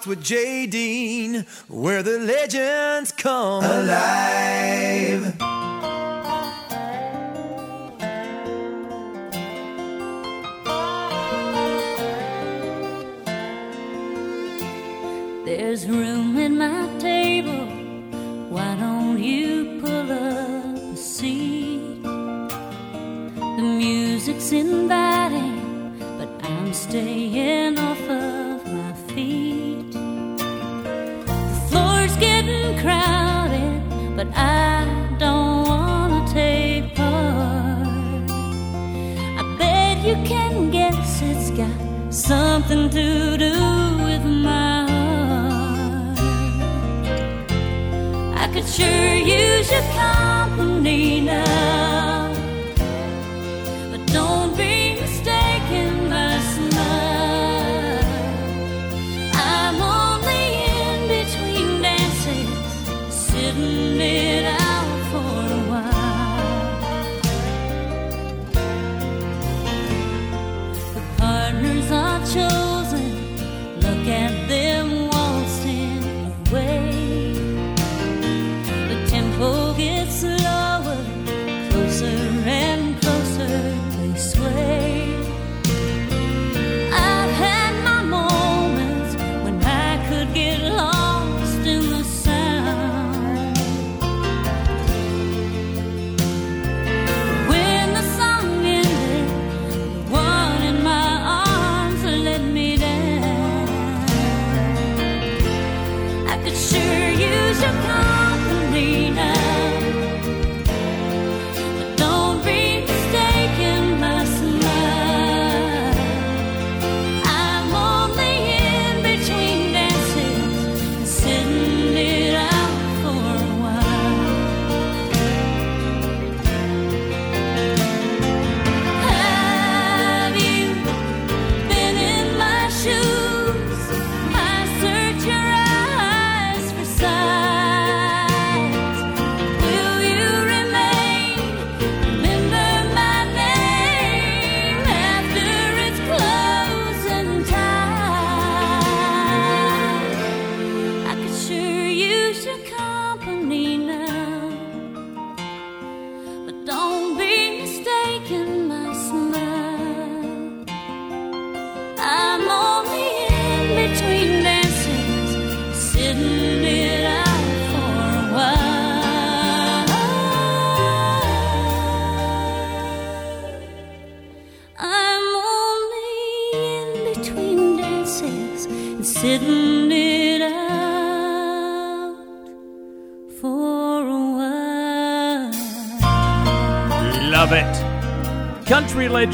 With 0.05 0.23
Jay 0.23 0.67
Dean, 0.67 1.47
where 1.69 2.03
the 2.03 2.19
legends 2.19 3.13
come 3.13 3.65
alive. 3.65 5.36
Something 42.27 42.91
to 42.91 43.39
do 43.39 43.53
with 44.05 44.25
my 44.25 44.85
heart. 44.91 46.19
I 48.43 48.51
could 48.53 48.67
sure 48.67 49.15
use 49.15 49.71
your 49.71 49.87
company 49.95 51.21
now, 51.21 51.86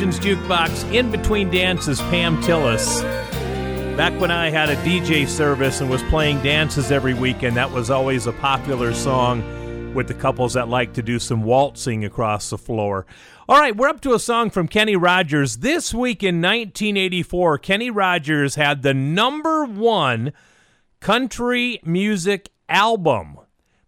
Legends 0.03 0.19
Jukebox, 0.19 0.93
In 0.93 1.13
Between 1.13 1.49
Dances, 1.49 2.01
Pam 2.01 2.43
Tillis. 2.43 3.03
Back 3.97 4.21
when 4.21 4.33
I 4.33 4.51
had 4.51 4.69
a 4.69 4.75
DJ 4.79 5.29
service 5.29 5.81
and 5.81 5.89
was 5.89 6.03
playing 6.05 6.43
dances 6.43 6.91
every 6.91 7.15
weekend, 7.15 7.57
that 7.57 7.71
was 7.71 7.89
always 7.89 8.27
a 8.27 8.33
popular 8.33 8.93
song 8.95 9.95
with 9.95 10.09
the 10.09 10.15
couples 10.15 10.55
that 10.55 10.67
like 10.67 10.93
to 10.95 11.05
do 11.05 11.21
some 11.21 11.45
waltzing 11.45 12.05
across 12.05 12.51
the 12.51 12.59
floor. 12.59 13.07
All 13.49 13.61
right, 13.61 13.77
we're 13.77 13.87
up 13.87 14.01
to 14.01 14.13
a 14.13 14.19
song 14.19 14.51
from 14.51 14.67
Kenny 14.67 14.97
Rogers. 14.97 15.59
This 15.59 15.95
week 15.95 16.25
in 16.25 16.43
1984, 16.43 17.59
Kenny 17.59 17.89
Rogers 17.89 18.57
had 18.57 18.83
the 18.83 18.95
number 18.95 19.65
one 19.65 20.33
country 20.99 21.79
music 21.85 22.51
album. 22.69 23.39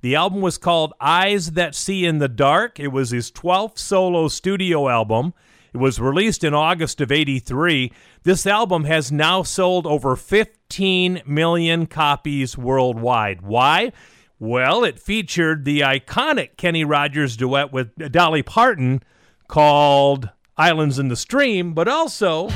The 0.01 0.15
album 0.15 0.43
was 0.43 0.59
called 0.59 0.95
Eyes 1.01 1.51
That 1.53 1.75
See 1.75 2.07
in 2.07 2.19
the 2.19 2.29
Dark. 2.29 2.79
It 2.79 2.93
was 2.93 3.11
his 3.11 3.33
12th 3.33 3.79
solo 3.79 4.29
studio 4.29 4.89
album. 4.89 5.35
It 5.75 5.79
was 5.79 6.01
released 6.01 6.45
in 6.45 6.55
August 6.55 7.01
of 7.01 7.11
83. 7.11 7.93
This 8.23 8.47
album 8.47 8.85
has 8.85 9.11
now 9.11 9.43
sold 9.43 9.89
over 9.89 10.15
15 10.15 11.23
million 11.27 11.87
copies 11.87 12.57
worldwide. 12.57 13.43
Why? 13.43 13.91
Well, 14.39 14.85
it 14.85 15.01
featured 15.01 15.65
the 15.65 15.81
iconic 15.81 16.57
Kenny 16.57 16.85
Rogers 16.85 17.37
duet 17.37 17.73
with 17.73 18.13
Dolly 18.13 18.45
Parton 18.45 19.03
called 19.49 20.31
Islands 20.57 21.01
in 21.01 21.09
the 21.09 21.17
Stream, 21.17 21.75
but 21.75 21.89
also 21.89 22.49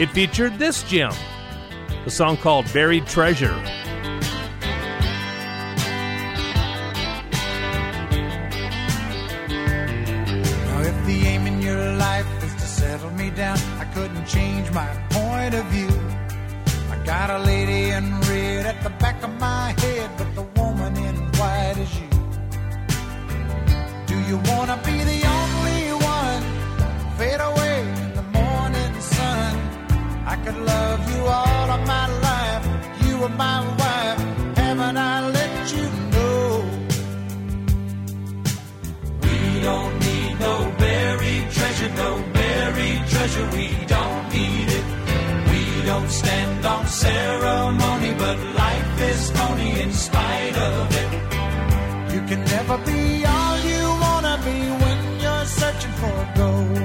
it 0.00 0.10
featured 0.10 0.58
this 0.58 0.82
gem, 0.82 1.12
a 2.04 2.10
song 2.10 2.36
called 2.36 2.72
Buried 2.72 3.06
Treasure. 3.06 3.54
Now, 10.66 10.80
if 10.80 11.06
the 11.06 11.31
down, 13.34 13.58
I 13.78 13.84
couldn't 13.94 14.26
change 14.26 14.70
my 14.72 14.88
point 15.10 15.54
of 15.54 15.64
view. 15.66 15.88
I 16.90 16.96
got 17.04 17.30
a 17.30 17.38
lady 17.38 17.90
in 17.90 18.20
red 18.20 18.66
at 18.66 18.82
the 18.82 18.90
back 18.90 19.22
of 19.22 19.30
my 19.40 19.74
head, 19.78 20.10
but 20.18 20.34
the 20.34 20.42
woman 20.60 20.96
in 20.96 21.16
white 21.38 21.78
is 21.78 22.00
you. 22.00 22.08
Do 24.06 24.18
you 24.28 24.36
wanna 24.50 24.80
be 24.84 25.02
the 25.04 25.21
treasure. 43.32 43.56
We 43.56 43.86
don't 43.86 44.32
need 44.32 44.68
it. 44.68 44.84
We 45.50 45.86
don't 45.86 46.10
stand 46.10 46.64
on 46.66 46.86
ceremony, 46.86 48.14
but 48.18 48.38
life 48.54 49.00
is 49.00 49.30
phony 49.30 49.80
in 49.80 49.92
spite 49.92 50.56
of 50.56 50.96
it. 51.02 52.14
You 52.14 52.20
can 52.22 52.44
never 52.44 52.78
be 52.78 53.24
all 53.24 53.58
you 53.70 53.84
wanna 54.04 54.36
be 54.44 54.58
when 54.82 55.20
you're 55.20 55.46
searching 55.46 55.94
for 56.02 56.18
gold. 56.36 56.78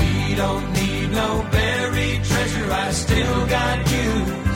We 0.00 0.34
don't 0.34 0.72
need 0.72 1.10
no 1.12 1.46
buried 1.50 2.24
treasure. 2.24 2.72
I 2.72 2.90
still 2.92 3.46
got 3.46 3.78
you, 3.96 4.47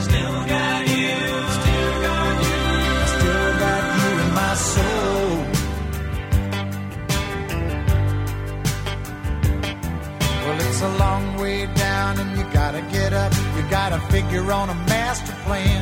a 10.83 10.97
long 10.97 11.37
way 11.37 11.65
down, 11.75 12.19
and 12.19 12.37
you 12.37 12.43
gotta 12.51 12.81
get 12.91 13.13
up. 13.13 13.31
You 13.55 13.63
gotta 13.69 13.99
figure 14.11 14.51
on 14.51 14.69
a 14.69 14.75
master 14.93 15.33
plan. 15.45 15.81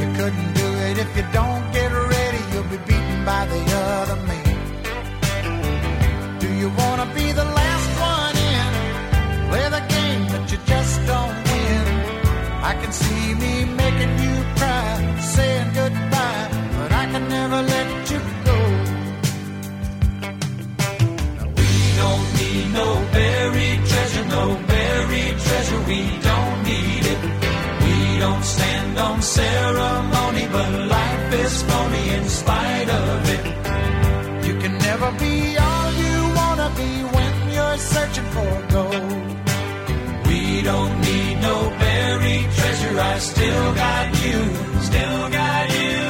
You 0.00 0.06
couldn't 0.18 0.52
do 0.62 0.68
it 0.88 0.98
if 1.04 1.10
you 1.16 1.24
don't 1.32 1.64
get 1.72 1.90
ready. 2.14 2.40
You'll 2.52 2.70
be 2.74 2.80
beaten 2.88 3.24
by 3.24 3.46
the 3.46 3.62
other 3.98 4.18
man. 4.30 4.56
Do 6.38 6.48
you 6.60 6.68
wanna 6.80 7.06
be 7.14 7.26
the 7.32 7.48
last 7.60 7.88
one 8.12 8.36
in? 8.52 8.70
Play 9.48 9.66
the 9.76 9.84
game, 9.96 10.22
but 10.32 10.42
you 10.52 10.58
just 10.74 10.94
don't 11.12 11.36
win. 11.48 11.84
I 12.70 12.72
can 12.80 12.92
see 12.92 13.26
me 13.42 13.54
making 13.82 14.12
you 14.24 14.36
cry, 14.58 14.86
saying 15.36 15.68
goodbye, 15.80 15.99
buried 23.12 23.80
treasure, 23.86 24.24
no 24.26 24.44
buried 24.66 25.36
treasure. 25.46 25.80
We 25.92 26.00
don't 26.28 26.58
need 26.70 27.04
it. 27.14 27.20
We 27.84 28.18
don't 28.18 28.44
stand 28.44 28.98
on 28.98 29.22
ceremony, 29.22 30.46
but 30.52 30.70
life 30.96 31.32
is 31.44 31.62
phony 31.62 32.06
in 32.18 32.24
spite 32.28 32.90
of 32.90 33.28
it. 33.36 33.44
You 34.46 34.54
can 34.62 34.78
never 34.78 35.10
be 35.24 35.56
all 35.58 35.92
you 36.04 36.16
wanna 36.40 36.70
be 36.76 36.92
when 37.16 37.34
you're 37.54 37.78
searching 37.78 38.28
for 38.34 38.52
gold. 38.76 39.30
We 40.26 40.62
don't 40.62 41.00
need 41.00 41.34
no 41.40 41.56
buried 41.82 42.48
treasure. 42.58 43.00
I 43.00 43.18
still 43.18 43.74
got 43.74 44.06
you, 44.24 44.38
still 44.88 45.30
got 45.30 45.66
you, 45.80 46.09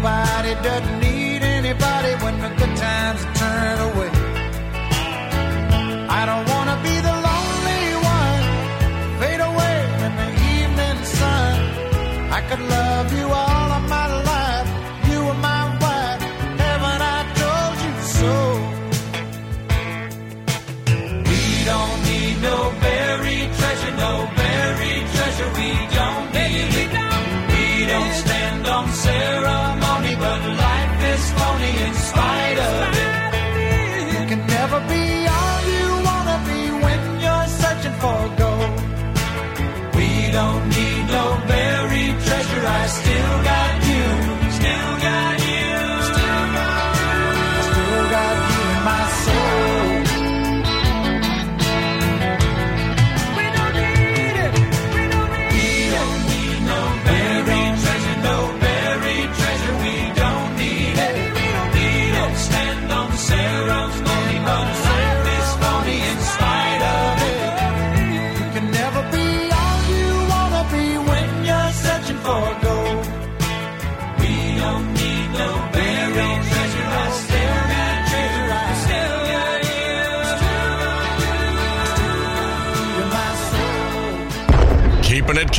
nobody 0.00 0.54
doesn't 0.62 0.98
need 1.00 1.42
anybody 1.42 2.12
when 2.24 2.34
the 2.40 2.48
good 2.48 2.74
times 2.76 3.20
turn 3.38 3.78
away. 3.88 4.10
I 6.08 6.22
don't 6.24 6.46
wanna 6.52 6.76
be 6.86 6.94
the 7.08 7.16
lonely 7.28 7.84
one, 8.16 8.44
fade 9.20 9.42
away 9.50 9.76
in 10.06 10.12
the 10.22 10.30
evening 10.56 11.04
sun. 11.04 11.52
I 12.32 12.40
could 12.48 12.60
love 12.60 12.89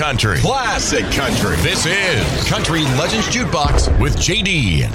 country. 0.01 0.39
Classic 0.39 1.05
country. 1.11 1.55
This 1.57 1.85
is 1.85 2.49
Country 2.49 2.81
Legends 2.97 3.27
Jukebox 3.27 3.99
with 3.99 4.15
JD. 4.17 4.89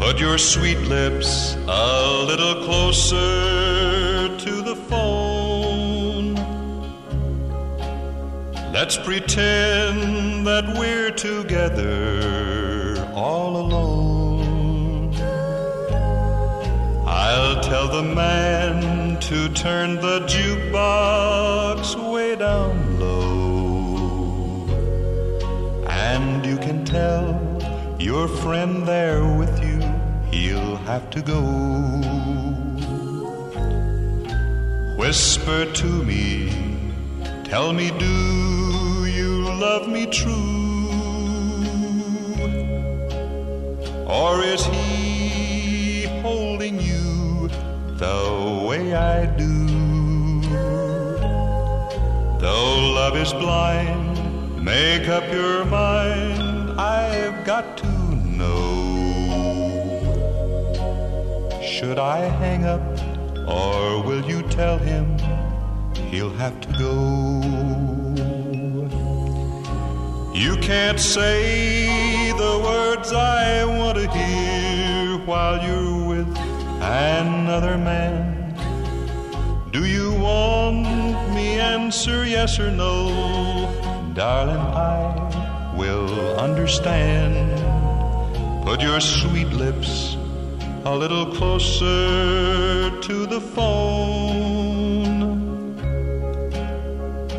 Put 0.00 0.18
your 0.18 0.36
sweet 0.36 0.78
lips 0.78 1.54
a 1.68 2.24
little 2.26 2.64
closer 2.64 4.36
to 4.36 4.62
the 4.62 4.74
phone. 4.88 6.34
Let's 8.72 8.96
pretend 8.96 10.44
that 10.44 10.76
we're 10.76 11.12
together 11.12 13.08
all 13.14 13.58
alone. 13.58 13.89
Tell 17.70 17.86
the 17.86 18.02
man 18.02 19.16
to 19.20 19.48
turn 19.50 19.94
the 19.94 20.18
jukebox 20.26 21.94
way 22.12 22.34
down 22.34 22.98
low. 22.98 24.66
And 25.88 26.44
you 26.44 26.56
can 26.56 26.84
tell 26.84 27.30
your 28.00 28.26
friend 28.26 28.88
there 28.88 29.22
with 29.38 29.56
you, 29.62 29.78
he'll 30.32 30.78
have 30.90 31.10
to 31.10 31.22
go. 31.22 31.42
Whisper 34.98 35.64
to 35.72 35.86
me, 36.10 36.50
tell 37.44 37.72
me, 37.72 37.92
do 38.00 39.06
you 39.06 39.44
love 39.64 39.86
me 39.86 40.06
true? 40.06 40.88
Or 44.08 44.42
is 44.42 44.66
he 44.66 44.99
the 48.00 48.64
way 48.66 48.94
I 48.94 49.26
do? 49.26 49.66
Though 52.40 52.78
love 52.98 53.14
is 53.14 53.32
blind, 53.34 54.64
make 54.64 55.06
up 55.08 55.30
your 55.30 55.66
mind, 55.66 56.80
I've 56.80 57.44
got 57.44 57.76
to 57.76 57.92
know. 58.38 58.56
Should 61.62 61.98
I 61.98 62.20
hang 62.42 62.64
up, 62.64 62.80
or 63.46 64.02
will 64.02 64.24
you 64.24 64.40
tell 64.48 64.78
him 64.78 65.18
he'll 66.10 66.36
have 66.44 66.58
to 66.62 66.68
go? 66.78 66.94
You 70.34 70.56
can't 70.62 70.98
say 70.98 72.32
the 72.32 72.54
words 72.64 73.12
I 73.12 73.66
want 73.66 73.98
to 73.98 74.08
hear 74.08 75.18
while 75.26 75.62
you're 75.62 75.89
another 76.90 77.78
man. 77.78 78.54
Do 79.70 79.84
you 79.84 80.12
want 80.14 80.82
me 81.34 81.60
answer 81.60 82.26
yes 82.26 82.58
or 82.58 82.70
no? 82.70 82.94
Darling, 84.14 84.56
I 84.56 85.74
will 85.76 86.36
understand. 86.38 87.50
Put 88.64 88.82
your 88.82 89.00
sweet 89.00 89.48
lips 89.48 90.16
a 90.84 90.94
little 90.94 91.26
closer 91.26 92.90
to 93.00 93.26
the 93.26 93.40
phone. 93.40 94.50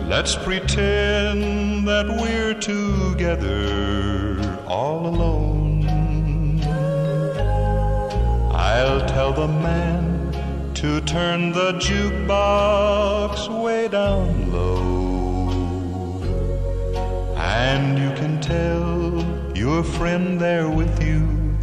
Let's 0.08 0.36
pretend 0.36 1.88
that 1.88 2.08
we're 2.08 2.54
together 2.54 4.38
all 4.68 5.08
alone. 5.08 5.51
I'll 8.72 9.06
tell 9.06 9.34
the 9.34 9.50
man 9.50 10.32
to 10.76 11.02
turn 11.02 11.52
the 11.52 11.74
jukebox 11.74 13.62
way 13.62 13.90
down 13.90 14.50
low. 14.50 15.50
And 17.36 18.00
you 18.00 18.12
can 18.16 18.40
tell 18.40 19.54
your 19.54 19.84
friend 19.84 20.40
there 20.40 20.70
with 20.70 21.04
you, 21.04 21.54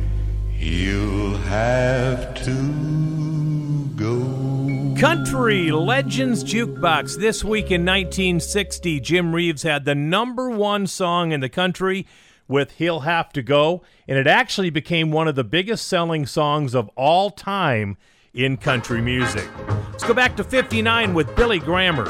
he'll 0.52 1.38
have 1.38 2.34
to 2.44 3.88
go. 3.96 4.94
Country 5.00 5.70
Legends 5.70 6.44
Jukebox. 6.44 7.18
This 7.18 7.42
week 7.42 7.70
in 7.70 7.86
1960, 7.86 9.00
Jim 9.00 9.34
Reeves 9.34 9.62
had 9.62 9.86
the 9.86 9.94
number 9.94 10.50
one 10.50 10.86
song 10.86 11.32
in 11.32 11.40
the 11.40 11.48
country 11.48 12.06
with 12.48 12.72
He'll 12.72 13.00
Have 13.00 13.32
to 13.34 13.42
Go, 13.42 13.82
and 14.08 14.18
it 14.18 14.26
actually 14.26 14.70
became 14.70 15.12
one 15.12 15.28
of 15.28 15.36
the 15.36 15.44
biggest 15.44 15.86
selling 15.86 16.26
songs 16.26 16.74
of 16.74 16.90
all 16.96 17.30
time 17.30 17.96
in 18.34 18.56
country 18.56 19.00
music. 19.00 19.48
Let's 19.90 20.04
go 20.04 20.14
back 20.14 20.36
to 20.36 20.44
59 20.44 21.14
with 21.14 21.34
Billy 21.36 21.58
Grammer. 21.58 22.06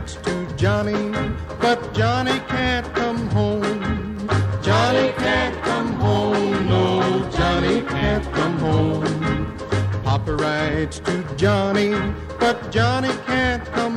Writes 0.00 0.14
to 0.22 0.46
Johnny, 0.56 1.12
but 1.60 1.92
Johnny 1.92 2.40
can't 2.48 2.86
come 2.94 3.28
home. 3.28 4.26
Johnny 4.62 5.12
can't 5.18 5.62
come 5.62 5.92
home, 6.00 6.66
no, 6.66 7.28
Johnny 7.30 7.82
can't 7.82 8.24
come 8.32 8.58
home. 8.60 9.54
Papa 10.02 10.36
writes 10.36 11.00
to 11.00 11.22
Johnny, 11.36 11.90
but 12.38 12.72
Johnny 12.72 13.12
can't 13.26 13.62
come 13.72 13.89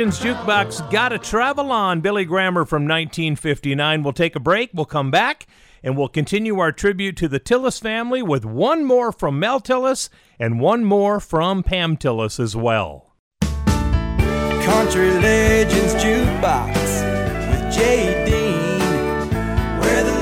Legends 0.00 0.18
Jukebox 0.18 0.90
Gotta 0.90 1.18
Travel 1.18 1.70
On. 1.70 2.00
Billy 2.00 2.24
Grammer 2.24 2.64
from 2.64 2.84
1959. 2.84 4.02
We'll 4.02 4.14
take 4.14 4.34
a 4.34 4.40
break. 4.40 4.70
We'll 4.72 4.86
come 4.86 5.10
back 5.10 5.46
and 5.82 5.94
we'll 5.94 6.08
continue 6.08 6.58
our 6.58 6.72
tribute 6.72 7.18
to 7.18 7.28
the 7.28 7.38
Tillis 7.38 7.78
family 7.78 8.22
with 8.22 8.46
one 8.46 8.86
more 8.86 9.12
from 9.12 9.38
Mel 9.38 9.60
Tillis 9.60 10.08
and 10.38 10.58
one 10.58 10.86
more 10.86 11.20
from 11.20 11.62
Pam 11.62 11.98
Tillis 11.98 12.40
as 12.40 12.56
well. 12.56 13.12
Country 14.62 15.10
Legends 15.18 15.92
Jukebox 16.02 16.74
with 17.50 17.74
Jay 17.74 18.24
Dean, 18.24 18.80
where 19.80 20.02
the 20.02 20.20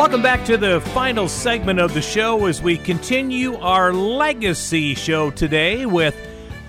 Welcome 0.00 0.22
back 0.22 0.46
to 0.46 0.56
the 0.56 0.80
final 0.80 1.28
segment 1.28 1.78
of 1.78 1.92
the 1.92 2.00
show 2.00 2.46
as 2.46 2.62
we 2.62 2.78
continue 2.78 3.56
our 3.56 3.92
legacy 3.92 4.94
show 4.94 5.30
today 5.30 5.84
with 5.84 6.16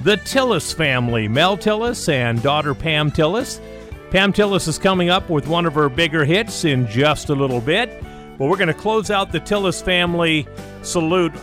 the 0.01 0.17
Tillis 0.17 0.75
family, 0.75 1.29
Mel 1.29 1.57
Tillis 1.57 2.11
and 2.11 2.43
daughter 2.43 2.75
Pam 2.75 3.09
Tillis. 3.09 3.61
Pam 4.11 4.33
Tillis 4.33 4.67
is 4.67 4.77
coming 4.77 5.09
up 5.09 5.29
with 5.29 5.47
one 5.47 5.65
of 5.65 5.73
her 5.75 5.87
bigger 5.87 6.25
hits 6.25 6.65
in 6.65 6.85
just 6.87 7.29
a 7.29 7.33
little 7.33 7.61
bit. 7.61 8.03
But 8.37 8.49
we're 8.49 8.57
going 8.57 8.67
to 8.67 8.73
close 8.73 9.09
out 9.09 9.31
the 9.31 9.39
Tillis 9.39 9.81
family 9.81 10.45
salute. 10.81 11.33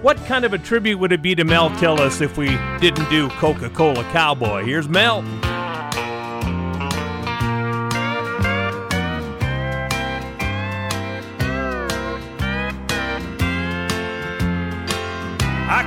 What 0.00 0.16
kind 0.24 0.46
of 0.46 0.54
a 0.54 0.58
tribute 0.58 0.98
would 1.00 1.12
it 1.12 1.20
be 1.20 1.34
to 1.34 1.44
Mel 1.44 1.68
Tillis 1.72 2.22
if 2.22 2.38
we 2.38 2.56
didn't 2.80 3.10
do 3.10 3.28
Coca 3.28 3.68
Cola 3.68 4.04
Cowboy? 4.04 4.64
Here's 4.64 4.88
Mel. 4.88 5.22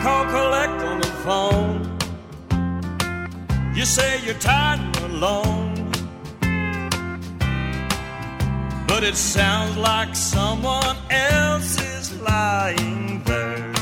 Call 0.01 0.25
collect 0.25 0.81
on 0.89 0.99
the 1.01 1.13
phone. 1.25 1.97
You 3.75 3.85
say 3.85 4.19
you're 4.25 4.41
tired 4.51 4.79
and 4.79 4.97
alone. 5.11 5.91
But 8.87 9.03
it 9.03 9.15
sounds 9.15 9.77
like 9.77 10.15
someone 10.15 10.97
else 11.09 11.79
is 11.95 12.19
lying 12.21 13.23
there. 13.23 13.73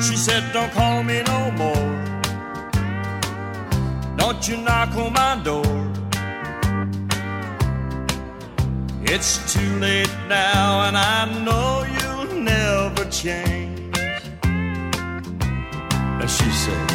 She 0.00 0.16
said, 0.16 0.42
Don't 0.52 0.72
call 0.72 1.02
me 1.02 1.22
no 1.22 1.50
more. 1.62 1.92
Don't 4.16 4.48
you 4.48 4.56
knock 4.56 4.94
on 4.96 5.12
my 5.12 5.40
door. 5.42 5.86
It's 9.08 9.52
too 9.52 9.78
late 9.78 10.14
now, 10.28 10.88
and 10.88 10.96
I 10.96 11.24
know 11.44 11.86
you'll 11.96 12.40
never 12.42 13.04
change. 13.10 13.75
She 16.28 16.50
said, 16.50 16.90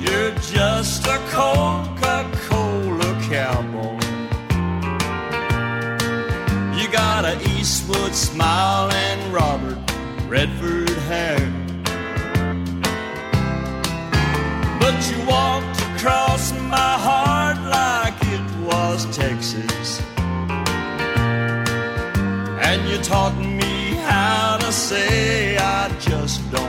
You're 0.00 0.34
just 0.34 1.06
a 1.06 1.16
Coca 1.30 2.30
Cola 2.46 3.18
cowboy. 3.22 3.98
You 6.78 6.92
got 6.92 7.24
a 7.24 7.40
Eastwood 7.56 8.14
smile 8.14 8.92
and 8.92 9.32
Robert 9.32 9.78
Redford 10.28 10.90
hair. 11.08 11.38
But 14.78 14.96
you 15.10 15.26
walked 15.26 15.80
across 15.96 16.52
my 16.52 16.98
heart 17.08 17.58
like 17.80 18.18
it 18.34 18.46
was 18.62 19.06
Texas. 19.16 20.02
And 22.60 22.88
you 22.90 22.98
taught 22.98 23.38
me 23.38 23.94
how 24.04 24.58
to 24.58 24.70
say 24.70 25.56
I 25.56 25.88
just 25.98 26.42
don't. 26.50 26.63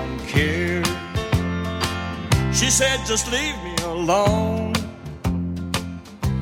She 2.66 2.72
said, 2.72 3.06
just 3.06 3.32
leave 3.32 3.56
me 3.64 3.76
alone 3.84 4.74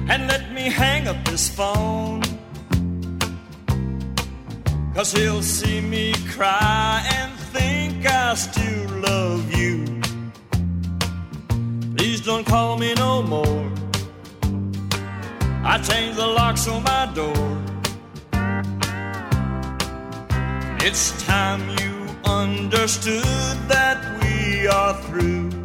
and 0.10 0.26
let 0.26 0.54
me 0.54 0.70
hang 0.70 1.10
up 1.10 1.18
this 1.26 1.50
phone. 1.50 2.22
Cause 4.96 5.12
he'll 5.12 5.42
see 5.42 5.82
me 5.82 6.14
cry 6.30 7.06
and 7.16 7.38
think 7.52 8.06
I 8.06 8.36
still 8.36 8.90
love 9.02 9.54
you. 9.54 9.84
Please 11.98 12.22
don't 12.22 12.46
call 12.46 12.78
me 12.78 12.94
no 12.94 13.22
more. 13.22 13.70
I 15.66 15.78
changed 15.80 16.18
the 16.18 16.28
locks 16.28 16.70
on 16.70 16.84
my 16.84 17.12
door. 17.14 17.46
It's 20.88 21.22
time 21.26 21.68
you 21.82 22.08
understood 22.24 23.58
that 23.68 23.98
we 24.22 24.68
are 24.68 24.94
through. 25.02 25.63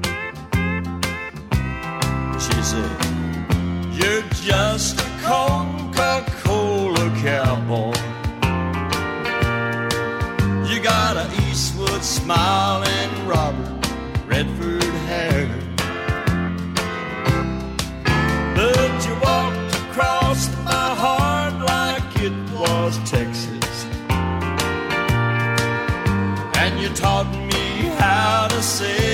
You're 2.73 4.23
just 4.43 5.01
a 5.01 5.09
Coca 5.23 6.25
Cola 6.43 7.11
cowboy. 7.23 7.97
You 10.69 10.79
got 10.81 11.17
a 11.17 11.27
Eastwood 11.49 12.05
smile 12.05 12.85
and 12.85 13.29
Robert 13.29 13.87
Redford 14.27 14.83
hair. 15.09 15.49
But 18.55 19.07
you 19.07 19.15
walked 19.23 19.75
across 19.85 20.49
my 20.65 20.89
heart 21.03 21.55
like 21.75 22.23
it 22.23 22.37
was 22.53 22.99
Texas. 23.11 23.87
And 26.61 26.79
you 26.81 26.91
taught 26.91 27.31
me 27.33 27.89
how 27.99 28.49
to 28.49 28.63
say 28.63 29.08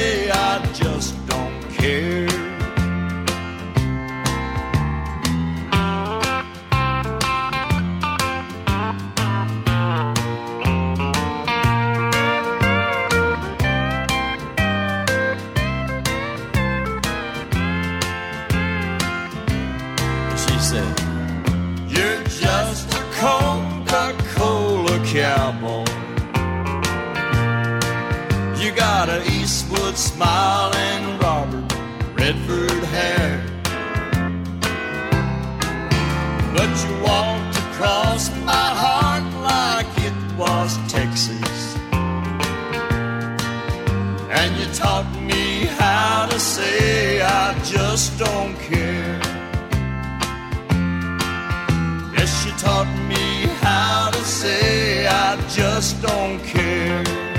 Eastwood 29.94 30.18
smile 30.18 31.18
Robert 31.20 31.72
Redford 32.18 32.84
hair. 32.84 33.42
But 36.52 36.70
you 36.82 37.02
walked 37.02 37.56
across 37.58 38.30
my 38.44 38.68
heart 38.82 39.24
like 39.42 39.86
it 39.98 40.16
was 40.36 40.78
Texas. 40.90 41.76
And 44.30 44.56
you 44.56 44.66
taught 44.74 45.10
me 45.20 45.66
how 45.78 46.26
to 46.26 46.40
say 46.40 47.22
I 47.22 47.54
just 47.62 48.18
don't 48.18 48.56
care. 48.58 49.20
Yes, 52.16 52.30
she 52.42 52.50
taught 52.58 52.92
me 53.08 53.46
how 53.62 54.10
to 54.12 54.24
say 54.24 55.06
I 55.06 55.36
just 55.48 56.02
don't 56.02 56.42
care. 56.42 57.33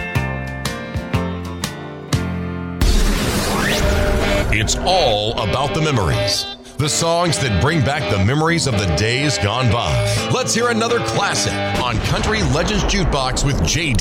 It's 4.58 4.78
all 4.78 5.34
about 5.34 5.74
the 5.74 5.82
memories. 5.82 6.46
The 6.78 6.88
songs 6.88 7.38
that 7.40 7.62
bring 7.62 7.84
back 7.84 8.10
the 8.10 8.24
memories 8.24 8.68
of 8.68 8.80
the 8.80 8.86
days 8.96 9.38
gone 9.38 9.70
by. 9.70 9.92
Let's 10.34 10.54
hear 10.54 10.70
another 10.70 11.00
classic 11.00 11.54
on 11.84 11.98
Country 12.06 12.42
Legends 12.54 12.86
Jukebox 12.86 13.46
with 13.46 13.62
J. 13.68 13.92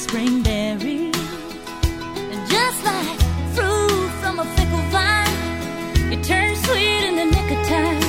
spring 0.00 0.42
berry. 0.42 1.10
Just 2.54 2.80
like 2.90 3.20
fruit 3.54 4.10
from 4.20 4.38
a 4.38 4.46
fickle 4.56 4.84
vine, 4.94 6.12
it 6.14 6.24
turns 6.24 6.58
sweet 6.66 7.02
in 7.08 7.14
the 7.20 7.26
nick 7.34 7.48
of 7.56 7.60
time. 7.74 8.02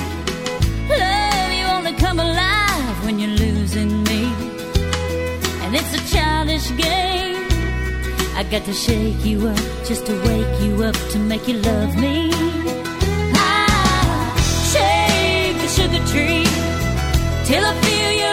Love, 1.04 1.52
you 1.60 1.66
only 1.76 1.94
come 2.06 2.20
alive 2.20 2.96
when 3.06 3.20
you're 3.20 3.38
losing 3.46 3.92
me 4.04 4.24
and 5.64 5.76
it's 5.76 5.94
a 6.00 6.02
childish 6.14 6.68
game. 6.78 7.46
I 8.40 8.44
got 8.50 8.64
to 8.66 8.74
shake 8.74 9.26
you 9.26 9.48
up 9.50 9.64
just 9.90 10.06
to 10.06 10.14
wake 10.28 10.56
you 10.62 10.84
up 10.84 10.96
to 11.14 11.18
make 11.20 11.46
you 11.50 11.58
love 11.72 11.94
me. 12.06 12.32
I 13.36 13.68
shake 14.74 15.58
the 15.64 15.70
sugar 15.78 16.04
tree 16.12 16.48
till 17.48 17.64
I 17.72 17.74
feel 17.84 18.12
your 18.24 18.31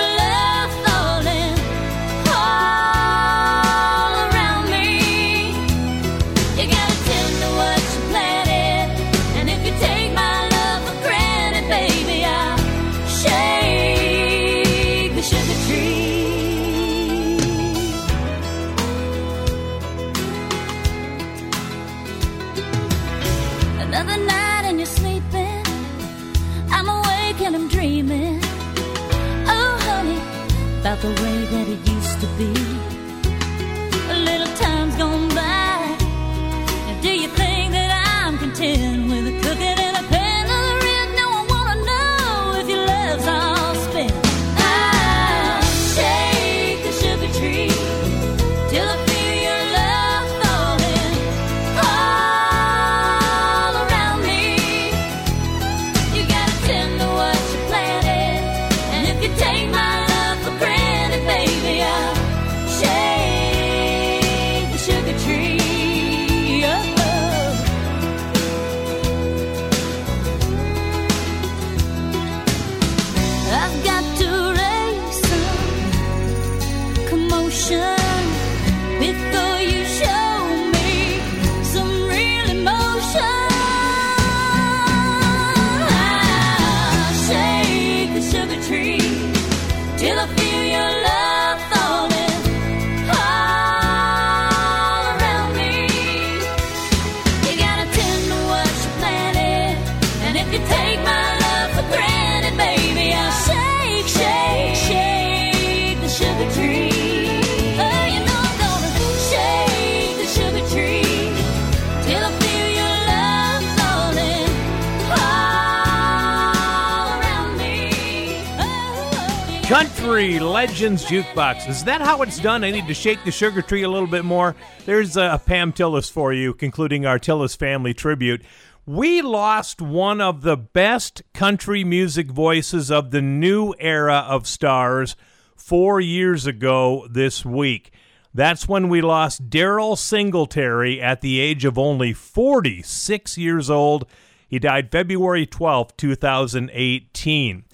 Legends 120.18 121.04
Jukebox. 121.04 121.68
Is 121.68 121.84
that 121.84 122.00
how 122.00 122.22
it's 122.22 122.40
done? 122.40 122.64
I 122.64 122.72
need 122.72 122.88
to 122.88 122.94
shake 122.94 123.22
the 123.24 123.30
sugar 123.30 123.62
tree 123.62 123.84
a 123.84 123.88
little 123.88 124.08
bit 124.08 124.24
more. 124.24 124.56
There's 124.84 125.16
a 125.16 125.40
Pam 125.46 125.72
Tillis 125.72 126.10
for 126.10 126.32
you, 126.32 126.54
concluding 126.54 127.06
our 127.06 127.20
Tillis 127.20 127.56
family 127.56 127.94
tribute. 127.94 128.42
We 128.84 129.22
lost 129.22 129.80
one 129.80 130.20
of 130.20 130.42
the 130.42 130.56
best 130.56 131.22
country 131.34 131.84
music 131.84 132.32
voices 132.32 132.90
of 132.90 133.12
the 133.12 133.22
new 133.22 133.74
era 133.78 134.24
of 134.26 134.48
stars 134.48 135.14
four 135.54 136.00
years 136.00 136.48
ago 136.48 137.06
this 137.08 137.44
week. 137.44 137.92
That's 138.34 138.68
when 138.68 138.88
we 138.88 139.00
lost 139.00 139.48
Daryle 139.48 139.96
Singletary 139.96 141.00
at 141.00 141.20
the 141.20 141.38
age 141.38 141.64
of 141.64 141.78
only 141.78 142.12
46 142.12 143.38
years 143.38 143.70
old. 143.70 144.04
He 144.48 144.58
died 144.58 144.90
February 144.90 145.46
12, 145.46 145.96
2018. 145.96 147.64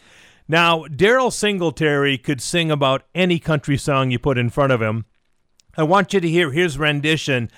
Now, 0.47 0.85
Daryle 0.85 1.33
Singletary 1.33 2.19
could 2.19 2.41
sing 2.43 2.71
about 2.71 3.05
any 3.15 3.39
country 3.39 3.79
song 3.79 4.11
you 4.11 4.19
put 4.19 4.37
in 4.37 4.51
front 4.51 4.73
of 4.73 4.83
him. 4.83 5.07
I 5.77 5.85
want 5.85 6.13
you 6.13 6.21
to 6.21 6.29
hear 6.29 6.53
his 6.53 6.79
rendition 6.79 7.51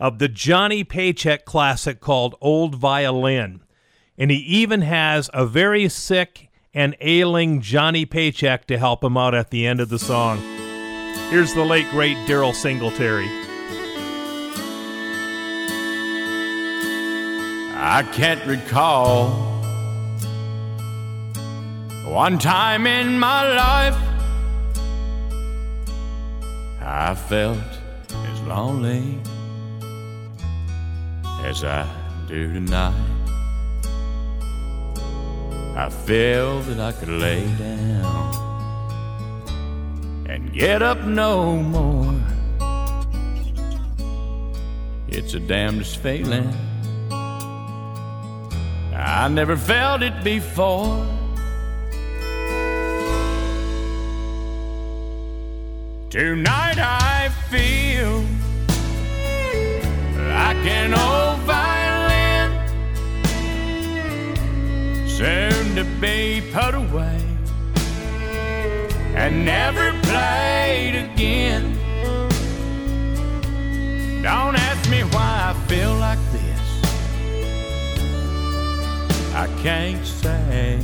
of 0.00 0.18
the 0.18 0.28
Johnny 0.28 0.82
Paycheck 0.82 1.44
classic 1.44 2.00
called 2.00 2.34
Old 2.40 2.74
Violin. 2.74 3.62
And 4.18 4.30
he 4.30 4.38
even 4.38 4.82
has 4.82 5.30
a 5.32 5.46
very 5.46 5.88
sick 5.88 6.50
and 6.74 6.96
ailing 7.00 7.60
Johnny 7.60 8.04
Paycheck 8.04 8.66
to 8.66 8.78
help 8.78 9.04
him 9.04 9.16
out 9.16 9.34
at 9.34 9.50
the 9.50 9.66
end 9.66 9.80
of 9.80 9.88
the 9.88 9.98
song. 9.98 10.38
Here's 11.30 11.54
the 11.54 11.64
late, 11.64 11.88
great 11.90 12.16
Daryle 12.26 12.54
Singletary. 12.54 13.28
I 17.74 18.02
can't 18.12 18.44
recall 18.46 19.51
one 22.04 22.38
time 22.38 22.86
in 22.86 23.18
my 23.18 23.54
life 23.54 23.96
I 26.80 27.14
felt 27.14 27.58
as 28.10 28.40
lonely 28.42 29.18
as 31.44 31.64
I 31.64 31.86
do 32.26 32.52
tonight. 32.52 32.94
I 35.76 35.88
feel 35.90 36.60
that 36.60 36.80
I 36.80 36.92
could 36.92 37.08
lay 37.08 37.44
down 37.56 38.34
and 40.28 40.52
get 40.52 40.82
up 40.82 41.04
no 41.04 41.56
more. 41.56 42.14
It's 45.08 45.34
a 45.34 45.40
damnedest 45.40 45.98
feeling. 45.98 46.52
I 48.94 49.28
never 49.28 49.56
felt 49.56 50.02
it 50.02 50.24
before. 50.24 51.06
Tonight 56.12 56.76
I 56.78 57.30
feel 57.48 58.22
like 60.28 60.62
an 60.66 60.92
old 60.92 61.38
violin, 61.48 62.52
soon 65.08 65.74
to 65.74 65.84
be 66.02 66.42
put 66.52 66.74
away 66.74 67.18
and 69.14 69.46
never 69.46 69.92
played 70.02 70.96
again. 70.96 71.78
Don't 74.22 74.54
ask 74.54 74.90
me 74.90 75.04
why 75.04 75.54
I 75.54 75.54
feel 75.66 75.94
like 75.94 76.18
this. 76.30 76.60
I 79.34 79.46
can't 79.62 80.04
say. 80.04 80.78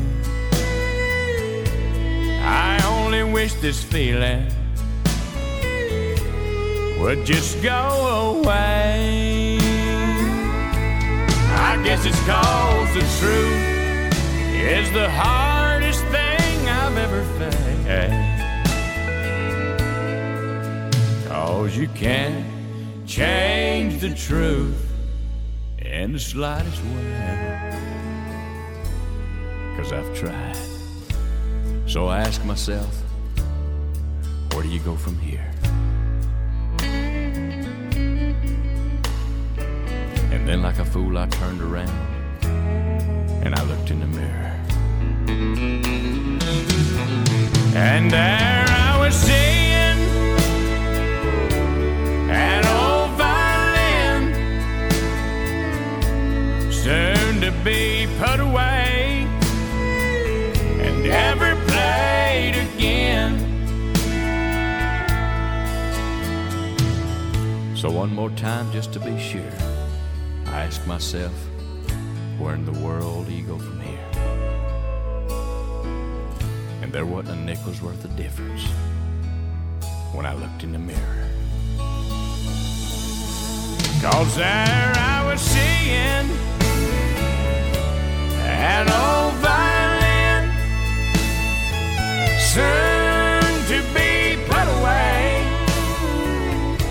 I 2.41 2.83
only 2.87 3.25
wish 3.25 3.53
this 3.61 3.85
feeling 3.85 4.47
would 6.99 7.25
just 7.25 7.63
go 7.63 8.41
away. 8.43 9.59
I 11.51 11.81
guess 11.85 12.05
it's 12.05 12.21
cause 12.27 12.93
the 12.95 13.07
truth 13.21 13.79
is 14.55 14.91
the 14.93 15.09
hardest 15.11 16.05
thing 16.07 16.69
I've 16.69 16.97
ever 16.97 17.23
faced. 17.39 17.79
Cause 21.29 21.77
you 21.77 21.89
can't 21.89 22.45
change 23.07 24.01
the 24.01 24.15
truth 24.15 24.85
in 25.79 26.13
the 26.13 26.19
slightest 26.19 26.83
way. 26.83 27.75
Cause 29.77 29.93
I've 29.93 30.15
tried. 30.15 30.57
So 31.87 32.07
I 32.07 32.19
ask 32.21 32.45
myself, 32.45 32.93
where 34.53 34.63
do 34.63 34.69
you 34.69 34.81
go 34.81 34.97
from 34.97 35.17
here? 35.19 35.48
Then, 40.49 40.63
like 40.63 40.79
a 40.79 40.85
fool, 40.85 41.19
I 41.19 41.27
turned 41.27 41.61
around 41.61 41.91
and 43.45 43.55
I 43.55 43.63
looked 43.65 43.91
in 43.91 44.01
the 44.01 44.07
mirror. 44.07 44.55
And 47.77 48.11
there 48.11 48.65
I 48.67 48.99
was 48.99 49.15
seeing 49.15 49.99
an 52.31 52.65
old 52.67 53.11
violin, 53.19 54.33
soon 56.73 57.43
to 57.43 57.51
be 57.63 58.09
put 58.19 58.41
away 58.41 59.27
and 60.81 61.03
never 61.03 61.57
played 61.67 62.57
again. 62.73 63.37
So, 67.77 67.91
one 67.91 68.15
more 68.15 68.31
time, 68.31 68.73
just 68.73 68.95
to 68.95 68.99
be 68.99 69.19
sure, 69.21 69.43
I 70.59 70.65
ask 70.65 70.85
myself, 70.89 71.33
where 72.37 72.53
in 72.53 72.65
the 72.65 72.73
world 72.85 73.29
do 73.29 73.33
you 73.33 73.45
go 73.45 73.57
from 73.59 73.79
here? 73.81 74.09
And 76.83 76.93
there 76.93 77.07
wasn't 77.07 77.39
a 77.39 77.41
nickel's 77.45 77.81
worth 77.81 78.05
of 78.05 78.17
difference 78.17 78.65
when 80.13 80.27
I 80.27 80.35
looked 80.35 80.65
in 80.65 80.73
the 80.73 80.81
mirror. 80.81 81.29
Cause 84.03 84.35
there 84.35 84.93
I 84.97 85.25
was 85.31 85.41
seeing 85.41 86.27
an 88.43 88.89
old 88.89 89.35
violin 89.47 90.51
soon 92.53 93.53
to 93.71 93.79
be 93.95 94.43
put 94.51 94.67
away. 94.81 95.47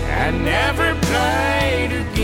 and 0.08 0.42
never 0.42 0.94
played 1.02 1.92
again. 1.92 2.17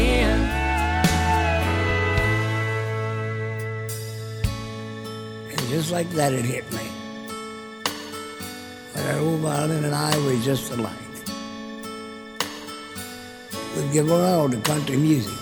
Just 5.84 5.92
like 5.92 6.08
that 6.12 6.32
it 6.32 6.46
hit 6.46 6.64
me. 6.72 6.78
That 8.94 9.20
old 9.20 9.40
violin 9.40 9.84
and 9.84 9.94
I 9.94 10.16
were 10.24 10.34
just 10.40 10.72
alike. 10.72 10.90
We'd 13.76 13.92
give 13.92 14.10
our 14.10 14.22
all 14.22 14.48
to 14.48 14.58
country 14.62 14.96
music. 14.96 15.38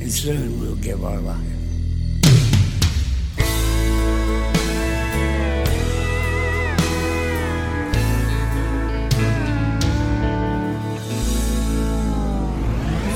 And 0.00 0.10
soon 0.10 0.60
we'll 0.60 0.74
give 0.74 1.04
our 1.04 1.20
life. 1.20 1.38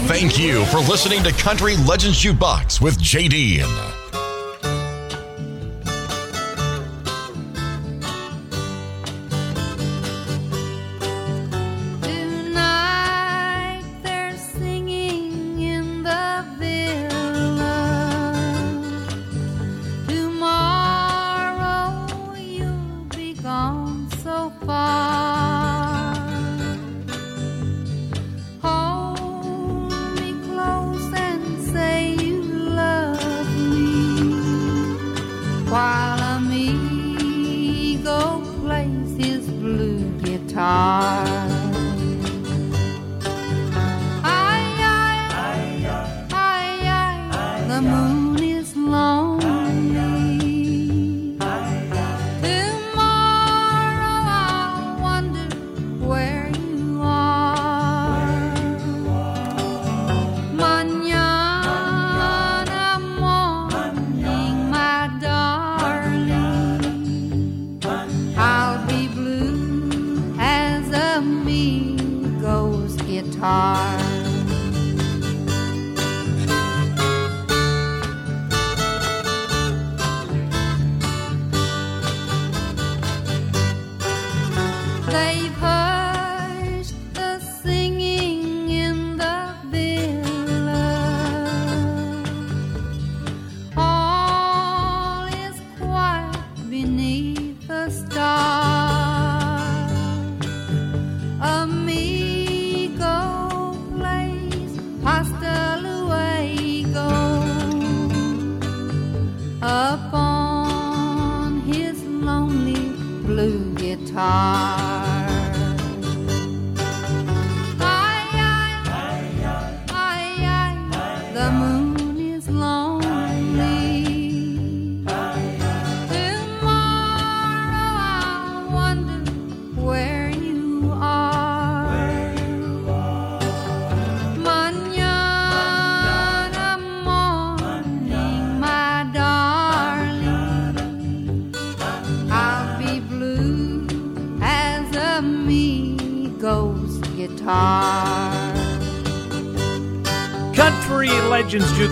Thank 0.07 0.39
you 0.39 0.65
for 0.67 0.79
listening 0.79 1.25
to 1.25 1.33
Country 1.33 1.77
Legends 1.79 2.23
Jukebox 2.23 2.81
with 2.81 2.97
JD. 3.01 4.06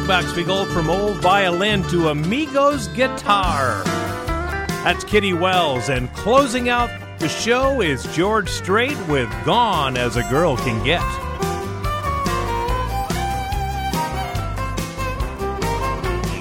Jukebox. 0.04 0.36
We 0.36 0.44
go 0.44 0.66
from 0.66 0.90
old 0.90 1.16
violin 1.18 1.82
to 1.84 2.08
Amigos 2.08 2.88
guitar. 2.88 3.82
That's 4.84 5.02
Kitty 5.04 5.32
Wells. 5.32 5.88
And 5.88 6.12
closing 6.12 6.68
out 6.68 6.90
the 7.18 7.28
show 7.28 7.80
is 7.80 8.04
George 8.14 8.50
Strait 8.50 8.98
with 9.08 9.30
Gone 9.44 9.96
as 9.96 10.16
a 10.16 10.22
Girl 10.24 10.56
Can 10.58 10.84
Get. 10.84 11.00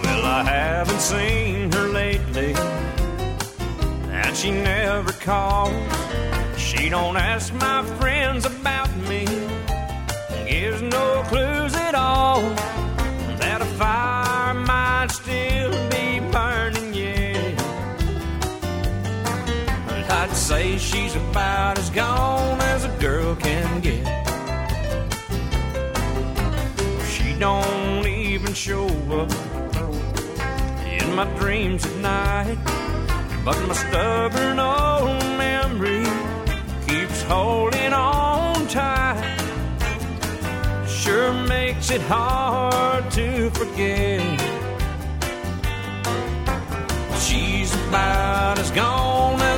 Well, 0.04 0.26
I 0.26 0.44
haven't 0.44 1.00
seen 1.00 1.72
her 1.72 1.88
lately, 1.88 2.54
and 4.12 4.36
she 4.36 4.52
never 4.52 5.14
calls. 5.14 5.74
She 6.58 6.90
don't 6.90 7.16
ask 7.16 7.54
my 7.54 7.86
friends 7.98 8.46
about 8.46 8.94
me, 9.08 9.26
gives 10.46 10.82
no 10.82 11.24
clues 11.28 11.74
at 11.76 11.96
all 11.96 12.83
she's 21.14 21.22
about 21.30 21.78
as 21.78 21.90
gone 21.90 22.60
as 22.62 22.86
a 22.86 22.90
girl 23.00 23.36
can 23.36 23.82
get. 23.82 24.06
She 27.08 27.34
don't 27.40 28.06
even 28.08 28.54
show 28.54 28.88
up 29.12 29.32
in 30.86 31.16
my 31.16 31.26
dreams 31.40 31.86
at 31.86 31.96
night. 31.98 32.58
But 33.46 33.60
my 33.68 33.74
stubborn 33.74 34.60
old 34.60 35.20
memory 35.38 36.06
keeps 36.88 37.22
holding 37.24 37.94
on 37.94 38.68
tight. 38.68 39.40
Sure 40.88 41.34
makes 41.48 41.92
it 41.92 42.02
hard 42.02 43.12
to 43.12 43.50
forget. 43.52 44.22
She's 47.20 47.74
about 47.88 48.60
as 48.60 48.72
gone 48.72 49.42
as 49.42 49.53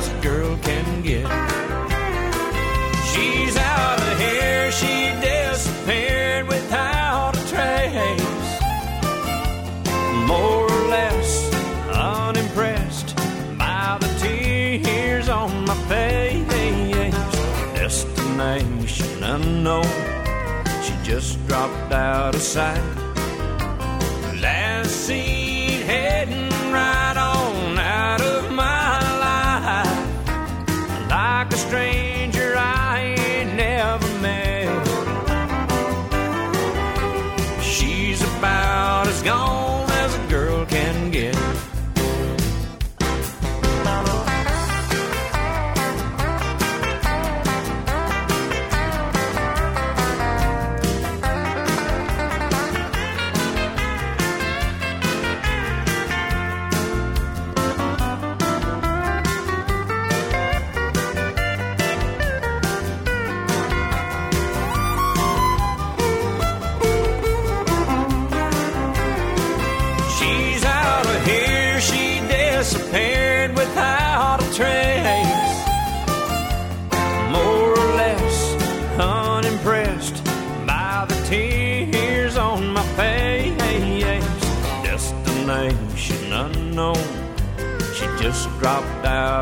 More 10.26 10.64
or 10.70 10.88
less 10.88 11.52
unimpressed 11.92 13.14
by 13.56 13.96
the 14.00 14.08
tears 14.20 15.28
on 15.28 15.64
my 15.64 15.74
face. 15.88 17.14
Destination 17.74 19.22
unknown, 19.22 19.84
she 20.82 20.92
just 21.04 21.46
dropped 21.46 21.92
out 21.92 22.34
of 22.34 22.42
sight. 22.42 22.95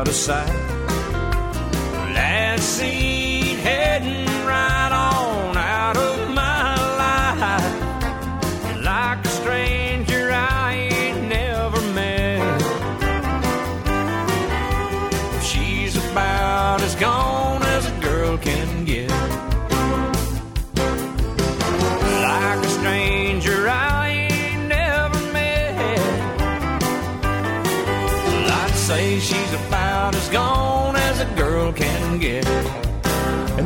Out 0.05 0.09
of 0.09 0.15
sight. 0.15 0.64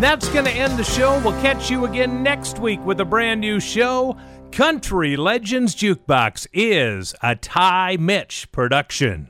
That's 0.10 0.27
going 0.30 0.45
to 0.45 0.52
end 0.52 0.76
the 0.80 0.84
show. 0.84 1.22
We'll 1.23 1.40
catch 1.40 1.69
you 1.69 1.86
again 1.86 2.23
next 2.23 2.57
week 2.57 2.84
with 2.84 2.99
a 2.99 3.06
brand 3.06 3.41
new 3.41 3.60
show. 3.60 4.18
Country 4.52 5.15
Legends 5.15 5.76
Jukebox 5.76 6.48
is 6.52 7.14
a 7.22 7.36
Ty 7.36 7.98
Mitch 7.98 8.52
production. 8.52 9.30